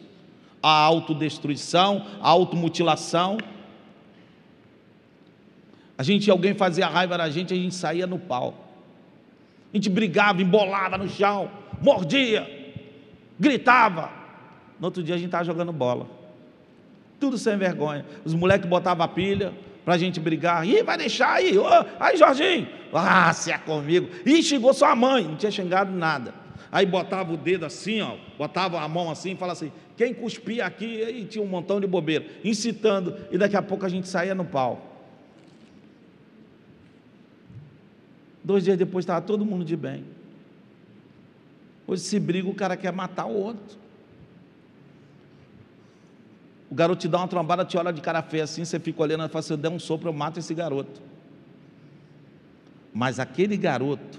a 0.62 0.70
autodestruição, 0.70 2.06
a 2.20 2.28
automutilação. 2.30 3.36
A 5.98 6.02
gente, 6.02 6.30
alguém 6.30 6.54
fazia 6.54 6.86
raiva 6.86 7.18
na 7.18 7.28
gente, 7.28 7.52
a 7.52 7.56
gente 7.56 7.74
saía 7.74 8.06
no 8.06 8.18
pau. 8.18 8.54
A 9.72 9.76
gente 9.76 9.90
brigava, 9.90 10.40
embolava 10.40 10.96
no 10.96 11.08
chão, 11.08 11.50
mordia, 11.82 12.48
gritava. 13.38 14.10
No 14.80 14.86
outro 14.86 15.02
dia 15.02 15.16
a 15.16 15.18
gente 15.18 15.26
estava 15.26 15.44
jogando 15.44 15.72
bola. 15.72 16.08
Tudo 17.20 17.36
sem 17.36 17.56
vergonha. 17.56 18.06
Os 18.24 18.34
moleques 18.34 18.68
botavam 18.68 19.04
a 19.04 19.08
pilha 19.08 19.52
para 19.84 19.94
a 19.94 19.98
gente 19.98 20.20
brigar. 20.20 20.66
Ih, 20.66 20.82
vai 20.82 20.96
deixar 20.96 21.34
aí. 21.34 21.56
Oh, 21.58 21.84
aí, 21.98 22.16
Jorginho. 22.16 22.68
Ah, 22.92 23.32
se 23.32 23.50
é 23.50 23.58
comigo. 23.58 24.08
Ih, 24.24 24.42
xingou 24.42 24.72
sua 24.72 24.94
mãe. 24.94 25.24
Não 25.24 25.36
tinha 25.36 25.50
xingado 25.50 25.92
nada. 25.92 26.42
Aí 26.72 26.86
botava 26.86 27.34
o 27.34 27.36
dedo 27.36 27.66
assim, 27.66 28.00
ó, 28.00 28.16
botava 28.38 28.80
a 28.80 28.88
mão 28.88 29.10
assim 29.10 29.32
e 29.32 29.36
falava 29.36 29.58
assim: 29.58 29.70
quem 29.94 30.14
cuspia 30.14 30.64
aqui, 30.64 31.04
aí 31.04 31.26
tinha 31.26 31.44
um 31.44 31.46
montão 31.46 31.78
de 31.78 31.86
bobeira, 31.86 32.24
incitando, 32.42 33.14
e 33.30 33.36
daqui 33.36 33.54
a 33.54 33.60
pouco 33.60 33.84
a 33.84 33.90
gente 33.90 34.08
saía 34.08 34.34
no 34.34 34.46
pau. 34.46 34.88
Dois 38.42 38.64
dias 38.64 38.78
depois 38.78 39.02
estava 39.02 39.20
todo 39.20 39.44
mundo 39.44 39.66
de 39.66 39.76
bem. 39.76 40.02
Hoje 41.86 42.02
se 42.02 42.18
briga, 42.18 42.48
o 42.48 42.54
cara 42.54 42.74
quer 42.74 42.90
matar 42.90 43.26
o 43.26 43.34
outro. 43.34 43.81
O 46.72 46.74
garoto 46.74 47.02
te 47.02 47.08
dá 47.08 47.18
uma 47.18 47.28
trombada, 47.28 47.66
te 47.66 47.76
olha 47.76 47.92
de 47.92 48.00
cara 48.00 48.22
feia 48.22 48.44
assim, 48.44 48.64
você 48.64 48.80
fica 48.80 49.02
olhando 49.02 49.26
e 49.26 49.28
fala: 49.28 49.42
se 49.42 49.52
eu 49.52 49.58
der 49.58 49.68
um 49.68 49.78
sopro, 49.78 50.08
eu 50.08 50.12
mato 50.14 50.38
esse 50.38 50.54
garoto. 50.54 51.02
Mas 52.94 53.20
aquele 53.20 53.58
garoto, 53.58 54.18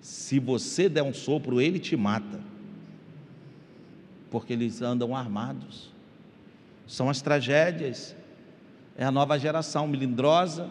se 0.00 0.40
você 0.40 0.88
der 0.88 1.04
um 1.04 1.14
sopro, 1.14 1.60
ele 1.60 1.78
te 1.78 1.96
mata 1.96 2.40
porque 4.28 4.52
eles 4.54 4.82
andam 4.82 5.14
armados. 5.14 5.92
São 6.84 7.08
as 7.08 7.22
tragédias, 7.22 8.16
é 8.98 9.04
a 9.04 9.12
nova 9.12 9.38
geração 9.38 9.86
melindrosa, 9.86 10.68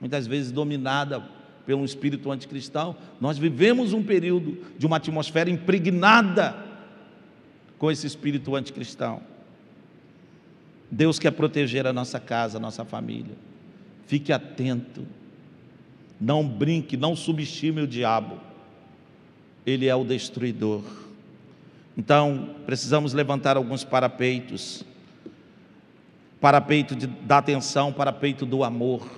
muitas 0.00 0.28
vezes 0.28 0.52
dominada 0.52 1.28
pelo 1.66 1.84
espírito 1.84 2.30
anticristão. 2.30 2.94
Nós 3.20 3.36
vivemos 3.36 3.92
um 3.92 4.04
período 4.04 4.64
de 4.78 4.86
uma 4.86 4.98
atmosfera 4.98 5.50
impregnada 5.50 6.65
com 7.78 7.90
esse 7.90 8.06
espírito 8.06 8.54
anticristão. 8.54 9.20
Deus 10.90 11.18
quer 11.18 11.32
proteger 11.32 11.86
a 11.86 11.92
nossa 11.92 12.20
casa, 12.20 12.58
a 12.58 12.60
nossa 12.60 12.84
família. 12.84 13.34
Fique 14.06 14.32
atento. 14.32 15.06
Não 16.20 16.46
brinque, 16.46 16.96
não 16.96 17.14
subestime 17.14 17.82
o 17.82 17.86
diabo. 17.86 18.38
Ele 19.64 19.86
é 19.86 19.94
o 19.94 20.04
destruidor. 20.04 20.82
Então, 21.96 22.50
precisamos 22.64 23.12
levantar 23.12 23.56
alguns 23.56 23.82
parapeitos. 23.82 24.84
Parapeito 26.40 26.94
de, 26.94 27.06
da 27.06 27.38
atenção, 27.38 27.92
parapeito 27.92 28.46
do 28.46 28.62
amor, 28.62 29.08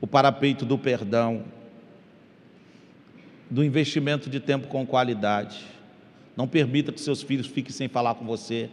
o 0.00 0.06
parapeito 0.06 0.64
do 0.64 0.78
perdão, 0.78 1.44
do 3.48 3.62
investimento 3.62 4.28
de 4.28 4.40
tempo 4.40 4.66
com 4.66 4.86
qualidade. 4.86 5.75
Não 6.36 6.46
permita 6.46 6.92
que 6.92 7.00
seus 7.00 7.22
filhos 7.22 7.46
fiquem 7.46 7.72
sem 7.72 7.88
falar 7.88 8.14
com 8.14 8.26
você. 8.26 8.68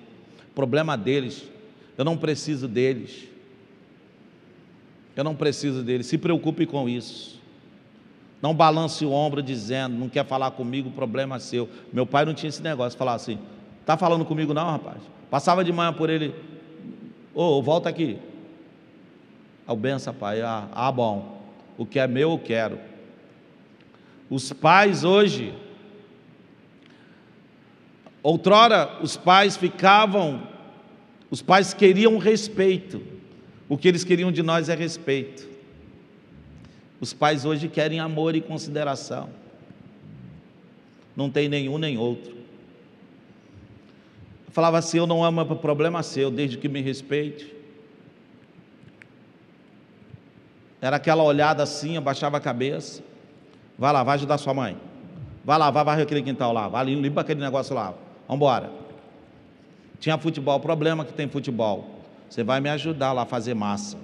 Problema 0.53 0.97
deles. 0.97 1.43
Eu 1.97 2.03
não 2.03 2.18
preciso 2.18 2.68
deles. 2.68 3.28
Eu 5.16 5.24
não 5.24 5.36
preciso 5.36 5.84
deles. 5.84 6.07
Se 6.07 6.18
preocupe 6.18 6.66
com 6.66 6.89
isso. 6.89 7.41
Não 8.43 8.53
balance 8.53 9.05
o 9.05 9.11
ombro 9.11 9.41
dizendo, 9.41 9.95
não 9.95 10.09
quer 10.09 10.26
falar 10.26 10.51
comigo, 10.51 10.91
problema 10.91 11.39
seu. 11.39 11.70
Meu 11.93 12.05
pai 12.05 12.26
não 12.26 12.34
tinha 12.34 12.49
esse 12.49 12.61
negócio, 12.61 12.99
falar 12.99 13.14
assim, 13.14 13.39
tá 13.86 13.95
falando 13.95 14.26
comigo 14.26 14.53
não, 14.53 14.70
rapaz? 14.70 14.97
Passava 15.32 15.64
de 15.64 15.72
manhã 15.72 15.93
por 15.93 16.09
ele, 16.09 16.36
ô, 17.34 17.41
oh, 17.41 17.61
volta 17.61 17.88
aqui. 17.88 18.20
Ao 19.66 19.78
benção, 19.78 20.14
pai, 20.14 20.41
ah, 20.41 20.68
ah, 20.74 20.91
bom, 20.91 21.41
o 21.78 21.86
que 21.86 21.97
é 21.97 22.05
meu 22.05 22.32
eu 22.32 22.38
quero. 22.38 22.78
Os 24.30 24.51
pais 24.51 25.05
hoje, 25.05 25.53
outrora 28.24 28.99
os 29.01 29.17
pais 29.17 29.57
ficavam, 29.57 30.47
os 31.30 31.41
pais 31.41 31.74
queriam 31.74 32.17
respeito, 32.17 33.03
o 33.67 33.78
que 33.78 33.88
eles 33.88 34.03
queriam 34.03 34.32
de 34.32 34.41
nós 34.41 34.69
é 34.69 34.76
respeito. 34.76 35.51
Os 37.01 37.11
pais 37.13 37.43
hoje 37.43 37.67
querem 37.67 37.99
amor 37.99 38.34
e 38.34 38.39
consideração. 38.39 39.30
Não 41.15 41.30
tem 41.30 41.49
nenhum 41.49 41.78
nem 41.78 41.97
outro. 41.97 42.32
Eu 44.47 44.53
falava 44.53 44.78
assim: 44.78 44.99
eu 44.99 45.05
não 45.05 45.24
amo, 45.24 45.41
é 45.41 45.45
problema 45.55 46.01
seu, 46.01 46.32
desde 46.32 46.57
que 46.57 46.69
me 46.69 46.82
respeite. 46.82 47.53
Era 50.82 50.95
aquela 50.95 51.24
olhada 51.24 51.63
assim, 51.63 51.95
eu 51.95 52.01
baixava 52.01 52.38
a 52.38 52.39
cabeça. 52.41 53.03
Vai 53.78 53.91
lá, 53.91 54.03
vai 54.03 54.15
ajudar 54.15 54.38
sua 54.38 54.53
mãe. 54.53 54.78
Vai 55.43 55.57
lá, 55.57 55.69
vai 55.71 55.84
varrer 55.84 56.03
aquele 56.03 56.21
quintal 56.21 56.53
lá. 56.53 56.67
Vai 56.67 56.86
limpa 56.86 57.21
aquele 57.21 57.41
negócio 57.41 57.76
lá. 57.76 57.93
Vamos 58.28 58.38
embora. 58.38 58.71
Tinha 59.99 60.17
futebol, 60.17 60.59
problema 60.59 61.05
que 61.05 61.13
tem 61.13 61.28
futebol. 61.28 61.89
Você 62.30 62.43
vai 62.43 62.59
me 62.59 62.69
ajudar 62.69 63.13
lá 63.13 63.24
a 63.24 63.26
fazer 63.26 63.53
massa. 63.53 63.97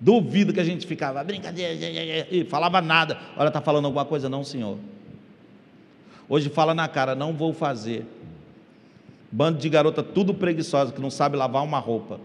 Duvido 0.00 0.52
que 0.52 0.60
a 0.60 0.64
gente 0.64 0.86
ficava, 0.86 1.22
brincadeira, 1.24 2.26
e 2.30 2.44
falava 2.44 2.80
nada. 2.80 3.18
Olha, 3.36 3.48
está 3.48 3.60
falando 3.60 3.86
alguma 3.86 4.04
coisa? 4.04 4.28
Não, 4.28 4.44
senhor. 4.44 4.78
Hoje 6.28 6.48
fala 6.48 6.74
na 6.74 6.86
cara, 6.88 7.14
não 7.14 7.32
vou 7.32 7.52
fazer. 7.52 8.06
Bando 9.30 9.58
de 9.58 9.68
garota 9.68 10.02
tudo 10.02 10.34
preguiçosa, 10.34 10.92
que 10.92 11.00
não 11.00 11.10
sabe 11.10 11.36
lavar 11.36 11.62
uma 11.62 11.78
roupa, 11.78 12.20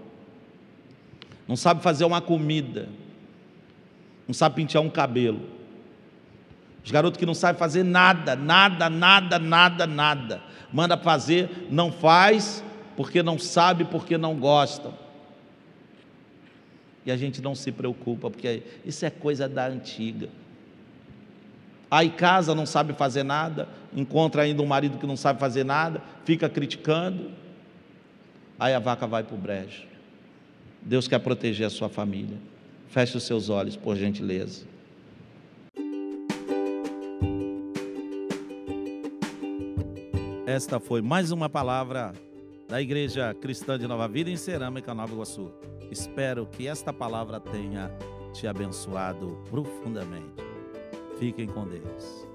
não 1.48 1.56
sabe 1.56 1.82
fazer 1.82 2.06
uma 2.06 2.22
comida, 2.22 2.88
não 4.28 4.34
sabe 4.34 4.56
pentear 4.56 4.84
um 4.84 4.90
cabelo. 4.90 5.42
Os 6.84 6.92
garotos 6.92 7.18
que 7.18 7.26
não 7.26 7.34
sabem 7.34 7.60
fazer 7.60 7.84
nada, 7.84 8.36
nada, 8.36 8.90
nada, 8.90 9.38
nada, 9.40 9.88
nada. 9.88 10.42
Manda 10.72 10.98
fazer, 10.98 11.68
não 11.70 11.92
faz, 11.92 12.64
porque 12.96 13.22
não 13.22 13.38
sabe, 13.38 13.86
porque 13.86 14.18
não 14.18 14.36
gostam. 14.36 14.94
E 17.06 17.12
a 17.12 17.18
gente 17.18 17.42
não 17.42 17.56
se 17.56 17.72
preocupa, 17.72 18.30
porque 18.30 18.64
isso 18.86 19.06
é 19.06 19.10
coisa 19.10 19.50
da 19.50 19.68
antiga. 19.68 20.30
Aí 21.90 22.10
casa, 22.10 22.56
não 22.56 22.66
sabe 22.66 22.94
fazer 22.94 23.24
nada, 23.24 23.68
encontra 23.94 24.44
ainda 24.44 24.62
um 24.62 24.66
marido 24.66 24.98
que 24.98 25.06
não 25.06 25.18
sabe 25.18 25.40
fazer 25.40 25.66
nada, 25.66 26.02
fica 26.24 26.48
criticando. 26.48 27.32
Aí 28.58 28.74
a 28.74 28.80
vaca 28.80 29.06
vai 29.08 29.24
para 29.24 29.36
o 29.36 29.38
brejo. 29.38 29.84
Deus 30.82 31.08
quer 31.08 31.20
proteger 31.20 31.68
a 31.68 31.70
sua 31.70 31.90
família. 31.90 32.38
Feche 32.88 33.18
os 33.18 33.24
seus 33.24 33.50
olhos, 33.50 33.76
por 33.76 33.96
gentileza. 33.96 34.71
Esta 40.52 40.82
foi 40.82 41.02
mais 41.02 41.32
uma 41.32 41.48
palavra 41.48 42.12
da 42.68 42.82
Igreja 42.82 43.34
Cristã 43.34 43.80
de 43.80 43.88
Nova 43.88 44.06
Vida 44.06 44.30
em 44.30 44.36
Cerâmica, 44.36 44.94
Nova 44.94 45.14
Iguaçu. 45.14 45.50
Espero 45.90 46.46
que 46.46 46.68
esta 46.68 46.92
palavra 46.92 47.40
tenha 47.40 47.90
te 48.34 48.46
abençoado 48.48 49.40
profundamente. 49.50 50.44
Fiquem 51.18 51.48
com 51.48 51.66
Deus. 51.66 52.28